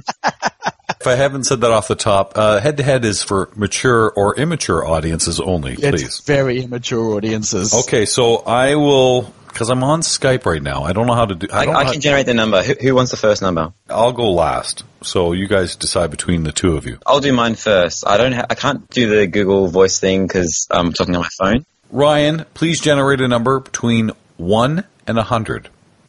If 1.03 1.09
I 1.09 1.17
haven't 1.17 1.45
said 1.45 1.62
that 1.62 1.73
off 1.73 1.88
the 1.88 1.97
top, 1.97 2.33
uh, 2.37 2.61
head 2.61 2.77
to 2.77 2.85
head 2.85 3.05
is 3.05 3.25
for 3.25 3.51
mature 3.57 4.11
or 4.11 4.37
immature 4.37 4.87
audiences 4.87 5.41
only. 5.41 5.75
Please. 5.75 6.03
It's 6.03 6.21
very 6.21 6.62
immature 6.62 7.17
audiences. 7.17 7.75
Okay, 7.75 8.07
so 8.07 8.37
I 8.37 8.77
will 8.77 9.33
because 9.49 9.69
I'm 9.69 9.83
on 9.83 10.01
Skype 10.01 10.47
right 10.47 10.62
now. 10.62 10.85
I 10.85 10.93
don't 10.93 11.09
know 11.09 11.15
how 11.15 11.27
to 11.27 11.35
do. 11.35 11.49
I, 11.53 11.67
I, 11.67 11.75
I 11.81 11.93
can 11.93 12.01
generate 12.01 12.27
the 12.27 12.35
number. 12.35 12.62
Who, 12.62 12.75
who 12.75 12.95
wants 12.95 13.11
the 13.11 13.17
first 13.17 13.43
number? 13.43 13.73
I'll 13.91 14.12
go 14.12 14.31
last. 14.33 14.85
So 15.03 15.33
you 15.33 15.49
guys 15.49 15.75
decide 15.75 16.11
between 16.12 16.45
the 16.45 16.53
two 16.53 16.77
of 16.77 16.87
you. 16.87 16.99
I'll 17.05 17.21
do 17.21 17.33
mine 17.33 17.57
first. 17.57 18.07
I 18.07 18.17
don't. 18.17 18.33
Ha- 18.33 18.47
I 18.49 18.55
can't 18.55 18.88
do 18.91 19.19
the 19.19 19.27
Google 19.27 19.67
Voice 19.67 19.99
thing 19.99 20.27
because 20.27 20.69
I'm 20.71 20.93
talking 20.93 21.17
on 21.17 21.23
my 21.23 21.29
phone. 21.37 21.67
Ryan, 21.91 22.47
please 22.55 22.81
generate 22.81 23.21
a 23.21 23.29
number 23.29 23.59
between 23.59 24.12
one 24.37 24.85
and 25.07 25.19
a 25.19 25.23
hundred. 25.23 25.69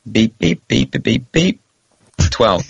Beep 0.10 0.38
beep 0.38 0.68
beep 0.68 0.92
beep 0.92 1.04
beep 1.04 1.32
beep. 1.32 1.62
Twelve. 2.30 2.64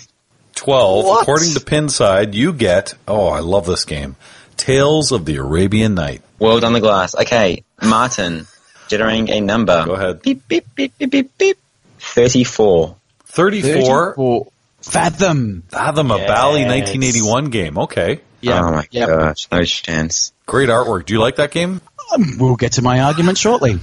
12. 0.64 1.04
What? 1.04 1.22
According 1.22 1.52
to 1.54 1.60
Pinside, 1.60 2.34
you 2.34 2.52
get, 2.52 2.94
oh, 3.06 3.28
I 3.28 3.40
love 3.40 3.66
this 3.66 3.84
game, 3.84 4.16
Tales 4.56 5.12
of 5.12 5.24
the 5.26 5.36
Arabian 5.36 5.94
Night. 5.94 6.22
World 6.38 6.64
on 6.64 6.72
the 6.72 6.80
glass. 6.80 7.14
Okay, 7.14 7.62
Martin, 7.82 8.46
generating 8.88 9.30
a 9.30 9.40
number. 9.40 9.84
Go 9.84 9.92
ahead. 9.92 10.22
Beep 10.22 10.48
beep 10.48 10.64
beep 10.74 10.96
beep 10.98 11.10
beep 11.10 11.38
beep. 11.38 11.58
Thirty-four. 11.98 12.96
34, 13.26 14.14
34. 14.14 14.46
Fathom. 14.80 15.62
Fathom, 15.68 16.10
a 16.10 16.18
Yes. 16.18 16.28
Bally 16.28 16.64
1981 16.64 17.50
game. 17.50 17.78
Okay. 17.78 18.20
Yeah. 18.40 18.60
Oh 18.62 18.70
my 18.72 18.86
yeah. 18.90 19.06
gosh, 19.06 19.48
no 19.50 19.62
chance. 19.64 20.32
Great 20.46 20.68
artwork. 20.68 21.06
Do 21.06 21.14
you 21.14 21.20
like 21.20 21.36
that 21.36 21.50
game? 21.50 21.80
Um, 22.14 22.36
we'll 22.38 22.56
get 22.56 22.72
to 22.72 22.82
my 22.82 23.00
argument 23.00 23.38
shortly. 23.38 23.78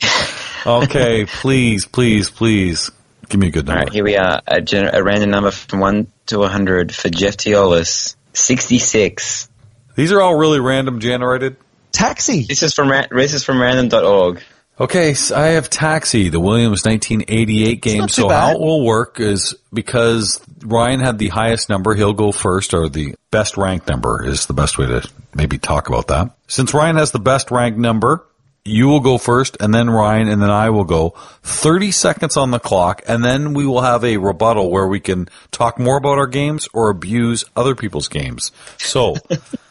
Okay, 0.66 1.26
please, 1.26 1.84
please, 1.84 2.30
please. 2.30 2.90
Give 3.28 3.38
me 3.38 3.48
a 3.48 3.50
good 3.50 3.66
number. 3.66 3.80
right, 3.84 3.92
here 3.92 4.02
we 4.02 4.16
are. 4.16 4.40
A, 4.46 4.62
gener- 4.62 4.94
a 4.94 5.02
random 5.02 5.28
number 5.30 5.50
from 5.50 5.80
one 5.80 6.06
to 6.26 6.42
a 6.42 6.48
hundred 6.48 6.94
for 6.94 7.08
Jeff 7.08 7.36
Teolis. 7.36 8.16
Sixty-six. 8.32 9.48
These 9.94 10.12
are 10.12 10.20
all 10.20 10.36
really 10.36 10.60
random 10.60 11.00
generated. 11.00 11.56
Taxi. 11.92 12.42
This 12.42 12.62
is 12.62 12.74
from 12.74 12.90
ra- 12.90 13.06
this 13.10 13.34
is 13.34 13.44
from 13.44 13.60
random.org. 13.60 14.42
Okay, 14.78 15.14
so 15.14 15.36
I 15.36 15.48
have 15.50 15.70
Taxi, 15.70 16.30
the 16.30 16.40
Williams 16.40 16.84
1988 16.84 17.80
game. 17.80 18.08
So 18.08 18.28
bad. 18.28 18.40
how 18.40 18.54
it 18.54 18.60
will 18.60 18.84
work 18.84 19.20
is 19.20 19.54
because 19.72 20.40
Ryan 20.64 20.98
had 20.98 21.16
the 21.18 21.28
highest 21.28 21.68
number, 21.68 21.94
he'll 21.94 22.12
go 22.12 22.32
first, 22.32 22.74
or 22.74 22.88
the 22.88 23.14
best 23.30 23.56
ranked 23.56 23.88
number 23.88 24.24
is 24.26 24.46
the 24.46 24.52
best 24.52 24.76
way 24.76 24.86
to 24.86 25.08
maybe 25.32 25.58
talk 25.58 25.88
about 25.88 26.08
that. 26.08 26.36
Since 26.48 26.74
Ryan 26.74 26.96
has 26.96 27.12
the 27.12 27.20
best 27.20 27.52
ranked 27.52 27.78
number, 27.78 28.26
you 28.64 28.88
will 28.88 29.00
go 29.00 29.18
first, 29.18 29.58
and 29.60 29.74
then 29.74 29.90
Ryan, 29.90 30.28
and 30.28 30.40
then 30.40 30.50
I 30.50 30.70
will 30.70 30.84
go. 30.84 31.10
30 31.42 31.90
seconds 31.90 32.36
on 32.36 32.50
the 32.50 32.58
clock, 32.58 33.02
and 33.06 33.22
then 33.22 33.52
we 33.52 33.66
will 33.66 33.82
have 33.82 34.04
a 34.04 34.16
rebuttal 34.16 34.70
where 34.70 34.86
we 34.86 35.00
can 35.00 35.28
talk 35.50 35.78
more 35.78 35.98
about 35.98 36.18
our 36.18 36.26
games 36.26 36.66
or 36.72 36.88
abuse 36.88 37.44
other 37.54 37.74
people's 37.74 38.08
games. 38.08 38.52
So, 38.78 39.16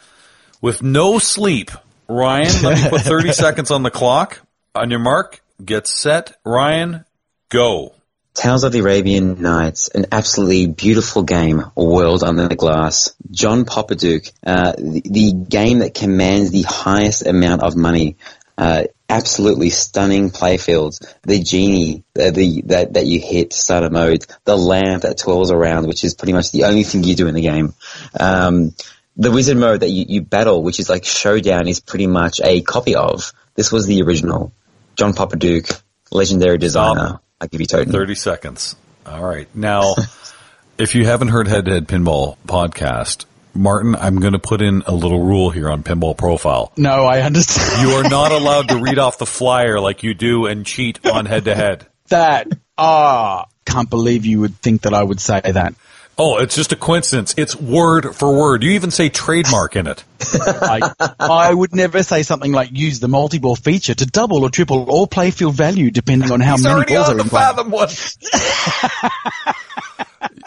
with 0.60 0.82
no 0.82 1.18
sleep, 1.18 1.72
Ryan, 2.08 2.62
let 2.62 2.82
me 2.82 2.88
put 2.88 3.00
30 3.00 3.32
seconds 3.32 3.70
on 3.70 3.82
the 3.82 3.90
clock. 3.90 4.40
On 4.76 4.90
your 4.90 5.00
mark, 5.00 5.42
get 5.64 5.88
set. 5.88 6.36
Ryan, 6.44 7.04
go. 7.48 7.94
Tales 8.34 8.64
of 8.64 8.72
the 8.72 8.80
Arabian 8.80 9.40
Nights, 9.40 9.88
an 9.88 10.06
absolutely 10.10 10.66
beautiful 10.66 11.22
game, 11.22 11.62
A 11.76 11.84
World 11.84 12.24
Under 12.24 12.48
the 12.48 12.56
Glass. 12.56 13.14
John 13.30 13.64
Popadiuk, 13.64 14.32
uh, 14.44 14.72
the, 14.76 15.02
the 15.04 15.32
game 15.32 15.78
that 15.78 15.94
commands 15.94 16.50
the 16.50 16.62
highest 16.62 17.24
amount 17.24 17.62
of 17.62 17.76
money. 17.76 18.16
Uh, 18.56 18.84
absolutely 19.08 19.70
stunning 19.70 20.30
playfields. 20.30 21.04
The 21.22 21.40
genie 21.40 22.04
uh, 22.18 22.30
the, 22.30 22.62
that, 22.66 22.94
that 22.94 23.06
you 23.06 23.20
hit 23.20 23.50
to 23.50 23.56
start 23.56 23.84
a 23.84 23.90
mode. 23.90 24.24
The 24.44 24.56
lamp 24.56 25.02
that 25.02 25.18
twirls 25.18 25.50
around, 25.50 25.86
which 25.86 26.04
is 26.04 26.14
pretty 26.14 26.32
much 26.32 26.52
the 26.52 26.64
only 26.64 26.84
thing 26.84 27.04
you 27.04 27.14
do 27.14 27.26
in 27.26 27.34
the 27.34 27.42
game. 27.42 27.74
Um, 28.18 28.74
the 29.16 29.30
wizard 29.30 29.56
mode 29.56 29.80
that 29.80 29.90
you, 29.90 30.04
you 30.08 30.22
battle, 30.22 30.62
which 30.62 30.80
is 30.80 30.88
like 30.88 31.04
Showdown, 31.04 31.68
is 31.68 31.80
pretty 31.80 32.06
much 32.06 32.40
a 32.42 32.62
copy 32.62 32.94
of. 32.94 33.32
This 33.54 33.70
was 33.70 33.86
the 33.86 34.02
original. 34.02 34.52
John 34.96 35.12
Popadiuk, 35.12 35.82
legendary 36.10 36.58
designer. 36.58 37.20
I 37.40 37.46
give 37.46 37.60
you 37.60 37.66
TOTAN. 37.66 37.92
30 37.92 38.14
seconds. 38.14 38.76
All 39.06 39.22
right. 39.22 39.48
Now, 39.54 39.94
if 40.78 40.94
you 40.94 41.04
haven't 41.04 41.28
heard 41.28 41.46
Head 41.46 41.66
to 41.66 41.72
Head 41.72 41.88
Pinball 41.88 42.36
podcast, 42.46 43.26
Martin, 43.54 43.94
I'm 43.94 44.20
going 44.20 44.32
to 44.32 44.38
put 44.38 44.60
in 44.62 44.82
a 44.86 44.92
little 44.92 45.22
rule 45.22 45.50
here 45.50 45.70
on 45.70 45.82
Pinball 45.82 46.16
Profile. 46.16 46.72
No, 46.76 47.04
I 47.04 47.20
understand. 47.22 47.88
You 47.88 47.94
are 47.96 48.08
not 48.08 48.32
allowed 48.32 48.68
to 48.68 48.78
read 48.78 48.98
off 48.98 49.18
the 49.18 49.26
flyer 49.26 49.80
like 49.80 50.02
you 50.02 50.14
do 50.14 50.46
and 50.46 50.66
cheat 50.66 51.04
on 51.06 51.26
head 51.26 51.44
to 51.44 51.54
head. 51.54 51.86
that. 52.08 52.48
Ah, 52.76 53.46
can't 53.64 53.88
believe 53.88 54.26
you 54.26 54.40
would 54.40 54.56
think 54.56 54.82
that 54.82 54.94
I 54.94 55.02
would 55.02 55.20
say 55.20 55.40
that. 55.40 55.74
Oh, 56.16 56.38
it's 56.38 56.54
just 56.54 56.70
a 56.72 56.76
coincidence. 56.76 57.34
It's 57.36 57.56
word 57.56 58.14
for 58.14 58.32
word. 58.32 58.62
You 58.62 58.72
even 58.72 58.92
say 58.92 59.08
trademark 59.08 59.74
in 59.74 59.88
it. 59.88 60.04
I, 60.22 60.92
I 61.18 61.52
would 61.52 61.74
never 61.74 62.04
say 62.04 62.22
something 62.22 62.52
like 62.52 62.70
use 62.72 63.00
the 63.00 63.08
multi-ball 63.08 63.56
feature 63.56 63.94
to 63.94 64.06
double 64.06 64.44
or 64.44 64.50
triple 64.50 64.88
all 64.88 65.08
playfield 65.08 65.54
value 65.54 65.90
depending 65.90 66.30
on 66.30 66.40
how 66.40 66.52
He's 66.56 66.64
many 66.64 66.84
balls 66.84 67.08
on 67.08 67.16
are 67.16 67.20
in 67.20 67.28
play. 67.28 67.40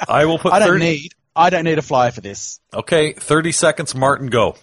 I 0.07 0.25
will 0.25 0.39
put 0.39 0.53
I 0.53 0.59
don't 0.59 0.69
30 0.69 0.85
need. 0.85 1.13
I 1.37 1.49
don't 1.49 1.63
need 1.63 1.77
a 1.77 1.81
flyer 1.83 2.11
for 2.11 2.21
this. 2.21 2.59
Okay, 2.73 3.13
30 3.13 3.51
seconds. 3.51 3.95
Martin, 3.95 4.27
go. 4.27 4.55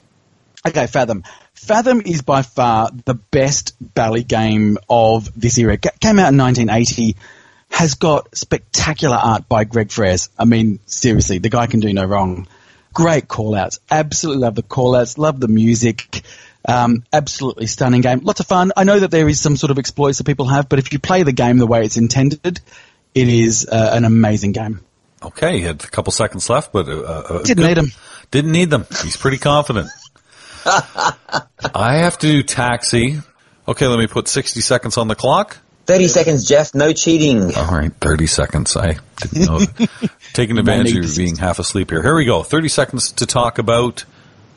Okay, 0.67 0.87
Fathom. 0.87 1.23
Fathom 1.55 2.01
is 2.05 2.23
by 2.23 2.43
far 2.43 2.91
the 3.05 3.15
best 3.15 3.75
bally 3.95 4.25
game 4.25 4.77
of 4.89 5.31
this 5.41 5.57
era. 5.59 5.77
Ca- 5.79 5.91
Came 6.01 6.19
out 6.19 6.33
in 6.33 6.39
1980. 6.39 7.17
Has 7.71 7.95
got 7.95 8.37
spectacular 8.37 9.17
art 9.17 9.49
by 9.49 9.65
Greg 9.65 9.89
Freres. 9.89 10.29
I 10.39 10.45
mean, 10.45 10.79
seriously, 10.87 11.39
the 11.39 11.49
guy 11.49 11.67
can 11.67 11.81
do 11.81 11.93
no 11.93 12.05
wrong. 12.05 12.47
Great 12.93 13.27
call-outs. 13.29 13.81
Absolutely 13.91 14.43
love 14.43 14.55
the 14.55 14.63
call-outs. 14.63 15.19
Love 15.19 15.41
the 15.41 15.49
music. 15.49 16.23
Um, 16.67 17.05
absolutely 17.13 17.67
stunning 17.67 18.01
game. 18.01 18.21
Lots 18.21 18.41
of 18.41 18.47
fun. 18.47 18.73
I 18.77 18.85
know 18.85 18.99
that 19.01 19.11
there 19.11 19.29
is 19.29 19.41
some 19.41 19.57
sort 19.57 19.71
of 19.71 19.79
exploits 19.79 20.19
that 20.19 20.25
people 20.25 20.47
have, 20.47 20.69
but 20.69 20.79
if 20.79 20.93
you 20.93 20.99
play 20.99 21.23
the 21.23 21.33
game 21.33 21.59
the 21.59 21.67
way 21.67 21.85
it's 21.85 21.97
intended, 21.97 22.61
it 23.15 23.29
is 23.29 23.67
uh, 23.71 23.91
an 23.93 24.05
amazing 24.05 24.53
game. 24.53 24.81
Okay, 25.25 25.59
he 25.59 25.63
had 25.65 25.83
a 25.83 25.87
couple 25.89 26.13
seconds 26.13 26.49
left, 26.51 26.73
but 26.73 26.89
uh, 26.89 26.93
uh, 27.01 27.43
Didn't 27.43 27.57
good- 27.65 27.69
need 27.69 27.79
'em. 27.79 27.93
Didn't 28.31 28.53
need 28.53 28.71
them. 28.71 28.87
He's 29.03 29.17
pretty 29.17 29.39
confident. 29.39 29.89
I 30.67 31.97
have 31.99 32.19
to 32.19 32.27
do 32.27 32.43
taxi. 32.43 33.19
Okay, 33.67 33.87
let 33.87 33.99
me 33.99 34.07
put 34.07 34.29
60 34.29 34.61
seconds 34.61 34.97
on 34.99 35.09
the 35.09 35.15
clock. 35.15 35.59
30 35.87 36.09
seconds, 36.09 36.45
Jeff. 36.49 36.75
No 36.75 36.93
cheating. 36.93 37.55
All 37.55 37.67
right, 37.77 37.93
30 38.01 38.27
seconds. 38.27 38.77
I 38.77 38.97
didn't 39.17 39.47
know. 39.47 39.61
Taking 40.33 40.59
advantage 40.59 40.97
of 40.97 41.05
you 41.05 41.17
being 41.17 41.37
half 41.37 41.59
asleep 41.59 41.91
here. 41.91 42.03
Here 42.03 42.15
we 42.15 42.25
go. 42.25 42.43
30 42.43 42.69
seconds 42.69 43.13
to 43.13 43.27
talk 43.27 43.59
about 43.59 44.05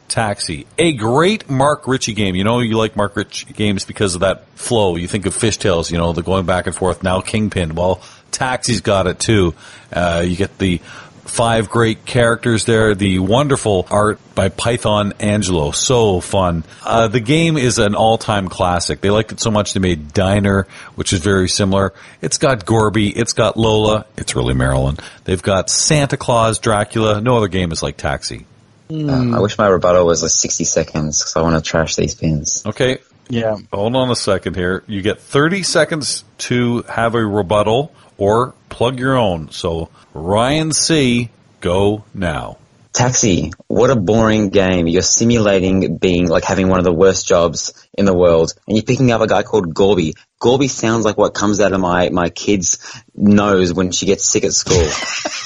Taxi. 0.08 0.66
A 0.78 0.94
great 0.94 1.50
Mark 1.50 1.86
Ritchie 1.88 2.14
game. 2.14 2.36
You 2.36 2.46
know 2.46 2.60
you 2.62 2.78
like 2.78 2.96
Mark 2.96 3.16
Ritchie 3.18 3.52
games 3.54 3.84
because 3.84 4.16
of 4.16 4.22
that 4.22 4.48
flow. 4.56 4.96
You 4.96 5.08
think 5.08 5.26
of 5.26 5.36
Fish 5.36 5.58
Tales, 5.58 5.92
you 5.92 5.98
know, 5.98 6.14
the 6.14 6.24
going 6.24 6.46
back 6.46 6.66
and 6.66 6.74
forth. 6.76 7.04
Now 7.04 7.20
Kingpin. 7.20 7.76
Well, 7.76 8.02
Taxi's 8.32 8.82
got 8.82 9.08
it 9.08 9.20
too. 9.20 9.54
Uh, 9.92 10.24
you 10.26 10.36
get 10.36 10.58
the 10.58 10.80
five 11.26 11.70
great 11.70 12.06
characters 12.06 12.66
there. 12.66 12.96
The 12.96 13.20
wonderful 13.20 13.86
art 13.92 14.20
by 14.34 14.50
Python 14.50 15.12
Anghelo. 15.20 15.76
So 15.76 16.22
fun. 16.22 16.64
Uh, 16.84 17.08
the 17.10 17.20
game 17.20 17.58
is 17.58 17.80
an 17.80 17.96
all-time 17.96 18.48
classic. 18.48 19.02
They 19.02 19.10
liked 19.10 19.32
it 19.34 19.40
so 19.42 19.52
much 19.52 19.74
they 19.74 19.80
made 19.80 20.14
Diner, 20.14 20.68
which 20.96 21.12
is 21.14 21.20
very 21.20 21.50
similar. 21.50 21.94
It's 22.22 22.38
got 22.38 22.66
Gorby. 22.66 23.10
It's 23.10 23.34
got 23.34 23.58
Lola. 23.58 24.06
It's 24.18 24.36
really 24.36 24.54
Marilyn. 24.54 24.98
They've 25.26 25.42
got 25.42 25.70
Santa 25.70 26.16
Claus, 26.18 26.60
Dracula. 26.60 27.20
No 27.22 27.38
other 27.38 27.50
game 27.50 27.72
is 27.72 27.84
like 27.84 27.98
Taxi. 27.98 28.46
Uh, 28.90 29.36
I 29.36 29.40
wish 29.42 29.58
my 29.58 29.68
rebuttal 29.68 30.06
was 30.06 30.22
like 30.24 30.32
60 30.32 30.64
seconds 30.64 31.20
because 31.22 31.36
I 31.36 31.42
want 31.42 31.62
to 31.62 31.70
trash 31.70 31.98
these 31.98 32.16
pins. 32.16 32.64
Okay, 32.66 33.00
Yeah. 33.28 33.58
hold 33.74 33.98
on 33.98 34.10
a 34.10 34.16
second 34.16 34.56
here. 34.56 34.82
You 34.88 35.02
get 35.02 35.20
30 35.20 35.64
seconds 35.64 36.24
to 36.38 36.84
have 36.84 37.14
a 37.14 37.26
rebuttal 37.26 37.92
or 38.18 38.54
plug 38.70 39.00
your 39.00 39.18
own. 39.18 39.52
So, 39.52 39.90
Ryan 40.14 40.72
C., 40.72 41.30
go 41.62 42.04
now. 42.14 42.58
Taxi, 42.98 43.52
what 43.68 43.92
a 43.92 43.96
boring 43.96 44.50
game. 44.50 44.88
You're 44.88 45.04
simulating 45.04 45.98
being 45.98 46.28
like 46.28 46.44
having 46.44 46.68
one 46.68 46.80
of 46.80 46.84
the 46.84 46.92
worst 46.92 47.28
jobs 47.28 47.88
in 47.94 48.06
the 48.06 48.14
world 48.14 48.54
and 48.68 48.76
you're 48.76 48.84
picking 48.84 49.12
up 49.12 49.22
a 49.22 49.28
guy 49.28 49.44
called 49.44 49.72
Gorby. 49.72 50.16
Gorby 50.40 50.68
sounds 50.68 51.06
like 51.06 51.16
what 51.16 51.36
comes 51.36 51.60
out 51.60 51.74
of 51.74 51.80
my, 51.80 52.10
my 52.10 52.30
kid's 52.30 52.80
nose 53.14 53.72
when 53.72 53.92
she 53.92 54.08
gets 54.08 54.28
sick 54.28 54.44
at 54.46 54.52
school. 54.52 54.90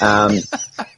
um, 0.00 0.38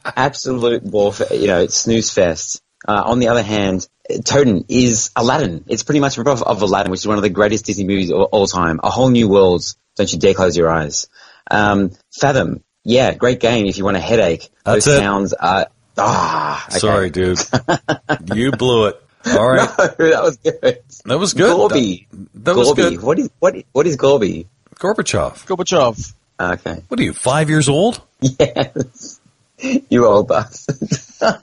absolute 0.04 0.84
warfare, 0.84 1.36
you 1.36 1.48
know, 1.48 1.66
snooze 1.66 2.10
fest. 2.10 2.62
Uh, 2.86 3.02
on 3.04 3.18
the 3.18 3.28
other 3.28 3.42
hand, 3.42 3.88
TOTAN 4.08 4.66
is 4.68 5.10
Aladdin. 5.16 5.64
It's 5.66 5.82
pretty 5.82 6.00
much 6.00 6.18
a 6.18 6.22
ripoff 6.22 6.42
of 6.42 6.62
Aladdin, 6.62 6.92
which 6.92 7.00
is 7.00 7.08
one 7.08 7.16
of 7.16 7.22
the 7.22 7.30
greatest 7.30 7.64
Disney 7.64 7.84
movies 7.84 8.12
of 8.12 8.20
all 8.30 8.46
time. 8.46 8.78
A 8.84 8.90
whole 8.90 9.10
new 9.10 9.28
world. 9.28 9.64
Don't 9.96 10.12
you 10.12 10.20
dare 10.20 10.34
close 10.34 10.56
your 10.56 10.70
eyes. 10.70 11.08
Um, 11.50 11.92
Fathom. 12.12 12.62
Yeah, 12.84 13.14
great 13.14 13.40
game 13.40 13.66
if 13.66 13.78
you 13.78 13.84
want 13.84 13.96
a 13.96 14.00
headache. 14.00 14.48
That's 14.64 14.84
Those 14.84 14.94
it. 14.94 14.98
sounds 14.98 15.32
are, 15.32 15.68
ah, 15.96 16.66
okay. 16.68 16.78
Sorry, 16.78 17.10
dude. 17.10 17.38
you 18.34 18.52
blew 18.52 18.88
it. 18.88 19.00
All 19.26 19.48
right. 19.48 19.70
No, 19.78 20.10
that 20.10 20.22
was 20.22 20.36
good. 20.36 20.78
That 21.06 21.18
was 21.18 21.32
good. 21.32 21.56
Gorby. 21.56 22.06
That, 22.10 22.44
that 22.44 22.56
was 22.56 22.74
good. 22.74 23.02
What 23.02 23.18
is, 23.18 23.30
what, 23.38 23.56
what 23.72 23.86
is 23.86 23.96
Gorby? 23.96 24.48
Gorbachev. 24.74 25.46
Gorbachev. 25.46 26.12
Okay. 26.38 26.82
What 26.88 27.00
are 27.00 27.02
you, 27.02 27.14
five 27.14 27.48
years 27.48 27.68
old? 27.68 28.02
Yes. 28.20 29.20
You 29.88 30.06
old 30.06 30.28
bastard. 30.28 30.78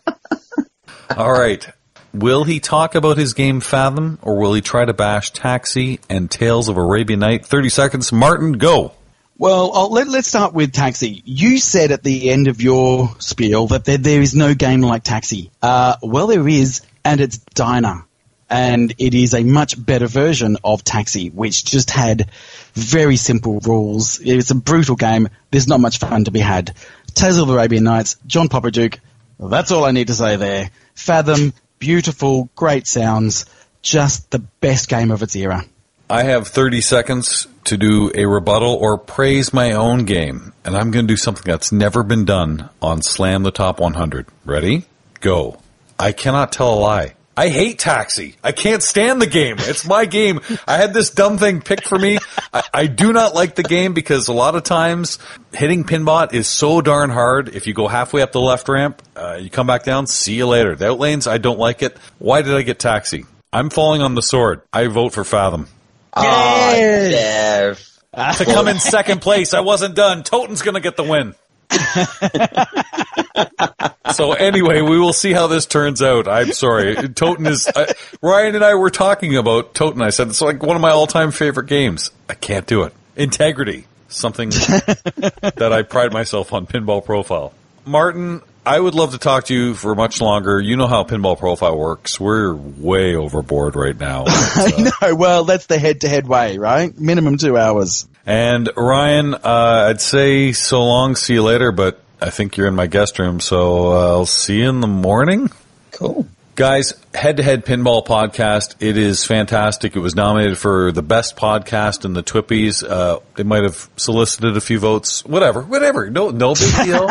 All 1.17 1.31
right. 1.31 1.67
Will 2.13 2.43
he 2.43 2.59
talk 2.59 2.93
about 2.93 3.17
his 3.17 3.33
game 3.33 3.61
Fathom, 3.61 4.19
or 4.21 4.37
will 4.37 4.53
he 4.53 4.61
try 4.61 4.83
to 4.85 4.93
bash 4.93 5.31
Taxi 5.31 5.99
and 6.09 6.29
Tales 6.29 6.67
of 6.67 6.77
Arabian 6.77 7.21
Night? 7.21 7.45
30 7.45 7.69
seconds. 7.69 8.11
Martin, 8.11 8.53
go. 8.53 8.93
Well, 9.41 9.71
I'll, 9.73 9.89
let, 9.89 10.07
let's 10.07 10.27
start 10.27 10.53
with 10.53 10.71
Taxi. 10.71 11.23
You 11.25 11.57
said 11.57 11.91
at 11.91 12.03
the 12.03 12.29
end 12.29 12.47
of 12.47 12.61
your 12.61 13.09
spiel 13.17 13.65
that 13.69 13.85
there, 13.85 13.97
there 13.97 14.21
is 14.21 14.35
no 14.35 14.53
game 14.53 14.81
like 14.81 15.01
Taxi. 15.01 15.49
Uh, 15.63 15.95
well, 16.03 16.27
there 16.27 16.47
is, 16.47 16.81
and 17.03 17.19
it's 17.19 17.39
Diner. 17.39 18.05
And 18.51 18.93
it 18.99 19.15
is 19.15 19.33
a 19.33 19.43
much 19.43 19.83
better 19.83 20.05
version 20.05 20.57
of 20.63 20.83
Taxi, 20.83 21.31
which 21.31 21.65
just 21.65 21.89
had 21.89 22.29
very 22.75 23.15
simple 23.15 23.59
rules. 23.61 24.19
It's 24.23 24.51
a 24.51 24.55
brutal 24.55 24.95
game. 24.95 25.27
There's 25.49 25.67
not 25.67 25.79
much 25.79 25.97
fun 25.97 26.25
to 26.25 26.31
be 26.31 26.37
had. 26.37 26.75
Tales 27.15 27.39
of 27.39 27.47
the 27.47 27.55
Arabian 27.55 27.83
Nights, 27.83 28.17
John 28.27 28.47
Popadiuk. 28.47 28.99
That's 29.39 29.71
all 29.71 29.85
I 29.85 29.91
need 29.91 30.09
to 30.09 30.13
say 30.13 30.35
there. 30.35 30.69
Fathom, 30.93 31.53
beautiful, 31.79 32.47
great 32.55 32.85
sounds. 32.85 33.47
Just 33.81 34.29
the 34.29 34.37
best 34.37 34.87
game 34.87 35.09
of 35.09 35.23
its 35.23 35.35
era. 35.35 35.65
I 36.11 36.23
have 36.23 36.49
30 36.49 36.81
seconds 36.81 37.47
to 37.63 37.77
do 37.77 38.11
a 38.13 38.25
rebuttal 38.25 38.73
or 38.73 38.97
praise 38.97 39.53
my 39.53 39.71
own 39.71 40.03
game, 40.03 40.51
and 40.65 40.75
I'm 40.75 40.91
going 40.91 41.07
to 41.07 41.13
do 41.13 41.15
something 41.15 41.45
that's 41.45 41.71
never 41.71 42.03
been 42.03 42.25
done 42.25 42.69
on 42.81 43.01
Slam 43.01 43.43
Tilt 43.43 43.55
Top 43.55 43.79
100. 43.79 44.27
Ready? 44.43 44.83
Go. 45.21 45.61
I 45.97 46.11
cannot 46.11 46.51
tell 46.51 46.73
a 46.73 46.75
lie. 46.75 47.13
I 47.37 47.47
hate 47.47 47.79
Taxi. 47.79 48.35
I 48.43 48.51
can't 48.51 48.83
stand 48.83 49.21
the 49.21 49.25
game. 49.25 49.55
It's 49.59 49.87
my 49.87 50.03
game. 50.03 50.41
I 50.67 50.75
had 50.75 50.93
this 50.93 51.11
dumb 51.11 51.37
thing 51.37 51.61
picked 51.61 51.87
for 51.87 51.97
me. 51.97 52.17
I, 52.53 52.63
I 52.73 52.87
do 52.87 53.13
not 53.13 53.33
like 53.33 53.55
the 53.55 53.63
game 53.63 53.93
because 53.93 54.27
a 54.27 54.33
lot 54.33 54.55
of 54.55 54.63
times 54.63 55.17
hitting 55.53 55.85
Pinbot 55.85 56.33
is 56.33 56.45
so 56.45 56.81
darn 56.81 57.09
hard. 57.09 57.55
If 57.55 57.67
you 57.67 57.73
go 57.73 57.87
halfway 57.87 58.21
up 58.21 58.33
the 58.33 58.41
left 58.41 58.67
ramp, 58.67 59.01
uh, 59.15 59.37
you 59.39 59.49
come 59.49 59.65
back 59.65 59.85
down, 59.85 60.07
see 60.07 60.35
you 60.35 60.45
later. 60.45 60.75
The 60.75 60.89
outlanes, 60.89 61.25
I 61.25 61.37
don't 61.37 61.57
like 61.57 61.81
it. 61.81 61.95
Why 62.19 62.41
did 62.41 62.53
I 62.53 62.63
get 62.63 62.79
Taxi? 62.79 63.23
I'm 63.53 63.69
falling 63.69 64.01
on 64.01 64.15
the 64.15 64.21
sword. 64.21 64.61
I 64.73 64.87
vote 64.87 65.13
for 65.13 65.23
Fathom. 65.23 65.69
Oh, 66.15 66.73
Yes. 66.75 67.99
Jeff. 68.15 68.37
to 68.39 68.45
come 68.45 68.67
in 68.67 68.79
second 68.79 69.21
place. 69.21 69.53
I 69.53 69.61
wasn't 69.61 69.95
done. 69.95 70.23
TOTAN's 70.23 70.61
going 70.61 70.75
to 70.75 70.81
get 70.81 70.97
the 70.97 71.03
win. 71.03 71.33
so 74.13 74.33
anyway, 74.33 74.81
we 74.81 74.99
will 74.99 75.13
see 75.13 75.31
how 75.31 75.47
this 75.47 75.65
turns 75.65 76.01
out. 76.01 76.27
I'm 76.27 76.51
sorry. 76.51 76.95
TOTAN 76.95 77.47
is 77.47 77.67
uh, 77.67 77.91
Ryan 78.21 78.55
and 78.55 78.63
I 78.63 78.75
were 78.75 78.89
talking 78.89 79.37
about 79.37 79.73
TOTAN. 79.73 80.01
I 80.01 80.09
said 80.09 80.27
it's 80.27 80.41
like 80.41 80.61
one 80.61 80.75
of 80.75 80.81
my 80.81 80.91
all-time 80.91 81.31
favorite 81.31 81.67
games. 81.67 82.11
I 82.29 82.33
can't 82.33 82.67
do 82.67 82.83
it. 82.83 82.93
Integrity, 83.15 83.87
something 84.09 84.49
that 84.49 85.69
I 85.71 85.81
pride 85.83 86.13
myself 86.13 86.53
on. 86.53 86.67
Pinball 86.67 87.03
Profile. 87.03 87.53
Martin, 87.85 88.41
I 88.65 88.79
would 88.79 88.93
love 88.93 89.11
to 89.11 89.17
talk 89.17 89.45
to 89.45 89.55
you 89.55 89.73
for 89.73 89.95
much 89.95 90.21
longer. 90.21 90.59
You 90.59 90.77
know 90.77 90.85
how 90.85 91.03
Pinball 91.03 91.37
Profile 91.37 91.75
works. 91.77 92.19
We're 92.19 92.53
way 92.53 93.15
overboard 93.15 93.75
right 93.75 93.97
now. 93.97 94.25
I 94.27 94.91
know. 95.01 95.15
Well, 95.15 95.45
that's 95.45 95.65
the 95.65 95.79
head-to-head 95.79 96.27
way, 96.27 96.59
right? 96.59 96.95
Minimum 96.95 97.37
two 97.37 97.57
hours. 97.57 98.07
And 98.25 98.69
Ryan, 98.77 99.33
uh, 99.33 99.87
I'd 99.89 100.01
say 100.01 100.51
so 100.51 100.83
long, 100.83 101.15
see 101.15 101.33
you 101.33 101.43
later, 101.43 101.71
but 101.71 102.03
I 102.21 102.29
think 102.29 102.55
you're 102.55 102.67
in 102.67 102.75
my 102.75 102.85
guest 102.85 103.17
room, 103.17 103.39
so 103.39 103.93
uh, 103.93 104.09
I'll 104.09 104.25
see 104.27 104.59
you 104.59 104.69
in 104.69 104.79
the 104.79 104.87
morning. 104.87 105.49
Cool. 105.91 106.27
Guys, 106.55 106.93
Head 107.13 107.37
to 107.37 107.43
Head 107.43 107.65
Pinball 107.65 108.05
Podcast. 108.05 108.75
It 108.81 108.97
is 108.97 109.23
fantastic. 109.23 109.95
It 109.95 109.99
was 109.99 110.15
nominated 110.15 110.57
for 110.57 110.91
the 110.91 111.01
best 111.01 111.37
podcast 111.37 112.03
in 112.03 112.11
the 112.13 112.21
Twippies. 112.21 112.87
Uh, 112.87 113.19
they 113.35 113.43
might 113.43 113.63
have 113.63 113.89
solicited 113.95 114.57
a 114.57 114.61
few 114.61 114.77
votes. 114.77 115.23
Whatever, 115.23 115.61
whatever. 115.61 116.09
No, 116.09 116.29
no 116.29 116.53
big 116.53 116.75
deal. 116.83 117.09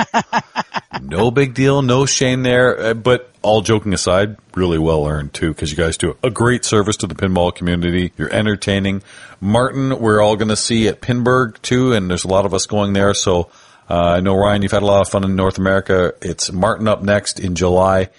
no 1.02 1.30
big 1.30 1.54
deal. 1.54 1.80
No 1.80 2.04
shame 2.04 2.42
there. 2.42 2.78
Uh, 2.78 2.94
but 2.94 3.30
all 3.40 3.62
joking 3.62 3.94
aside, 3.94 4.36
really 4.54 4.78
well 4.78 5.06
earned 5.06 5.32
too, 5.32 5.48
because 5.48 5.70
you 5.70 5.76
guys 5.76 5.96
do 5.96 6.18
a 6.22 6.30
great 6.30 6.66
service 6.66 6.98
to 6.98 7.06
the 7.06 7.14
pinball 7.14 7.54
community. 7.54 8.12
You're 8.18 8.32
entertaining. 8.32 9.02
Martin, 9.40 9.98
we're 9.98 10.20
all 10.20 10.36
going 10.36 10.48
to 10.48 10.56
see 10.56 10.86
at 10.86 11.00
Pinburgh 11.00 11.60
too, 11.62 11.94
and 11.94 12.10
there's 12.10 12.24
a 12.24 12.28
lot 12.28 12.44
of 12.44 12.52
us 12.52 12.66
going 12.66 12.92
there. 12.92 13.14
So 13.14 13.50
uh, 13.88 13.94
I 13.94 14.20
know 14.20 14.36
Ryan, 14.36 14.60
you've 14.60 14.72
had 14.72 14.82
a 14.82 14.86
lot 14.86 15.00
of 15.00 15.08
fun 15.08 15.24
in 15.24 15.34
North 15.34 15.56
America. 15.56 16.12
It's 16.20 16.52
Martin 16.52 16.86
up 16.86 17.02
next 17.02 17.40
in 17.40 17.54
July. 17.54 18.10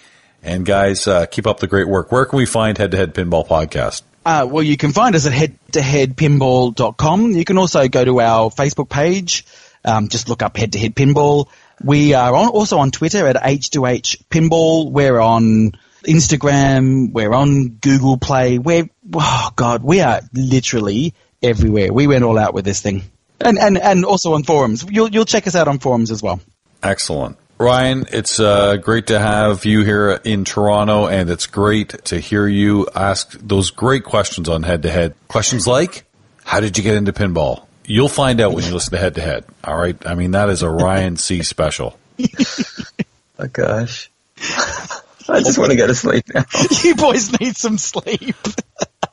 And 0.44 0.66
guys, 0.66 1.08
uh, 1.08 1.26
keep 1.28 1.46
up 1.46 1.60
the 1.60 1.68
great 1.68 1.88
work. 1.88 2.12
Where 2.12 2.26
can 2.26 2.38
we 2.38 2.46
find 2.46 2.78
Head 2.78 2.92
to 2.92 2.98
Head 2.98 3.14
Pinball 3.14 3.48
Podcast? 3.48 4.02
Uh, 4.26 4.48
well, 4.50 4.64
you 4.64 4.78
can 4.78 4.92
find 4.92 5.16
us 5.16 5.26
at 5.26 5.34
headtoheadpinball.com. 5.34 7.32
You 7.32 7.46
can 7.46 7.58
also 7.58 7.88
go 7.88 8.06
to 8.06 8.22
our 8.22 8.50
Facebook 8.50 8.90
page. 8.90 9.46
Um, 9.84 10.10
just 10.10 10.30
look 10.30 10.44
up 10.44 10.58
Head 10.58 10.74
to 10.74 10.80
Head 10.80 10.96
Pinball. 10.96 11.48
We 11.84 12.14
are 12.14 12.36
on, 12.36 12.50
also 12.50 12.78
on 12.78 12.92
Twitter 12.92 13.26
at 13.26 13.36
H2H 13.36 14.24
Pinball. 14.30 14.92
We're 14.92 15.20
on 15.20 15.72
Instagram. 16.04 17.12
We're 17.12 17.34
on 17.34 17.70
Google 17.70 18.18
Play. 18.18 18.60
We're, 18.60 18.90
oh 19.14 19.50
God, 19.56 19.84
we 19.84 20.02
are 20.02 20.22
literally 20.34 21.16
everywhere. 21.42 21.92
We 21.92 22.06
went 22.06 22.24
all 22.24 22.38
out 22.38 22.54
with 22.54 22.66
this 22.66 22.82
thing. 22.82 23.04
And, 23.40 23.58
and, 23.58 23.80
and 23.80 24.06
also 24.06 24.34
on 24.34 24.44
forums. 24.44 24.86
You'll, 24.88 25.10
you'll 25.10 25.26
check 25.26 25.48
us 25.48 25.56
out 25.56 25.68
on 25.68 25.80
forums 25.80 26.12
as 26.12 26.22
well. 26.22 26.40
Excellent. 26.84 27.38
Ryan, 27.62 28.06
it's 28.12 28.40
uh, 28.40 28.78
great 28.78 29.08
to 29.08 29.20
have 29.20 29.66
you 29.66 29.84
here 29.84 30.20
in 30.24 30.46
Toronto, 30.46 31.08
and 31.08 31.30
it's 31.30 31.46
great 31.46 31.90
to 32.06 32.20
hear 32.20 32.48
you 32.48 32.88
ask 32.96 33.32
those 33.40 33.70
great 33.70 34.04
questions 34.04 34.50
on 34.50 34.64
head 34.64 34.82
to 34.84 34.90
head. 34.90 35.14
Questions 35.28 35.68
like, 35.68 36.04
How 36.44 36.60
did 36.60 36.78
you 36.78 36.84
get 36.84 36.96
into 36.96 37.14
pinball? 37.14 37.66
You'll 37.86 38.10
find 38.10 38.42
out 38.42 38.54
when 38.54 38.64
you 38.64 38.74
listen 38.74 38.92
to 38.92 38.98
head 38.98 39.16
to 39.16 39.22
head. 39.22 39.46
All 39.64 39.78
right. 39.78 39.96
I 40.06 40.16
mean, 40.16 40.32
that 40.32 40.50
is 40.50 40.64
a 40.64 40.70
Ryan 40.70 41.18
C 41.18 41.44
special. 41.44 41.98
Oh 43.42 43.48
gosh. 43.48 44.12
I 44.38 45.40
just 45.40 45.58
want 45.58 45.72
to 45.72 45.78
go 45.78 45.88
to 45.88 45.96
sleep 45.96 46.26
now. 46.34 46.44
you 46.84 46.96
boys 46.96 47.40
need 47.40 47.58
some 47.58 47.80
sleep. 47.80 48.36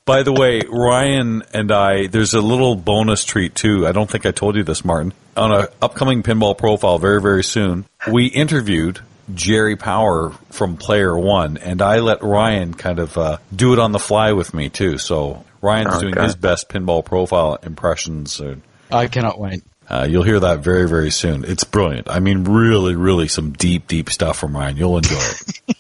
By 0.09 0.23
the 0.23 0.33
way, 0.33 0.62
Ryan 0.66 1.42
and 1.53 1.71
I, 1.71 2.07
there's 2.07 2.33
a 2.33 2.40
little 2.40 2.77
bonus 2.77 3.27
treat 3.27 3.55
too. 3.55 3.87
I 3.87 3.92
don't 3.92 4.11
think 4.11 4.25
I 4.25 4.31
told 4.31 4.57
you 4.57 4.62
this, 4.62 4.83
Martin. 4.83 5.12
On 5.37 5.53
an 5.53 5.66
upcoming 5.83 6.23
pinball 6.23 6.57
profile 6.57 6.99
very, 6.99 7.21
very 7.21 7.44
soon, 7.44 7.85
we 8.11 8.25
interviewed 8.25 9.01
Jerry 9.35 9.77
Power 9.77 10.31
from 10.49 10.79
Player 10.79 11.16
One, 11.16 11.59
and 11.59 11.83
I 11.83 11.99
let 11.99 12.23
Ryan 12.23 12.73
kind 12.73 13.01
of 13.01 13.18
uh, 13.18 13.37
do 13.55 13.75
it 13.75 13.79
on 13.79 13.92
the 13.92 13.99
fly 13.99 14.33
with 14.33 14.55
me 14.55 14.71
too. 14.71 14.97
So 14.97 15.44
Ryan's 15.61 15.99
doing 15.99 16.16
his 16.16 16.37
best 16.37 16.71
pinball 16.71 17.05
profile 17.05 17.59
impressions. 17.62 18.40
And, 18.40 18.62
I 18.90 19.09
cannot 19.09 19.38
wait. 19.38 19.62
uh, 19.90 20.07
you'll 20.09 20.23
hear 20.23 20.40
that 20.40 20.61
very, 20.61 20.88
very 20.88 21.11
soon. 21.11 21.44
It's 21.44 21.64
brilliant. 21.64 22.09
I 22.09 22.21
mean, 22.21 22.44
really, 22.44 22.97
really 22.97 23.29
some 23.29 23.53
deep, 23.53 23.87
deep 23.87 24.09
stuff 24.09 24.38
from 24.38 24.57
Ryan. 24.57 24.79
You'll 24.79 24.97
enjoy 24.97 25.18
it. 25.18 25.79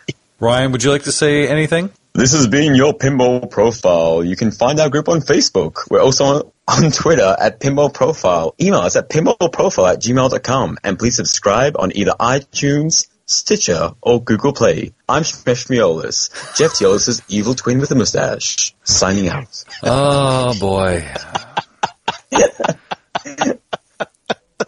Ryan, 0.40 0.72
would 0.72 0.82
you 0.82 0.90
like 0.90 1.04
to 1.04 1.12
say 1.12 1.46
anything? 1.46 1.92
This 2.16 2.32
has 2.32 2.46
been 2.46 2.76
your 2.76 2.94
Pinball 2.94 3.50
Profile. 3.50 4.22
You 4.22 4.36
can 4.36 4.52
find 4.52 4.78
our 4.78 4.88
group 4.88 5.08
on 5.08 5.18
Facebook. 5.18 5.90
We're 5.90 6.00
also 6.00 6.24
on, 6.24 6.52
on 6.68 6.92
Twitter 6.92 7.34
at 7.36 7.58
Pinball 7.58 7.92
Profile. 7.92 8.54
Email 8.60 8.82
us 8.82 8.94
at 8.94 9.10
pinballprofile 9.10 9.94
at 9.94 10.00
gmail.com. 10.00 10.78
And 10.84 10.96
please 10.96 11.16
subscribe 11.16 11.74
on 11.76 11.90
either 11.96 12.12
iTunes, 12.20 13.08
Stitcher, 13.26 13.94
or 14.00 14.22
Google 14.22 14.52
Play. 14.52 14.92
I'm 15.08 15.24
Shmesh 15.24 15.66
Miolis, 15.66 16.56
Jeff 16.56 16.74
Teolis' 16.74 17.20
evil 17.28 17.56
twin 17.56 17.80
with 17.80 17.90
a 17.90 17.96
mustache. 17.96 18.76
Signing 18.84 19.28
out. 19.28 19.64
Oh 19.82 20.56
boy. 20.60 21.04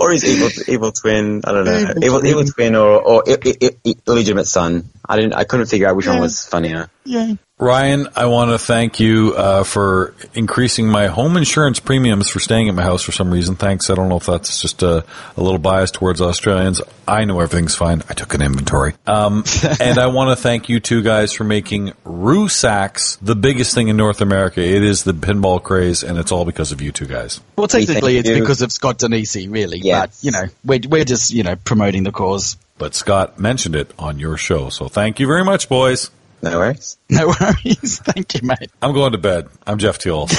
Or 0.00 0.10
his 0.10 0.24
evil, 0.24 0.50
evil 0.68 0.92
twin. 0.92 1.42
I 1.44 1.52
don't 1.52 1.64
know. 1.64 1.94
Evil, 2.02 2.26
evil 2.26 2.44
twin 2.44 2.74
or, 2.74 3.00
or 3.00 3.22
I- 3.26 3.38
I- 3.44 3.70
I- 3.86 3.94
illegitimate 4.06 4.46
son. 4.46 4.90
I 5.08 5.16
didn't. 5.16 5.34
I 5.34 5.44
couldn't 5.44 5.66
figure 5.66 5.88
out 5.88 5.96
which 5.96 6.06
one 6.06 6.16
was 6.20 6.44
funnier. 6.44 6.90
Yeah. 7.04 7.34
Ryan, 7.58 8.08
I 8.14 8.26
want 8.26 8.50
to 8.50 8.58
thank 8.58 9.00
you 9.00 9.32
uh, 9.34 9.64
for 9.64 10.14
increasing 10.34 10.88
my 10.88 11.06
home 11.06 11.38
insurance 11.38 11.80
premiums 11.80 12.28
for 12.28 12.38
staying 12.38 12.68
at 12.68 12.74
my 12.74 12.82
house 12.82 13.02
for 13.02 13.12
some 13.12 13.30
reason. 13.30 13.56
Thanks. 13.56 13.88
I 13.88 13.94
don't 13.94 14.10
know 14.10 14.18
if 14.18 14.26
that's 14.26 14.60
just 14.60 14.82
a, 14.82 15.06
a 15.38 15.42
little 15.42 15.58
bias 15.58 15.90
towards 15.90 16.20
Australians. 16.20 16.82
I 17.08 17.24
know 17.24 17.40
everything's 17.40 17.74
fine. 17.74 18.02
I 18.10 18.12
took 18.12 18.34
an 18.34 18.42
inventory. 18.42 18.92
Um, 19.06 19.42
and 19.80 19.98
I 19.98 20.08
want 20.08 20.36
to 20.36 20.42
thank 20.42 20.68
you 20.68 20.80
two 20.80 21.00
guys 21.02 21.32
for 21.32 21.44
making 21.44 21.92
Rusax 22.04 23.16
the 23.22 23.34
biggest 23.34 23.74
thing 23.74 23.88
in 23.88 23.96
North 23.96 24.20
America. 24.20 24.60
It 24.60 24.84
is 24.84 25.04
the 25.04 25.12
pinball 25.12 25.62
craze, 25.62 26.02
and 26.02 26.18
it's 26.18 26.32
all 26.32 26.44
because 26.44 26.72
of 26.72 26.82
you 26.82 26.92
two 26.92 27.06
guys. 27.06 27.40
Well, 27.56 27.68
technically, 27.68 28.16
thank 28.16 28.26
it's 28.26 28.28
you. 28.28 28.40
because 28.40 28.60
of 28.60 28.70
Scott 28.70 28.98
Danesi, 28.98 29.50
really. 29.50 29.78
Yes. 29.78 30.20
But 30.20 30.24
you 30.24 30.30
know, 30.30 30.44
we're 30.62 30.80
we're 30.86 31.04
just 31.06 31.32
you 31.32 31.42
know 31.42 31.56
promoting 31.56 32.02
the 32.02 32.12
cause. 32.12 32.58
but 32.76 32.94
Scott 32.94 33.38
mentioned 33.38 33.76
it 33.76 33.94
on 33.98 34.18
your 34.18 34.36
show. 34.36 34.68
So 34.68 34.88
thank 34.88 35.20
you 35.20 35.26
very 35.26 35.42
much, 35.42 35.70
boys. 35.70 36.10
No 36.50 36.58
worries. 36.58 36.98
No 37.08 37.28
worries. 37.28 38.00
Thank 38.00 38.34
you, 38.34 38.40
mate. 38.42 38.70
I'm 38.82 38.92
going 38.92 39.12
to 39.12 39.18
bed. 39.18 39.48
I'm 39.66 39.78
Jeff 39.78 39.98
Teal. 39.98 40.26